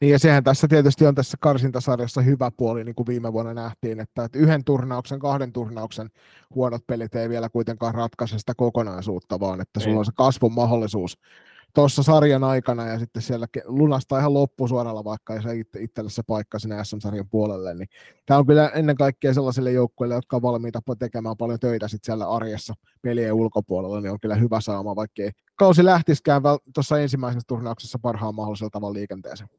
Niin 0.00 0.12
ja 0.12 0.18
sehän 0.18 0.44
tässä 0.44 0.68
tietysti 0.68 1.06
on 1.06 1.14
tässä 1.14 1.36
karsintasarjassa 1.40 2.20
hyvä 2.20 2.50
puoli, 2.56 2.84
niin 2.84 2.94
kuin 2.94 3.06
viime 3.06 3.32
vuonna 3.32 3.54
nähtiin, 3.54 4.00
että, 4.00 4.24
että 4.24 4.38
yhden 4.38 4.64
turnauksen, 4.64 5.18
kahden 5.18 5.52
turnauksen 5.52 6.08
huonot 6.54 6.86
pelit 6.86 7.14
ei 7.14 7.28
vielä 7.28 7.48
kuitenkaan 7.48 7.94
ratkaise 7.94 8.38
sitä 8.38 8.52
kokonaisuutta, 8.56 9.40
vaan 9.40 9.60
että 9.60 9.80
sulla 9.80 9.98
on 9.98 10.04
se 10.04 10.12
kasvun 10.16 10.54
mahdollisuus 10.54 11.18
tuossa 11.74 12.02
sarjan 12.02 12.44
aikana 12.44 12.86
ja 12.86 12.98
sitten 12.98 13.22
siellä 13.22 13.46
lunastaa 13.64 14.18
ihan 14.18 14.34
loppusuoralla, 14.34 15.04
vaikka 15.04 15.34
ei 15.34 15.42
se 15.42 15.56
itse, 15.56 15.82
itselle 15.82 16.10
se 16.10 16.22
paikka 16.22 16.58
sinne 16.58 16.84
SM-sarjan 16.84 17.28
puolelle. 17.30 17.74
Niin 17.74 17.88
tämä 18.26 18.38
on 18.38 18.46
kyllä 18.46 18.68
ennen 18.68 18.96
kaikkea 18.96 19.34
sellaisille 19.34 19.72
joukkueille, 19.72 20.14
jotka 20.14 20.36
on 20.36 20.42
valmiita 20.42 20.80
tekemään 20.98 21.36
paljon 21.36 21.60
töitä 21.60 21.88
sitten 21.88 22.06
siellä 22.06 22.30
arjessa 22.30 22.74
pelien 23.02 23.32
ulkopuolella, 23.32 24.00
niin 24.00 24.12
on 24.12 24.20
kyllä 24.20 24.34
hyvä 24.34 24.60
saama, 24.60 24.96
vaikka 24.96 25.22
ei 25.22 25.30
kausi 25.56 25.84
lähtisikään 25.84 26.42
tuossa 26.74 27.00
ensimmäisessä 27.00 27.46
turnauksessa 27.46 27.98
parhaan 27.98 28.34
mahdollisella 28.34 28.70
tavalla 28.70 28.94
liikenteeseen. 28.94 29.50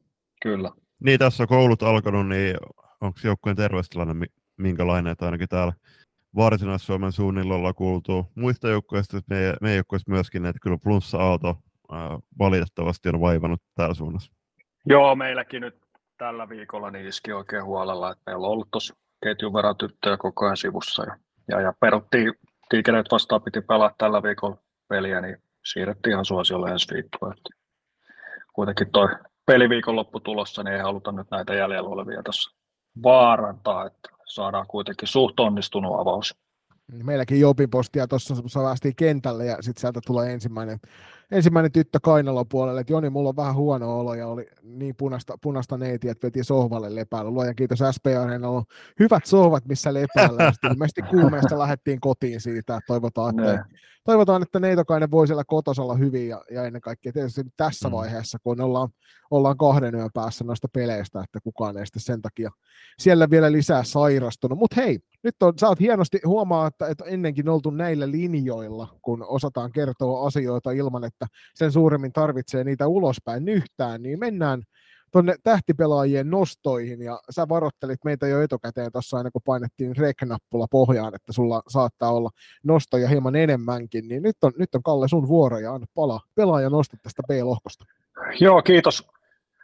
Kyllä. 0.42 0.70
Niin, 1.04 1.18
tässä 1.18 1.42
on 1.42 1.48
koulut 1.48 1.82
alkanut, 1.82 2.28
niin 2.28 2.56
onko 3.00 3.18
joukkueen 3.24 3.56
terveystilanne 3.56 4.26
minkälainen, 4.56 5.12
että 5.12 5.24
ainakin 5.24 5.48
täällä 5.48 5.72
Varsinais-Suomen 6.36 7.12
suunnilla 7.12 7.54
ollaan 7.54 7.74
kuultu 7.74 8.26
muista 8.34 8.68
joukkueista, 8.68 9.20
meidän, 9.30 9.56
meidän 9.60 9.76
joukkueista 9.76 10.10
myöskin, 10.10 10.46
että 10.46 10.60
kyllä 10.62 10.78
valitettavasti 12.38 13.08
on 13.08 13.20
vaivannut 13.20 13.62
täällä 13.74 13.94
suunnassa. 13.94 14.32
Joo, 14.86 15.14
meilläkin 15.14 15.60
nyt 15.60 15.76
tällä 16.18 16.48
viikolla 16.48 16.90
niin 16.90 17.06
iski 17.06 17.32
oikein 17.32 17.64
huolella, 17.64 18.10
että 18.12 18.22
meillä 18.26 18.46
on 18.46 18.52
ollut 18.52 18.70
tuossa 18.70 18.94
ketjun 19.24 19.52
verran 19.52 19.76
tyttöjä 19.76 20.16
koko 20.16 20.44
ajan 20.44 20.56
sivussa 20.56 21.04
ja, 21.04 21.16
ja, 21.48 21.60
ja 21.60 21.72
peruttiin, 21.80 22.34
tiikereet 22.68 23.06
vastaan 23.10 23.42
piti 23.42 23.60
pelaa 23.60 23.94
tällä 23.98 24.22
viikolla 24.22 24.56
peliä, 24.88 25.20
niin 25.20 25.36
siirrettiin 25.64 26.12
ihan 26.12 26.24
suosiolle 26.24 26.70
ensi 26.70 26.94
viikkoa. 26.94 27.34
Kuitenkin 28.52 28.90
toi 28.90 29.08
peliviikon 29.46 29.96
loppu 29.96 30.20
tulossa, 30.20 30.62
niin 30.62 30.74
ei 30.74 30.80
haluta 30.80 31.12
nyt 31.12 31.26
näitä 31.30 31.54
jäljellä 31.54 31.88
olevia 31.88 32.22
tässä 32.22 32.50
vaarantaa, 33.02 33.86
että 33.86 34.08
saadaan 34.26 34.66
kuitenkin 34.66 35.08
suht 35.08 35.40
onnistunut 35.40 36.00
avaus. 36.00 36.34
Meilläkin 37.04 37.40
Jopin 37.40 37.70
postia 37.70 38.06
tuossa 38.08 38.34
päästiin 38.62 38.96
kentälle 38.96 39.46
ja 39.46 39.56
sitten 39.60 39.80
sieltä 39.80 40.00
tulee 40.06 40.32
ensimmäinen 40.32 40.78
ensimmäinen 41.32 41.72
tyttö 41.72 41.98
kainalon 42.02 42.48
puolelle, 42.48 42.80
että 42.80 42.92
Joni, 42.92 43.10
mulla 43.10 43.28
on 43.28 43.36
vähän 43.36 43.54
huono 43.54 43.98
olo 43.98 44.14
ja 44.14 44.28
oli 44.28 44.46
niin 44.62 44.94
punaista, 44.96 45.38
punaista 45.42 45.76
neiti, 45.78 46.08
että 46.08 46.26
veti 46.26 46.44
sohvalle 46.44 46.94
lepäällä. 46.94 47.30
Luojan 47.30 47.56
kiitos 47.56 47.78
SP 47.96 48.06
on 48.22 48.64
hyvät 49.00 49.26
sohvat, 49.26 49.64
missä 49.68 49.94
lepäällä. 49.94 50.52
Ilmeisesti 50.70 51.02
kuumeesta 51.02 51.58
lähdettiin 51.58 52.00
kotiin 52.00 52.40
siitä, 52.40 52.76
että 52.76 52.86
toivotaan, 52.86 53.40
että, 53.40 53.64
toivotaan, 54.04 54.42
että 54.42 54.60
Neitokainen 54.60 55.10
voi 55.10 55.26
siellä 55.26 55.44
kotosalla 55.46 55.94
hyvin 55.94 56.28
ja, 56.28 56.44
ja 56.50 56.64
ennen 56.64 56.82
kaikkea 56.82 57.12
tietysti 57.12 57.42
tässä 57.56 57.88
mm. 57.88 57.92
vaiheessa, 57.92 58.38
kun 58.42 58.60
ollaan, 58.60 58.88
ollaan 59.30 59.56
kahden 59.56 59.94
yön 59.94 60.10
päässä 60.14 60.44
noista 60.44 60.68
peleistä, 60.72 61.20
että 61.20 61.40
kukaan 61.40 61.78
ei 61.78 61.86
sitten 61.86 62.02
sen 62.02 62.22
takia 62.22 62.50
siellä 62.98 63.30
vielä 63.30 63.52
lisää 63.52 63.84
sairastunut. 63.84 64.58
Mutta 64.58 64.80
hei, 64.80 64.98
nyt 65.22 65.42
on, 65.42 65.52
sä 65.60 65.68
oot 65.68 65.80
hienosti 65.80 66.20
huomaa, 66.26 66.66
että, 66.66 66.86
että 66.86 67.04
ennenkin 67.04 67.48
oltu 67.48 67.70
näillä 67.70 68.10
linjoilla, 68.10 68.98
kun 69.02 69.24
osataan 69.28 69.72
kertoa 69.72 70.26
asioita 70.26 70.70
ilman, 70.70 71.04
että 71.04 71.21
sen 71.54 71.72
suuremmin 71.72 72.12
tarvitsee 72.12 72.64
niitä 72.64 72.86
ulospäin 72.86 73.44
nyhtään, 73.44 74.02
niin 74.02 74.18
mennään 74.18 74.62
tuonne 75.12 75.34
tähtipelaajien 75.42 76.30
nostoihin, 76.30 77.02
ja 77.02 77.20
sä 77.30 77.48
varoittelit 77.48 78.04
meitä 78.04 78.26
jo 78.26 78.42
etukäteen 78.42 78.92
tuossa 78.92 79.16
aina, 79.16 79.30
kun 79.30 79.42
painettiin 79.44 79.96
rek-nappula 79.96 80.66
pohjaan, 80.70 81.14
että 81.14 81.32
sulla 81.32 81.62
saattaa 81.68 82.12
olla 82.12 82.30
nostoja 82.64 83.08
hieman 83.08 83.36
enemmänkin, 83.36 84.08
niin 84.08 84.22
nyt 84.22 84.36
on, 84.42 84.52
nyt 84.58 84.74
on 84.74 84.82
Kalle 84.82 85.08
sun 85.08 85.28
vuoro, 85.28 85.58
ja 85.58 85.74
anna 85.74 85.86
pala 85.94 86.20
pelaaja 86.34 86.70
nosta 86.70 86.96
tästä 87.02 87.22
B-lohkosta. 87.28 87.84
Joo, 88.40 88.62
kiitos. 88.62 89.08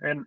En, 0.03 0.27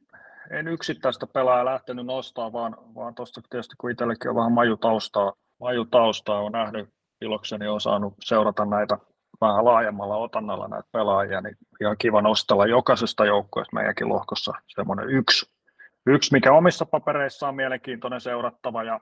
en 0.52 0.68
yksittäistä 0.68 1.28
pelaajaa 1.28 1.66
lähtenyt 1.66 2.06
nostaa, 2.06 2.54
vaan, 2.54 2.78
vaan 2.96 3.16
tuosta 3.16 3.42
tietysti 3.50 3.76
kun 3.78 3.92
itsellekin 3.92 4.30
on 4.30 4.36
vähän 4.36 4.52
majutaustaa, 4.52 5.34
majutaustaa 5.60 6.42
on 6.42 6.52
nähnyt 6.52 6.90
ilokseni 7.22 7.68
on 7.68 7.82
saanut 7.82 8.14
seurata 8.20 8.66
näitä 8.66 8.98
vähän 9.42 9.66
laajemmalla 9.66 10.18
otannalla 10.18 10.68
näitä 10.68 10.90
pelaajia, 10.92 11.42
niin 11.42 11.58
ihan 11.82 11.98
kiva 11.98 12.22
nostella 12.22 12.66
jokaisesta 12.66 13.26
joukkueesta 13.26 13.76
meidänkin 13.76 14.10
lohkossa 14.10 14.54
semmoinen 14.68 15.10
yksi, 15.10 15.52
yksi, 16.06 16.32
mikä 16.32 16.54
omissa 16.54 16.86
papereissa 16.86 17.48
on 17.48 17.56
mielenkiintoinen 17.56 18.22
seurattava. 18.22 18.84
Ja 18.84 19.00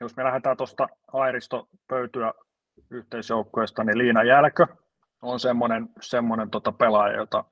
jos 0.00 0.16
me 0.16 0.24
lähdetään 0.24 0.56
tuosta 0.56 0.88
airistopöytyä 1.12 2.32
yhteisjoukkueesta, 2.90 3.84
niin 3.84 3.98
Liina 3.98 4.22
Jälkö 4.22 4.66
on 5.22 5.40
semmoinen, 5.40 5.88
semmoinen 6.00 6.50
tota 6.50 6.72
pelaaja, 6.72 7.16
jota 7.16 7.44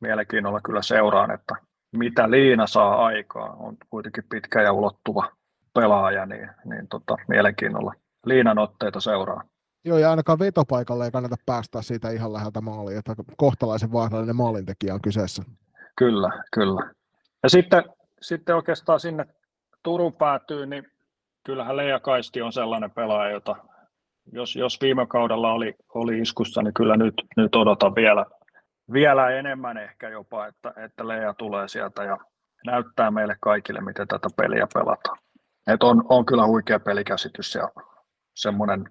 mielenkiinnolla 0.00 0.60
kyllä 0.60 0.82
seuraan, 0.82 1.30
että 1.30 1.54
mitä 1.92 2.30
Liina 2.30 2.66
saa 2.66 3.04
aikaa, 3.04 3.56
on 3.58 3.76
kuitenkin 3.90 4.24
pitkä 4.30 4.62
ja 4.62 4.72
ulottuva 4.72 5.32
pelaaja, 5.74 6.26
niin, 6.26 6.50
niin 6.64 6.88
tota, 6.88 7.16
mielenkiinnolla 7.28 7.94
Liinan 8.26 8.58
otteita 8.58 9.00
seuraa. 9.00 9.44
Joo, 9.84 9.98
ja 9.98 10.10
ainakaan 10.10 10.38
vetopaikalle 10.38 11.04
ei 11.04 11.10
kannata 11.10 11.36
päästä 11.46 11.82
siitä 11.82 12.10
ihan 12.10 12.32
läheltä 12.32 12.60
maaliin, 12.60 12.98
että 12.98 13.14
kohtalaisen 13.36 13.92
vaarallinen 13.92 14.36
maalintekijä 14.36 14.94
on 14.94 15.02
kyseessä. 15.02 15.42
Kyllä, 15.96 16.30
kyllä. 16.52 16.90
Ja 17.42 17.48
sitten, 17.48 17.84
sitten 18.20 18.56
oikeastaan 18.56 19.00
sinne 19.00 19.26
Turun 19.82 20.12
päätyy, 20.12 20.66
niin 20.66 20.86
kyllähän 21.44 21.76
Leija 21.76 22.00
Kaisti 22.00 22.42
on 22.42 22.52
sellainen 22.52 22.90
pelaaja, 22.90 23.30
jota 23.30 23.56
jos, 24.32 24.56
jos 24.56 24.80
viime 24.80 25.06
kaudella 25.06 25.52
oli, 25.52 25.74
oli 25.94 26.20
iskussa, 26.20 26.62
niin 26.62 26.74
kyllä 26.74 26.96
nyt, 26.96 27.14
nyt 27.36 27.54
odotan 27.54 27.94
vielä, 27.94 28.26
vielä 28.92 29.30
enemmän 29.30 29.76
ehkä 29.76 30.08
jopa, 30.08 30.46
että, 30.46 30.72
että 30.76 31.08
Leija 31.08 31.34
tulee 31.34 31.68
sieltä 31.68 32.04
ja 32.04 32.18
näyttää 32.66 33.10
meille 33.10 33.36
kaikille, 33.40 33.80
miten 33.80 34.08
tätä 34.08 34.28
peliä 34.36 34.66
pelataan. 34.74 35.18
Et 35.66 35.82
on, 35.82 36.04
on 36.08 36.26
kyllä 36.26 36.46
huikea 36.46 36.80
pelikäsitys 36.80 37.54
ja 37.54 37.70
semmoinen, 38.34 38.84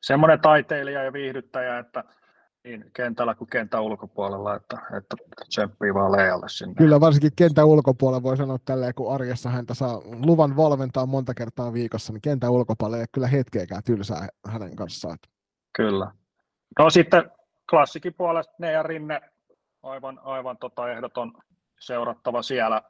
semmoinen 0.00 0.40
taiteilija 0.40 1.04
ja 1.04 1.12
viihdyttäjä, 1.12 1.78
että 1.78 2.04
niin 2.64 2.90
kentällä 2.92 3.34
kuin 3.34 3.50
kentän 3.50 3.82
ulkopuolella, 3.82 4.56
että, 4.56 4.78
että 4.96 5.16
tsemppii 5.48 5.94
vaan 5.94 6.12
Leijalle 6.12 6.48
sinne. 6.48 6.74
Kyllä 6.74 7.00
varsinkin 7.00 7.32
kentän 7.36 7.66
ulkopuolella 7.66 8.22
voi 8.22 8.36
sanoa 8.36 8.58
tälleen, 8.64 8.94
kun 8.94 9.14
arjessa 9.14 9.50
häntä 9.50 9.74
saa 9.74 10.00
luvan 10.26 10.56
valmentaa 10.56 11.06
monta 11.06 11.34
kertaa 11.34 11.72
viikossa, 11.72 12.12
niin 12.12 12.20
kentän 12.20 12.50
ulkopuolella 12.50 13.00
ei 13.00 13.06
kyllä 13.12 13.26
hetkeäkään 13.26 13.82
tylsää 13.84 14.28
hänen 14.46 14.76
kanssaan. 14.76 15.18
Kyllä. 15.76 16.10
No 16.78 16.90
sitten 16.90 17.30
klassikin 17.70 18.14
puolesta 18.14 18.54
ne 18.58 18.72
ja 18.72 18.82
Rinne 18.82 19.20
aivan, 19.82 20.20
aivan 20.24 20.58
tota 20.58 20.90
ehdoton 20.90 21.32
seurattava 21.80 22.42
siellä, 22.42 22.82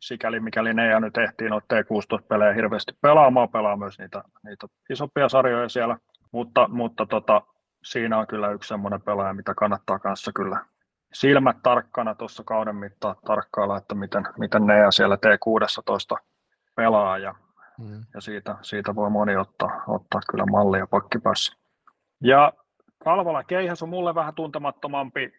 sikäli 0.00 0.40
mikäli 0.40 0.74
ne 0.74 0.86
ja 0.86 1.00
nyt 1.00 1.16
ehtii 1.16 1.48
noita 1.48 1.76
T16-pelejä 1.76 2.52
hirveästi 2.52 2.92
pelaamaan, 3.00 3.48
pelaa 3.48 3.76
myös 3.76 3.98
niitä, 3.98 4.22
niitä 4.42 4.66
isompia 4.90 5.28
sarjoja 5.28 5.68
siellä, 5.68 5.96
mutta, 6.32 6.68
mutta 6.68 7.06
tota, 7.06 7.42
siinä 7.84 8.18
on 8.18 8.26
kyllä 8.26 8.50
yksi 8.50 8.68
semmoinen 8.68 9.02
pelaaja, 9.02 9.34
mitä 9.34 9.54
kannattaa 9.54 9.98
kanssa 9.98 10.32
kyllä 10.32 10.64
silmät 11.12 11.56
tarkkana 11.62 12.14
tuossa 12.14 12.44
kauden 12.44 12.76
mittaan 12.76 13.16
tarkkailla, 13.26 13.76
että 13.76 13.94
miten, 13.94 14.24
miten 14.38 14.66
ne 14.66 14.78
ja 14.78 14.90
siellä 14.90 15.16
T16 15.16 16.22
pelaa 16.74 17.18
ja, 17.18 17.34
mm. 17.78 18.00
ja 18.14 18.20
siitä, 18.20 18.56
siitä, 18.62 18.94
voi 18.94 19.10
moni 19.10 19.36
ottaa, 19.36 19.82
ottaa 19.88 20.20
kyllä 20.30 20.44
mallia 20.50 20.86
pakkipäässä. 20.86 21.56
Ja 22.20 22.52
Kalvola 23.04 23.44
Keihäs 23.44 23.82
on 23.82 23.88
mulle 23.88 24.14
vähän 24.14 24.34
tuntemattomampi 24.34 25.32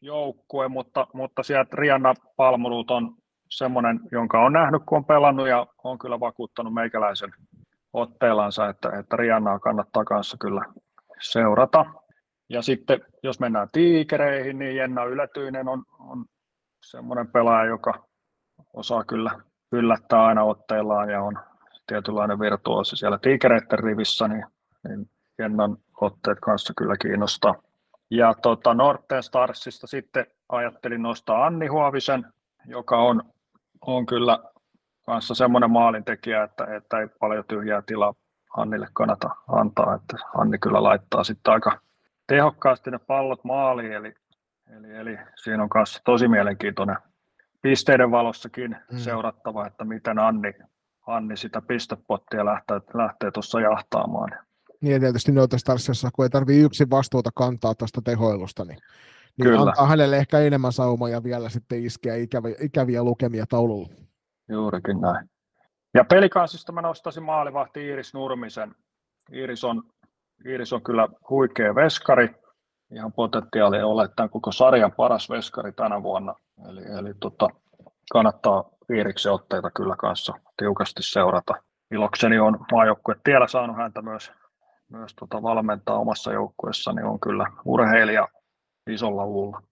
joukkue, 0.00 0.68
mutta, 0.68 1.06
mutta 1.12 1.42
sieltä 1.42 1.76
Rianna 1.76 2.14
Palmulut 2.36 2.90
on 2.90 3.14
semmoinen, 3.50 4.00
jonka 4.12 4.44
on 4.44 4.52
nähnyt, 4.52 4.82
kun 4.86 4.98
on 4.98 5.04
pelannut 5.04 5.48
ja 5.48 5.66
on 5.84 5.98
kyllä 5.98 6.20
vakuuttanut 6.20 6.74
meikäläisen 6.74 7.34
otteellansa, 7.96 8.68
että, 8.68 8.98
että 8.98 9.16
Riannaa 9.16 9.58
kannattaa 9.58 10.04
kanssa 10.04 10.36
kyllä 10.40 10.62
seurata. 11.20 11.84
Ja 12.48 12.62
sitten 12.62 13.00
jos 13.22 13.40
mennään 13.40 13.68
tiikereihin, 13.72 14.58
niin 14.58 14.76
Jenna 14.76 15.04
Ylätyinen 15.04 15.68
on, 15.68 15.82
on 15.98 16.24
semmoinen 16.84 17.28
pelaaja, 17.28 17.68
joka 17.68 18.06
osaa 18.74 19.04
kyllä 19.04 19.30
yllättää 19.72 20.24
aina 20.24 20.44
otteillaan 20.44 21.10
ja 21.10 21.22
on 21.22 21.38
tietynlainen 21.86 22.40
virtuosi 22.40 22.96
siellä 22.96 23.18
tiikereiden 23.18 23.78
rivissä, 23.78 24.28
niin, 24.28 24.44
niin 24.88 25.10
Jennan 25.38 25.76
otteet 26.00 26.40
kanssa 26.40 26.74
kyllä 26.76 26.96
kiinnostaa. 26.96 27.54
Ja 28.10 28.34
tota, 28.42 28.74
Norten 28.74 29.22
Starsista 29.22 29.86
sitten 29.86 30.26
ajattelin 30.48 31.02
nostaa 31.02 31.46
Anni 31.46 31.66
Huovisen, 31.66 32.26
joka 32.66 32.98
on, 32.98 33.22
on 33.80 34.06
kyllä 34.06 34.38
kanssa 35.06 35.34
semmoinen 35.34 35.70
maalintekijä, 35.70 36.42
että, 36.42 36.76
että 36.76 36.98
ei 36.98 37.08
paljon 37.20 37.44
tyhjää 37.48 37.82
tilaa 37.82 38.14
Annille 38.56 38.88
kannata 38.92 39.30
antaa, 39.48 39.94
että 39.94 40.16
Anni 40.38 40.58
kyllä 40.58 40.82
laittaa 40.82 41.24
sitten 41.24 41.52
aika 41.52 41.80
tehokkaasti 42.26 42.90
ne 42.90 42.98
pallot 42.98 43.44
maaliin, 43.44 43.92
eli, 43.92 44.14
eli, 44.76 44.96
eli 44.96 45.18
siinä 45.34 45.62
on 45.62 45.68
kanssa 45.68 46.00
tosi 46.04 46.28
mielenkiintoinen 46.28 46.96
pisteiden 47.62 48.10
valossakin 48.10 48.76
mm. 48.92 48.98
seurattava, 48.98 49.66
että 49.66 49.84
miten 49.84 50.18
Anni, 50.18 50.52
Anni 51.06 51.36
sitä 51.36 51.62
pistepottia 51.62 52.44
lähtee, 52.44 52.80
lähtee 52.94 53.30
tuossa 53.30 53.60
jahtaamaan. 53.60 54.30
Niin 54.80 54.92
ja 54.92 55.00
tietysti 55.00 55.32
Noita 55.32 55.58
Starsissa, 55.58 56.08
kun 56.14 56.24
ei 56.24 56.30
tarvitse 56.30 56.60
yksin 56.62 56.90
vastuuta 56.90 57.30
kantaa 57.34 57.74
tuosta 57.74 58.02
tehoilusta, 58.02 58.64
niin, 58.64 58.78
niin 59.38 59.44
Kyllä. 59.50 59.60
antaa 59.60 59.86
hänelle 59.86 60.16
ehkä 60.16 60.38
enemmän 60.38 60.72
saumoja 60.72 61.22
vielä 61.22 61.48
sitten 61.48 61.84
iskeä 61.84 62.14
ikäviä, 62.14 62.54
ikäviä 62.60 63.02
lukemia 63.02 63.46
taululla. 63.48 64.05
Juurikin 64.48 65.00
näin. 65.00 65.30
Ja 65.94 66.04
pelikansista 66.04 66.72
mä 66.72 66.82
nostaisin 66.82 67.22
maalivahti 67.22 67.86
Iiris 67.86 68.14
Nurmisen. 68.14 68.74
Iiris 69.32 69.64
on, 69.64 69.82
Iiris 70.46 70.72
on 70.72 70.82
kyllä 70.82 71.08
huikea 71.30 71.74
veskari, 71.74 72.34
ihan 72.94 73.12
potentiaali 73.12 74.08
tämän 74.16 74.30
koko 74.30 74.52
sarjan 74.52 74.92
paras 74.92 75.30
veskari 75.30 75.72
tänä 75.72 76.02
vuonna. 76.02 76.34
Eli, 76.68 76.80
eli 76.98 77.14
tota, 77.20 77.48
kannattaa 78.12 78.64
Iiriksen 78.94 79.32
otteita 79.32 79.70
kyllä 79.70 79.96
kanssa 79.96 80.34
tiukasti 80.56 81.02
seurata. 81.02 81.54
Ilokseni 81.90 82.38
on 82.38 82.58
maajoukkue 82.72 83.16
tiellä 83.24 83.48
saanut 83.48 83.76
häntä 83.76 84.02
myös 84.02 84.32
myös 84.88 85.14
tota 85.14 85.42
valmentaa 85.42 85.98
omassa 85.98 86.32
joukkueessa, 86.32 86.92
niin 86.92 87.06
on 87.06 87.20
kyllä 87.20 87.46
urheilija 87.64 88.28
isolla 88.90 89.26
luulla. 89.26 89.62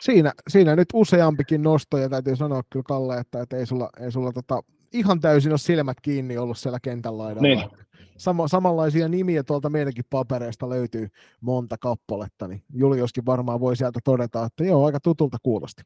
Siinä, 0.00 0.32
siinä 0.48 0.76
nyt 0.76 0.88
useampikin 0.92 1.62
nosto, 1.62 1.98
ja 1.98 2.08
täytyy 2.08 2.36
sanoa 2.36 2.62
kyllä 2.72 2.84
Kalle, 2.88 3.18
että, 3.18 3.42
että 3.42 3.56
ei 3.56 3.66
sulla, 3.66 3.90
ei 4.00 4.12
sulla 4.12 4.32
tota, 4.32 4.60
ihan 4.92 5.20
täysin 5.20 5.52
ole 5.52 5.58
silmät 5.58 6.00
kiinni 6.02 6.38
ollut 6.38 6.58
siellä 6.58 6.80
kentän 6.80 7.18
laidalla. 7.18 7.48
Niin. 7.48 7.70
Sama, 8.16 8.48
samanlaisia 8.48 9.08
nimiä 9.08 9.42
tuolta 9.42 9.70
meidänkin 9.70 10.04
papereista 10.10 10.68
löytyy 10.68 11.08
monta 11.40 11.78
kappaletta, 11.78 12.48
niin 12.48 12.62
Julioskin 12.74 13.26
varmaan 13.26 13.60
voi 13.60 13.76
sieltä 13.76 14.00
todeta, 14.04 14.44
että 14.44 14.64
joo, 14.64 14.86
aika 14.86 15.00
tutulta 15.00 15.36
kuulosti. 15.42 15.82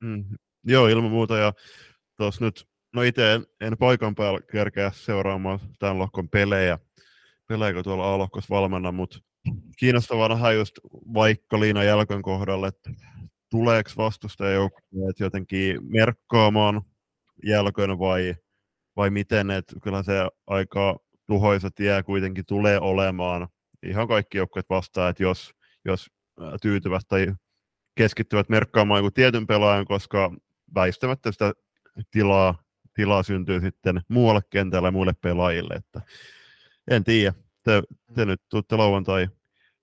Mm, 0.00 0.24
joo, 0.64 0.88
ilman 0.88 1.10
muuta, 1.10 1.36
ja 1.36 1.52
tuossa 2.16 2.44
nyt, 2.44 2.68
no 2.94 3.02
itse 3.02 3.32
en, 3.32 3.46
en 3.60 3.78
paikan 3.78 4.14
päällä 4.14 4.40
kerkeä 4.52 4.90
seuraamaan 4.94 5.60
tämän 5.78 5.98
lohkon 5.98 6.28
pelejä, 6.28 6.78
peleekö 7.48 7.82
tuolla 7.82 8.14
A-lohkossa 8.14 8.54
valmenna, 8.54 8.92
mutta 8.92 9.18
kiinnostavaa 9.78 10.28
nähdä 10.28 10.52
just 10.52 10.78
vaikka 11.14 11.60
Liina 11.60 11.84
Jälkön 11.84 12.22
kohdalla, 12.22 12.68
että 12.68 12.90
tuleeko 13.50 13.90
vastustajajoukkueet 13.96 15.20
jotenkin 15.20 15.78
merkkaamaan 15.82 16.82
jälkön 17.44 17.98
vai, 17.98 18.34
vai 18.96 19.10
miten, 19.10 19.50
että 19.50 19.76
kyllä 19.82 20.02
se 20.02 20.28
aika 20.46 20.98
tuhoisa 21.26 21.70
tie 21.70 22.02
kuitenkin 22.02 22.46
tulee 22.46 22.80
olemaan. 22.80 23.48
Ihan 23.82 24.08
kaikki 24.08 24.38
joukkueet 24.38 24.70
vastaa, 24.70 25.08
että 25.08 25.22
jos, 25.22 25.54
jos 25.84 26.10
tyytyvät 26.62 27.02
tai 27.08 27.26
keskittyvät 27.94 28.48
merkkaamaan 28.48 28.98
joku 28.98 29.10
tietyn 29.10 29.46
pelaajan, 29.46 29.86
koska 29.86 30.34
väistämättä 30.74 31.32
sitä 31.32 31.52
tilaa, 32.10 32.62
tilaa 32.94 33.22
syntyy 33.22 33.60
sitten 33.60 34.00
muualle 34.08 34.40
kentälle 34.50 34.88
ja 34.88 34.92
muille 34.92 35.12
pelaajille. 35.20 35.74
Että 35.74 36.00
en 36.90 37.04
tiedä. 37.04 37.34
Te, 37.64 37.82
te 38.14 38.24
nyt 38.24 38.42
tuutte 38.48 38.76
lauantai 38.76 39.28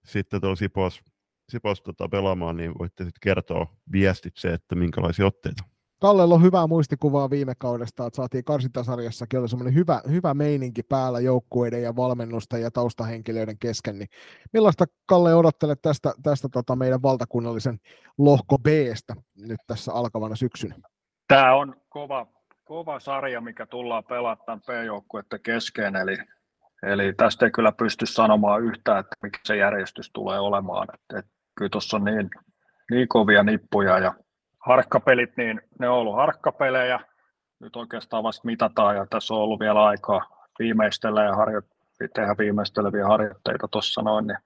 sitten 0.05 0.41
tuolla 0.41 0.55
Sipos, 0.55 1.01
Sipos 1.49 1.81
tota, 1.81 2.09
pelaamaan, 2.09 2.57
niin 2.57 2.71
voitte 2.79 3.03
sitten 3.03 3.19
kertoa 3.21 3.67
viestitse, 3.91 4.53
että 4.53 4.75
minkälaisia 4.75 5.25
otteita. 5.25 5.63
Kallella 6.03 6.35
on 6.35 6.43
hyvää 6.43 6.67
muistikuvaa 6.67 7.29
viime 7.29 7.53
kaudesta, 7.57 8.05
että 8.05 8.17
saatiin 8.17 8.43
karsintasarjassakin 8.43 9.39
oli 9.39 9.49
semmoinen 9.49 9.75
hyvä, 9.75 10.01
hyvä 10.09 10.33
meininki 10.33 10.83
päällä 10.83 11.19
joukkueiden 11.19 11.83
ja 11.83 11.95
valmennusta 11.95 12.57
ja 12.57 12.71
taustahenkilöiden 12.71 13.59
kesken. 13.59 13.99
Niin 13.99 14.07
millaista 14.53 14.85
Kalle 15.05 15.35
odottelet 15.35 15.81
tästä, 15.81 16.13
tästä 16.23 16.49
tota 16.49 16.75
meidän 16.75 17.01
valtakunnallisen 17.01 17.77
lohko 18.17 18.59
b 18.59 18.67
nyt 19.35 19.59
tässä 19.67 19.93
alkavana 19.93 20.35
syksynä? 20.35 20.75
Tämä 21.27 21.55
on 21.55 21.75
kova, 21.89 22.27
kova 22.63 22.99
sarja, 22.99 23.41
mikä 23.41 23.65
tullaan 23.65 24.03
pelaamaan 24.03 24.61
P-joukkueiden 24.61 25.39
kesken, 25.43 25.95
eli 25.95 26.17
Eli 26.83 27.13
tästä 27.13 27.45
ei 27.45 27.51
kyllä 27.51 27.71
pysty 27.71 28.05
sanomaan 28.05 28.63
yhtään, 28.63 28.99
että 28.99 29.15
mikä 29.21 29.39
se 29.43 29.57
järjestys 29.57 30.11
tulee 30.13 30.39
olemaan. 30.39 30.87
Että, 30.93 31.19
että 31.19 31.31
kyllä 31.55 31.69
tuossa 31.69 31.97
on 31.97 32.03
niin, 32.03 32.29
niin 32.91 33.07
kovia 33.07 33.43
nippuja 33.43 33.99
ja 33.99 34.13
harkkapelit, 34.59 35.37
niin 35.37 35.61
ne 35.79 35.89
on 35.89 35.97
ollut 35.97 36.15
harkkapelejä. 36.15 36.99
Nyt 37.59 37.75
oikeastaan 37.75 38.23
vasta 38.23 38.45
mitataan 38.45 38.95
ja 38.95 39.05
tässä 39.09 39.33
on 39.33 39.39
ollut 39.39 39.59
vielä 39.59 39.85
aikaa 39.85 40.47
viimeistellä 40.59 41.23
ja 41.23 41.33
harjo- 41.33 41.73
tehdä 42.13 42.35
viimeisteleviä 42.37 43.07
harjoitteita 43.07 43.67
tuossa 43.67 44.01
noin. 44.01 44.27
Niin, 44.27 44.37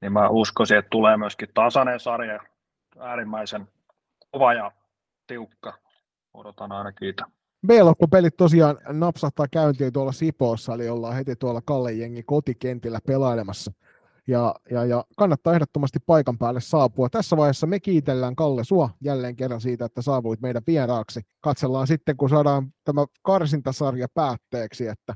niin 0.00 0.12
mä 0.12 0.28
uskoisin, 0.28 0.78
että 0.78 0.90
tulee 0.90 1.16
myöskin 1.16 1.48
tasainen 1.54 2.00
sarja, 2.00 2.40
äärimmäisen 3.00 3.68
kova 4.30 4.54
ja 4.54 4.72
tiukka. 5.26 5.74
Odotan 6.34 6.72
aina 6.72 6.92
kiitä. 6.92 7.24
B-lohkopelit 7.66 8.36
tosiaan 8.36 8.78
napsahtaa 8.88 9.46
käyntiin 9.50 9.92
tuolla 9.92 10.12
Sipoossa, 10.12 10.74
eli 10.74 10.88
ollaan 10.88 11.14
heti 11.14 11.36
tuolla 11.36 11.60
Kalle 11.64 11.92
Jengi 11.92 12.22
kotikentillä 12.22 12.98
pelailemassa. 13.06 13.72
Ja, 14.26 14.54
ja, 14.70 14.84
ja 14.84 15.04
kannattaa 15.16 15.54
ehdottomasti 15.54 15.98
paikan 16.06 16.38
päälle 16.38 16.60
saapua. 16.60 17.08
Tässä 17.08 17.36
vaiheessa 17.36 17.66
me 17.66 17.80
kiitellään 17.80 18.36
Kalle 18.36 18.64
sua 18.64 18.90
jälleen 19.00 19.36
kerran 19.36 19.60
siitä, 19.60 19.84
että 19.84 20.02
saavuit 20.02 20.40
meidän 20.40 20.62
vieraaksi. 20.66 21.20
Katsellaan 21.40 21.86
sitten, 21.86 22.16
kun 22.16 22.28
saadaan 22.28 22.72
tämä 22.84 23.06
karsintasarja 23.22 24.06
päätteeksi, 24.14 24.86
että 24.86 25.14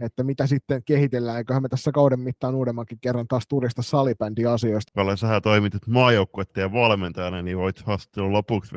että 0.00 0.22
mitä 0.22 0.46
sitten 0.46 0.84
kehitellään, 0.84 1.38
eiköhän 1.38 1.62
me 1.62 1.68
tässä 1.68 1.92
kauden 1.92 2.20
mittaan 2.20 2.54
uudemmankin 2.54 2.98
kerran 3.00 3.28
taas 3.28 3.48
turista 3.48 3.82
salibändiasioista. 3.82 4.92
Kalle, 4.94 5.16
sähän 5.16 5.42
toimitit 5.42 5.86
maajoukkuetta 5.86 6.60
ja 6.60 6.72
valmentajana, 6.72 7.42
niin 7.42 7.58
voit 7.58 7.80
haastattelun 7.80 8.32
lopuksi 8.32 8.74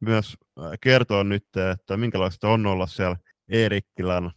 myös 0.00 0.36
äh, 0.58 0.70
kertoa 0.80 1.24
nyt, 1.24 1.46
että 1.72 1.96
minkälaista 1.96 2.48
on 2.48 2.66
olla 2.66 2.86
siellä 2.86 3.16
Eerikkilän 3.48 4.24
äh, 4.24 4.32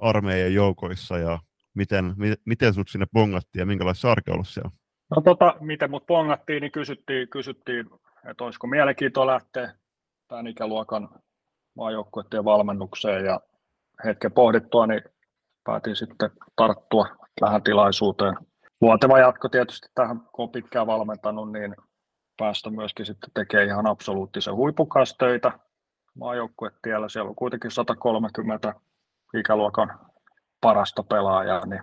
armeijan 0.00 0.54
joukoissa 0.54 1.18
ja 1.18 1.38
miten, 1.74 2.14
miten, 2.16 2.36
miten 2.46 2.74
sut 2.74 2.88
sinne 2.88 3.06
pongattiin 3.12 3.60
ja 3.60 3.66
minkälaista 3.66 4.12
arke 4.12 4.30
ollut 4.30 4.48
siellä? 4.48 4.70
No 5.16 5.22
tota, 5.22 5.56
miten 5.60 5.90
mut 5.90 6.06
pongattiin, 6.06 6.60
niin 6.60 6.72
kysyttiin, 6.72 7.28
kysyttiin 7.28 7.86
että 8.30 8.44
olisiko 8.44 8.66
mielenkiintoa 8.66 9.26
lähteä 9.26 9.74
tämän 10.28 10.46
ikäluokan 10.46 11.08
maajoukkueiden 11.74 12.44
valmennukseen 12.44 13.24
ja 13.24 13.40
hetken 14.04 14.32
pohdittua, 14.32 14.86
niin 14.86 15.02
päätin 15.64 15.96
sitten 15.96 16.30
tarttua 16.56 17.06
tähän 17.40 17.62
tilaisuuteen. 17.62 18.36
Luonteva 18.80 19.18
jatko 19.18 19.48
tietysti 19.48 19.88
tähän, 19.94 20.20
kun 20.20 20.42
on 20.42 20.50
pitkään 20.50 20.86
valmentanut, 20.86 21.52
niin 21.52 21.74
päästä 22.38 22.70
myöskin 22.70 23.06
sitten 23.06 23.30
tekemään 23.34 23.68
ihan 23.68 23.86
absoluuttisen 23.86 24.54
huipukastöitä 24.54 25.52
maajoukkuetiellä. 26.18 27.08
Siellä 27.08 27.28
on 27.28 27.34
kuitenkin 27.34 27.70
130 27.70 28.74
ikäluokan 29.34 29.98
parasta 30.60 31.02
pelaajaa, 31.02 31.66
niin 31.66 31.82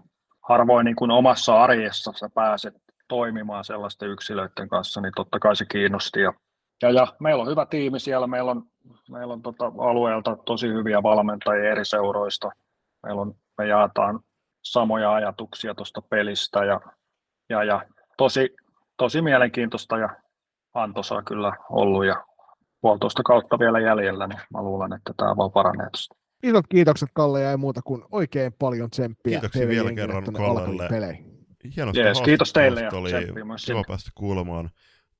harvoin 0.49 0.85
niin 0.85 0.95
kuin 0.95 1.11
omassa 1.11 1.63
arjessa 1.63 2.11
sä 2.15 2.29
pääset 2.33 2.73
toimimaan 3.07 3.63
sellaisten 3.63 4.09
yksilöiden 4.09 4.69
kanssa, 4.69 5.01
niin 5.01 5.13
totta 5.15 5.39
kai 5.39 5.55
se 5.55 5.65
kiinnosti. 5.65 6.21
Ja, 6.21 6.33
ja, 6.81 6.89
ja 6.89 7.07
meillä 7.19 7.41
on 7.41 7.49
hyvä 7.49 7.65
tiimi 7.65 7.99
siellä, 7.99 8.27
meillä 8.27 8.51
on, 8.51 8.63
meillä 9.09 9.33
on 9.33 9.41
tota 9.41 9.65
alueelta 9.65 10.37
tosi 10.45 10.67
hyviä 10.67 11.03
valmentajia 11.03 11.71
eri 11.71 11.85
seuroista. 11.85 12.49
Meillä 13.03 13.21
on, 13.21 13.35
me 13.59 13.67
jaetaan 13.67 14.19
samoja 14.63 15.13
ajatuksia 15.13 15.75
tuosta 15.75 16.01
pelistä 16.01 16.65
ja, 16.65 16.81
ja, 17.49 17.63
ja 17.63 17.81
tosi, 18.17 18.49
tosi 18.97 19.21
mielenkiintoista 19.21 19.97
ja 19.97 20.09
antoisaa 20.73 21.23
kyllä 21.23 21.53
ollut 21.69 22.05
ja 22.05 22.23
puolitoista 22.81 23.23
kautta 23.23 23.59
vielä 23.59 23.79
jäljellä, 23.79 24.27
niin 24.27 24.39
mä 24.53 24.61
luulen, 24.61 24.93
että 24.93 25.13
tämä 25.17 25.37
vaan 25.37 25.51
paranee 25.51 25.87
tuosta. 25.91 26.15
Isot 26.43 26.65
kiitokset 26.69 27.09
Kalle 27.13 27.41
ja 27.41 27.51
ei 27.51 27.57
muuta 27.57 27.81
kuin 27.81 28.03
oikein 28.11 28.53
paljon 28.59 28.89
tsemppiä. 28.89 29.31
Kiitoksia 29.31 29.67
vielä 29.67 29.93
kerran 29.93 30.23
Kallelle. 30.33 31.19
Hienosti 31.75 32.01
yes, 32.01 32.21
kiitos 32.21 32.53
teille 32.53 32.81
ja 32.81 32.89
oli 32.93 33.11
kiva 33.65 33.83
päästä 33.87 34.11
kuulemaan 34.15 34.69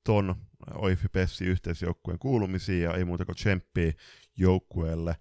ton 0.04 0.34
Oifi 0.74 1.08
Pessi 1.12 1.44
yhteisjoukkueen 1.44 2.18
kuulumisia 2.18 2.90
ja 2.90 2.96
ei 2.96 3.04
muuta 3.04 3.24
kuin 3.24 3.36
tsemppiä 3.36 3.92
joukkueelle 4.36 5.14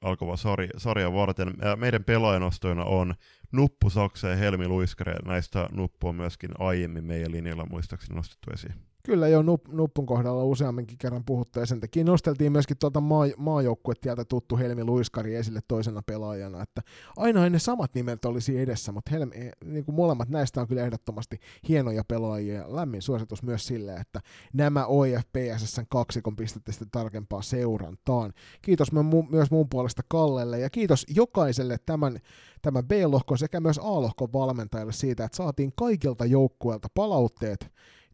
alkava 0.00 0.36
sarja, 0.36 0.70
sarja 0.76 1.12
varten. 1.12 1.54
Meidän 1.76 2.04
pelaajanostoina 2.04 2.84
on 2.84 3.14
Nuppu 3.52 3.90
Saksa 3.90 4.28
ja 4.28 4.36
Helmi 4.36 4.68
Luiskare. 4.68 5.16
Näistä 5.24 5.68
Nuppu 5.72 6.08
on 6.08 6.14
myöskin 6.14 6.50
aiemmin 6.58 7.04
meidän 7.04 7.32
linjalla 7.32 7.66
muistaakseni 7.66 8.16
nostettu 8.16 8.50
esiin. 8.50 8.89
Kyllä 9.02 9.28
jo 9.28 9.42
nup, 9.42 9.68
Nuppun 9.68 10.06
kohdalla 10.06 10.44
useamminkin 10.44 10.98
kerran 10.98 11.24
puhuttu 11.24 11.60
ja 11.60 11.66
sen 11.66 11.80
takia 11.80 12.04
nosteltiin 12.04 12.52
myöskin 12.52 12.76
tuota 12.78 13.00
maa, 13.00 13.26
maajoukkuetieltä 13.36 14.24
tuttu 14.24 14.56
Helmi 14.56 14.84
Luiskari 14.84 15.34
esille 15.34 15.60
toisena 15.68 16.02
pelaajana, 16.02 16.62
että 16.62 16.82
aina 17.16 17.48
ne 17.48 17.58
samat 17.58 17.94
nimet 17.94 18.24
olisi 18.24 18.58
edessä, 18.58 18.92
mutta 18.92 19.10
Helmi, 19.10 19.34
eh, 19.34 19.52
niin 19.64 19.84
kuin 19.84 19.94
molemmat 19.94 20.28
näistä 20.28 20.60
on 20.60 20.68
kyllä 20.68 20.82
ehdottomasti 20.82 21.38
hienoja 21.68 22.04
pelaajia 22.04 22.54
ja 22.54 22.74
lämmin 22.74 23.02
suositus 23.02 23.42
myös 23.42 23.66
sille, 23.66 23.94
että 23.94 24.20
nämä 24.52 24.86
OIFPSSn 24.86 25.84
kaksikon 25.88 26.36
pistätte 26.36 26.72
sitten 26.72 26.90
tarkempaa 26.90 27.42
seurantaan. 27.42 28.32
Kiitos 28.62 28.88
myös 29.30 29.50
muun 29.50 29.68
puolesta 29.68 30.02
Kallelle 30.08 30.58
ja 30.58 30.70
kiitos 30.70 31.06
jokaiselle 31.16 31.76
tämän, 31.86 32.18
tämän 32.62 32.88
B-lohkon 32.88 33.38
sekä 33.38 33.60
myös 33.60 33.78
A-lohkon 33.78 34.32
valmentajille 34.32 34.92
siitä, 34.92 35.24
että 35.24 35.36
saatiin 35.36 35.72
kaikilta 35.76 36.24
joukkueilta 36.24 36.88
palautteet 36.94 37.70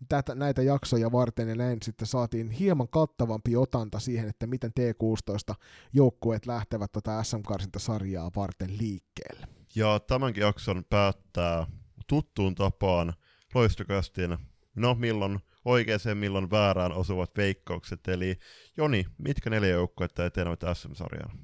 tätä, 0.08 0.34
näitä 0.34 0.62
jaksoja 0.62 1.12
varten 1.12 1.48
ja 1.48 1.54
näin 1.54 1.78
sitten 1.82 2.06
saatiin 2.06 2.50
hieman 2.50 2.88
kattavampi 2.88 3.56
otanta 3.56 3.98
siihen, 3.98 4.28
että 4.28 4.46
miten 4.46 4.72
T16 4.80 5.54
joukkueet 5.92 6.46
lähtevät 6.46 6.92
tätä 6.92 7.22
SM-karsintasarjaa 7.22 8.30
varten 8.36 8.78
liikkeelle. 8.78 9.46
Ja 9.74 10.00
tämänkin 10.00 10.40
jakson 10.40 10.84
päättää 10.90 11.66
tuttuun 12.06 12.54
tapaan 12.54 13.12
loistokästin, 13.54 14.38
no 14.74 14.94
milloin 14.94 15.38
oikeaan, 15.64 16.00
milloin 16.14 16.50
väärään 16.50 16.92
osuvat 16.92 17.30
veikkaukset. 17.36 18.08
Eli 18.08 18.38
Joni, 18.76 19.04
mitkä 19.18 19.50
neljä 19.50 19.70
joukkuetta 19.70 20.26
etenevät 20.26 20.60
SM-sarjaan? 20.74 21.38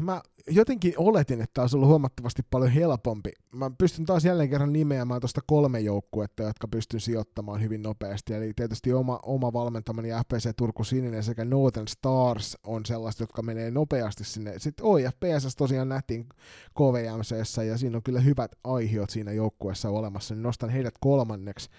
mä 0.00 0.22
jotenkin 0.50 0.94
oletin, 0.96 1.40
että 1.40 1.60
olisi 1.60 1.76
ollut 1.76 1.88
huomattavasti 1.88 2.42
paljon 2.50 2.70
helpompi. 2.70 3.32
Mä 3.54 3.70
pystyn 3.78 4.06
taas 4.06 4.24
jälleen 4.24 4.50
kerran 4.50 4.72
nimeämään 4.72 5.20
tuosta 5.20 5.40
kolme 5.46 5.80
joukkuetta, 5.80 6.42
jotka 6.42 6.68
pystyn 6.68 7.00
sijoittamaan 7.00 7.62
hyvin 7.62 7.82
nopeasti. 7.82 8.34
Eli 8.34 8.52
tietysti 8.56 8.92
oma, 8.92 9.20
oma 9.22 9.52
valmentamani 9.52 10.08
FPC 10.08 10.56
Turku 10.56 10.84
Sininen 10.84 11.22
sekä 11.22 11.44
Northern 11.44 11.88
Stars 11.88 12.58
on 12.66 12.86
sellaista, 12.86 13.22
jotka 13.22 13.42
menee 13.42 13.70
nopeasti 13.70 14.24
sinne. 14.24 14.58
Sitten 14.58 14.86
OI 14.86 15.04
PSS 15.04 15.56
tosiaan 15.56 15.88
nähtiin 15.88 16.28
KVMCssä 16.74 17.62
ja 17.62 17.78
siinä 17.78 17.96
on 17.96 18.02
kyllä 18.02 18.20
hyvät 18.20 18.50
aihiot 18.64 19.10
siinä 19.10 19.32
joukkueessa 19.32 19.90
olemassa, 19.90 20.34
niin 20.34 20.42
nostan 20.42 20.70
heidät 20.70 20.94
kolmanneksi. 21.00 21.70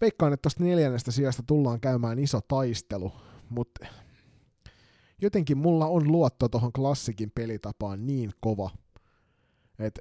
Veikkaan, 0.00 0.32
että 0.32 0.42
tuosta 0.42 0.64
neljännestä 0.64 1.10
sijasta 1.10 1.42
tullaan 1.46 1.80
käymään 1.80 2.18
iso 2.18 2.40
taistelu, 2.40 3.12
mutta 3.50 3.86
jotenkin 5.22 5.58
mulla 5.58 5.86
on 5.86 6.12
luotto 6.12 6.48
tuohon 6.48 6.72
klassikin 6.72 7.30
pelitapaan 7.30 8.06
niin 8.06 8.30
kova, 8.40 8.70
että 9.78 10.00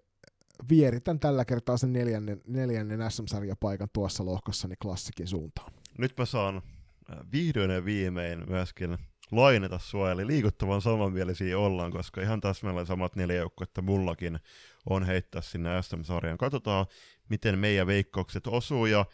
vieritän 0.70 1.20
tällä 1.20 1.46
kertaa 1.46 1.78
sen 1.78 1.94
neljännen, 1.94 2.42
neljännen 2.48 3.12
SM-sarjapaikan 3.12 3.90
tuossa 3.94 4.26
lohkossani 4.26 4.76
klassikin 4.82 5.28
suuntaan. 5.28 5.74
Nyt 5.98 6.14
mä 6.18 6.26
saan 6.26 6.56
äh, 6.56 7.18
vihdoin 7.32 7.72
ja 7.72 7.86
viimein 7.86 8.44
myöskin 8.50 8.98
lainata 9.32 9.80
sua, 9.80 10.12
eli 10.12 10.28
liikuttavan 10.28 10.82
samanmielisiä 10.82 11.60
ollaan, 11.60 11.92
koska 11.92 12.22
ihan 12.22 12.42
täsmälleen 12.42 12.86
samat 12.86 13.16
neljä 13.16 13.36
joukkuetta 13.36 13.82
mullakin 13.82 14.40
on 14.90 15.04
heittää 15.04 15.42
sinne 15.42 15.82
SM-sarjaan. 15.82 16.38
Katsotaan, 16.38 16.86
miten 17.30 17.60
meidän 17.60 17.88
veikkaukset 17.88 18.48
osuu, 18.48 18.86
ja 18.86 19.06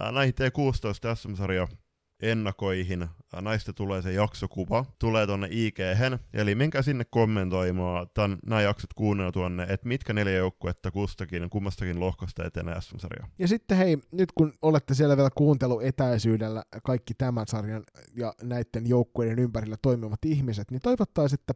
äh, 0.00 0.12
näihin 0.12 0.34
T16 0.34 1.16
SM-sarja 1.16 1.68
ennakoihin. 2.22 3.08
Näistä 3.40 3.72
tulee 3.72 4.02
se 4.02 4.12
jaksokuva, 4.12 4.84
tulee 4.98 5.26
tonne 5.26 5.48
ig 5.50 5.76
eli 6.32 6.54
menkää 6.54 6.82
sinne 6.82 7.04
kommentoimaan 7.10 8.06
tämän, 8.14 8.38
nämä 8.46 8.62
jaksot 8.62 8.94
kuunnella 8.94 9.32
tuonne, 9.32 9.62
että 9.62 9.88
mitkä 9.88 10.12
neljä 10.12 10.36
joukkuetta 10.36 10.90
kustakin, 10.90 11.50
kummastakin 11.50 12.00
lohkosta 12.00 12.44
etenee 12.44 12.80
sm 12.80 12.96
Ja 13.38 13.48
sitten 13.48 13.76
hei, 13.78 13.98
nyt 14.12 14.32
kun 14.32 14.52
olette 14.62 14.94
siellä 14.94 15.16
vielä 15.16 15.30
kuunteluetäisyydellä 15.34 16.62
kaikki 16.82 17.14
tämän 17.14 17.46
sarjan 17.46 17.82
ja 18.16 18.34
näiden 18.42 18.88
joukkueiden 18.88 19.38
ympärillä 19.38 19.76
toimivat 19.82 20.24
ihmiset, 20.24 20.70
niin 20.70 20.80
toivottaisiin, 20.80 21.40
että 21.40 21.54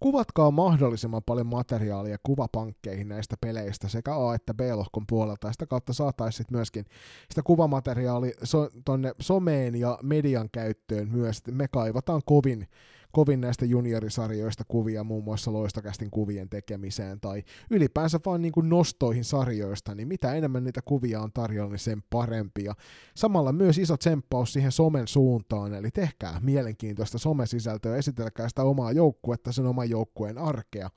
kuvatkaa 0.00 0.50
mahdollisimman 0.50 1.22
paljon 1.22 1.46
materiaalia 1.46 2.16
kuvapankkeihin 2.22 3.08
näistä 3.08 3.36
peleistä 3.40 3.88
sekä 3.88 4.16
A- 4.16 4.34
että 4.34 4.54
B-lohkon 4.54 5.04
puolelta, 5.08 5.46
ja 5.46 5.52
sitä 5.52 5.66
kautta 5.66 5.92
saataisiin 5.92 6.46
myöskin 6.50 6.84
sitä 7.30 7.42
kuvamateriaalia 7.42 8.34
so, 8.42 8.70
tonne 8.84 9.12
someen 9.20 9.74
ja 9.74 9.98
median 10.06 10.48
käyttöön 10.52 11.08
myös. 11.10 11.42
Me 11.50 11.68
kaivataan 11.68 12.22
kovin, 12.24 12.68
kovin 13.12 13.40
näistä 13.40 13.64
juniorisarjoista 13.64 14.64
kuvia, 14.68 15.04
muun 15.04 15.24
muassa 15.24 15.52
loistokästin 15.52 16.10
kuvien 16.10 16.48
tekemiseen 16.48 17.20
tai 17.20 17.42
ylipäänsä 17.70 18.20
vaan 18.26 18.42
niin 18.42 18.52
kuin 18.52 18.68
nostoihin 18.68 19.24
sarjoista, 19.24 19.94
niin 19.94 20.08
mitä 20.08 20.34
enemmän 20.34 20.64
niitä 20.64 20.80
kuvia 20.84 21.20
on 21.20 21.32
tarjolla, 21.32 21.70
niin 21.70 21.78
sen 21.78 22.02
parempi. 22.10 22.64
Ja 22.64 22.74
samalla 23.16 23.52
myös 23.52 23.78
iso 23.78 23.96
tsemppaus 23.96 24.52
siihen 24.52 24.72
somen 24.72 25.08
suuntaan, 25.08 25.74
eli 25.74 25.90
tehkää 25.90 26.40
mielenkiintoista 26.42 27.18
somesisältöä, 27.18 27.96
esitelkää 27.96 28.48
sitä 28.48 28.62
omaa 28.62 28.92
joukkuetta, 28.92 29.52
sen 29.52 29.66
oman 29.66 29.90
joukkueen 29.90 30.38
arkea, 30.38 30.90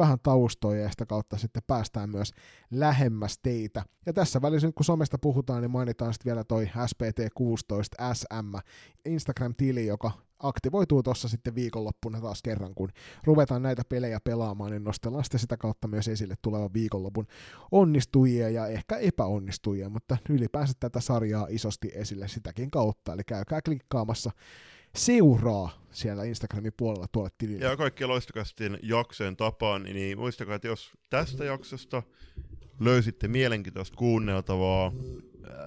vähän 0.00 0.18
taustoja 0.22 0.82
ja 0.82 0.90
sitä 0.90 1.06
kautta 1.06 1.38
sitten 1.38 1.62
päästään 1.66 2.10
myös 2.10 2.32
lähemmäs 2.70 3.38
teitä. 3.42 3.84
Ja 4.06 4.12
tässä 4.12 4.42
välissä 4.42 4.68
nyt 4.68 4.74
kun 4.74 4.84
somesta 4.84 5.18
puhutaan, 5.18 5.62
niin 5.62 5.70
mainitaan 5.70 6.12
sitten 6.14 6.30
vielä 6.30 6.44
toi 6.44 6.64
SPT16 6.64 8.14
SM 8.14 8.54
Instagram-tili, 9.04 9.86
joka 9.86 10.10
aktivoituu 10.38 11.02
tuossa 11.02 11.28
sitten 11.28 11.54
viikonloppuna 11.54 12.20
taas 12.20 12.42
kerran, 12.42 12.74
kun 12.74 12.88
ruvetaan 13.24 13.62
näitä 13.62 13.82
pelejä 13.88 14.20
pelaamaan, 14.20 14.70
niin 14.70 14.84
nostellaan 14.84 15.24
sitten 15.24 15.40
sitä 15.40 15.56
kautta 15.56 15.88
myös 15.88 16.08
esille 16.08 16.34
tulevan 16.42 16.72
viikonlopun 16.74 17.26
onnistujia 17.70 18.48
ja 18.48 18.66
ehkä 18.66 18.96
epäonnistujia, 18.96 19.88
mutta 19.88 20.16
ylipäänsä 20.28 20.72
tätä 20.80 21.00
sarjaa 21.00 21.46
isosti 21.50 21.90
esille 21.94 22.28
sitäkin 22.28 22.70
kautta, 22.70 23.12
eli 23.12 23.22
käykää 23.26 23.62
klikkaamassa 23.62 24.30
seuraa 24.96 25.84
siellä 25.90 26.24
Instagramin 26.24 26.72
puolella 26.76 27.06
tuolle 27.12 27.30
tilille. 27.38 27.64
Ja 27.64 27.76
kaikki 27.76 28.06
loistokastin 28.06 28.78
jaksojen 28.82 29.36
tapaan, 29.36 29.82
niin 29.82 30.18
muistakaa, 30.18 30.54
että 30.54 30.68
jos 30.68 30.90
tästä 31.10 31.44
jaksosta 31.44 32.02
löysitte 32.80 33.28
mielenkiintoista 33.28 33.96
kuunneltavaa, 33.96 34.92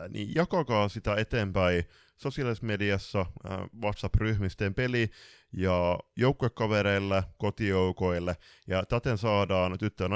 niin 0.09 0.35
jakakaa 0.35 0.89
sitä 0.89 1.15
eteenpäin 1.15 1.83
sosiaalisessa 2.17 2.65
mediassa, 2.65 3.25
WhatsApp-ryhmisteen 3.81 4.73
peli 4.73 5.09
ja 5.53 5.99
joukkuekavereille, 6.17 7.23
kotijoukoille, 7.37 8.35
ja 8.67 8.83
täten 8.85 9.17
saadaan 9.17 9.77
tyttö- 9.77 10.03
ja 10.03 10.09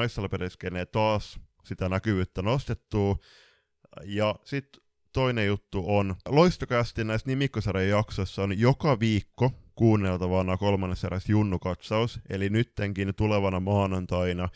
taas 0.85 1.39
sitä 1.63 1.89
näkyvyyttä 1.89 2.41
nostettua, 2.41 3.15
ja 4.03 4.35
sitten 4.43 4.81
toinen 5.17 5.47
juttu 5.47 5.83
on, 5.87 6.15
loistokästi 6.29 7.03
näissä 7.03 7.29
nimikkosarjan 7.29 7.87
jaksoissa 7.87 8.43
on 8.43 8.59
joka 8.59 8.99
viikko 8.99 9.51
kuunneltavana 9.75 10.57
kolmannessa 10.57 11.07
eräs 11.07 11.29
Junnu-katsaus, 11.29 12.19
eli 12.29 12.49
nyttenkin 12.49 13.15
tulevana 13.15 13.59
maanantaina 13.59 14.49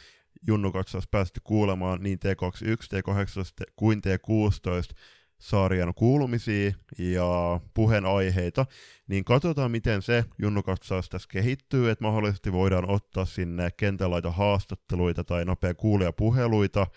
Junnu-katsaus 0.47 1.07
pääsette 1.12 1.39
kuulemaan 1.43 2.03
niin 2.03 2.20
T21, 2.26 2.97
T18 2.97 3.72
kuin 3.76 4.01
T16 4.07 4.95
sarjan 5.39 5.93
kuulumisia 5.93 6.72
ja 6.97 7.59
puheenaiheita, 7.74 8.66
niin 9.07 9.24
katsotaan 9.24 9.72
miten 9.72 10.01
se 10.01 10.26
junnukatsaus 10.39 11.09
tässä 11.09 11.30
kehittyy, 11.32 11.89
että 11.89 12.03
mahdollisesti 12.03 12.51
voidaan 12.51 12.89
ottaa 12.89 13.26
sinne 13.26 13.72
kentälaita 13.78 14.32
haastatteluita 14.32 15.24
tai 15.24 15.45
nopea 15.45 15.74
kuulijapuheluita 15.74 16.88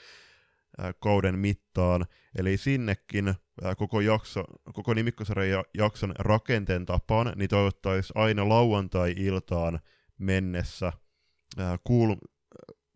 kauden 1.01 1.39
mittaan, 1.39 2.07
eli 2.39 2.57
sinnekin 2.57 3.35
koko, 3.77 4.01
jakso, 4.01 4.45
koko 4.73 4.95
nimikkosarjan 4.95 5.65
jakson 5.75 6.15
rakenteen 6.19 6.87
tapaan, 6.87 7.33
niin 7.37 7.49
toivottaisiin 7.49 8.19
aina 8.19 8.49
lauantai-iltaan 8.49 9.81
mennessä 10.19 10.93
kuul, 11.85 12.15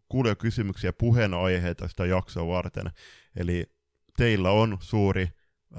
kuulijakysymyksiä 0.09 0.93
puheenaiheita 0.93 1.89
sitä 1.89 2.07
jaksoa 2.07 2.47
varten. 2.47 2.91
Eli 3.37 3.67
teillä 4.17 4.51
on 4.51 4.77
suuri 4.81 5.29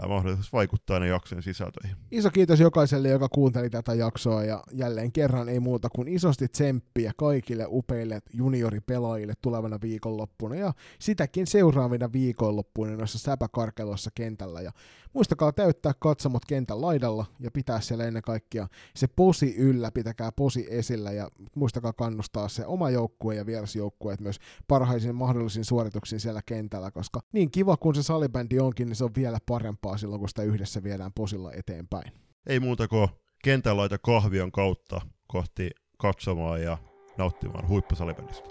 mahdollisuus 0.08 0.54
vaikuttaa 0.54 1.00
ne 1.00 1.08
jaksojen 1.08 1.44
sisältöihin. 1.44 1.98
Iso 2.12 2.30
kiitos 2.30 2.60
jokaiselle, 2.60 3.10
joka 3.10 3.30
kuunteli 3.30 3.70
tätä 3.70 3.94
jaksoa 3.94 4.44
ja 4.44 4.64
jälleen 4.72 5.12
kerran 5.12 5.50
ei 5.50 5.60
muuta 5.60 5.90
kuin 5.90 6.08
isosti 6.08 6.48
tsemppiä 6.48 7.12
kaikille 7.18 7.66
upeille 7.68 8.20
junioripelaajille 8.34 9.34
tulevana 9.42 9.78
viikonloppuna 9.82 10.56
ja 10.56 10.74
sitäkin 11.00 11.48
seuraavina 11.48 12.12
viikonloppuina 12.14 12.96
noissa 12.96 13.20
säpäkarkelossa 13.20 14.12
kentällä 14.16 14.62
ja 14.62 14.72
muistakaa 15.14 15.52
täyttää 15.52 15.94
katsomot 16.00 16.46
kentän 16.46 16.82
laidalla 16.82 17.26
ja 17.40 17.52
pitää 17.52 17.82
siellä 17.82 18.06
ennen 18.06 18.24
kaikkea 18.24 18.68
se 18.96 19.08
posi 19.08 19.56
yllä, 19.56 19.92
pitäkää 19.92 20.32
posi 20.32 20.68
esillä 20.70 21.12
ja 21.12 21.30
muistakaa 21.56 21.94
kannustaa 21.94 22.48
se 22.48 22.66
oma 22.66 22.90
joukkue 22.90 23.36
ja 23.36 23.46
vierasjoukkueet 23.46 24.20
myös 24.20 24.40
parhaisin 24.68 25.16
mahdollisin 25.16 25.66
suorituksiin 25.66 26.20
siellä 26.20 26.42
kentällä, 26.46 26.92
koska 26.92 27.20
niin 27.32 27.52
kiva 27.52 27.78
kuin 27.78 27.96
se 27.96 28.04
salibändi 28.04 28.60
onkin, 28.60 28.88
niin 28.88 28.96
se 28.96 29.04
on 29.04 29.16
vielä 29.16 29.38
parempaa 29.82 29.98
silloin, 29.98 30.20
kun 30.20 30.30
sitä 30.30 30.44
yhdessä 30.44 30.84
viedään 30.84 31.14
posilla 31.14 31.54
eteenpäin. 31.54 32.12
Ei 32.48 32.60
muuta 32.60 32.88
kuin 32.88 33.10
kentän 33.44 33.78
laita 33.78 33.98
kahvion 33.98 34.52
kautta 34.52 35.02
kohti 35.28 35.70
katsomaan 35.98 36.62
ja 36.62 36.78
nauttimaan 37.18 37.68
huippusalibändistä. 37.68 38.50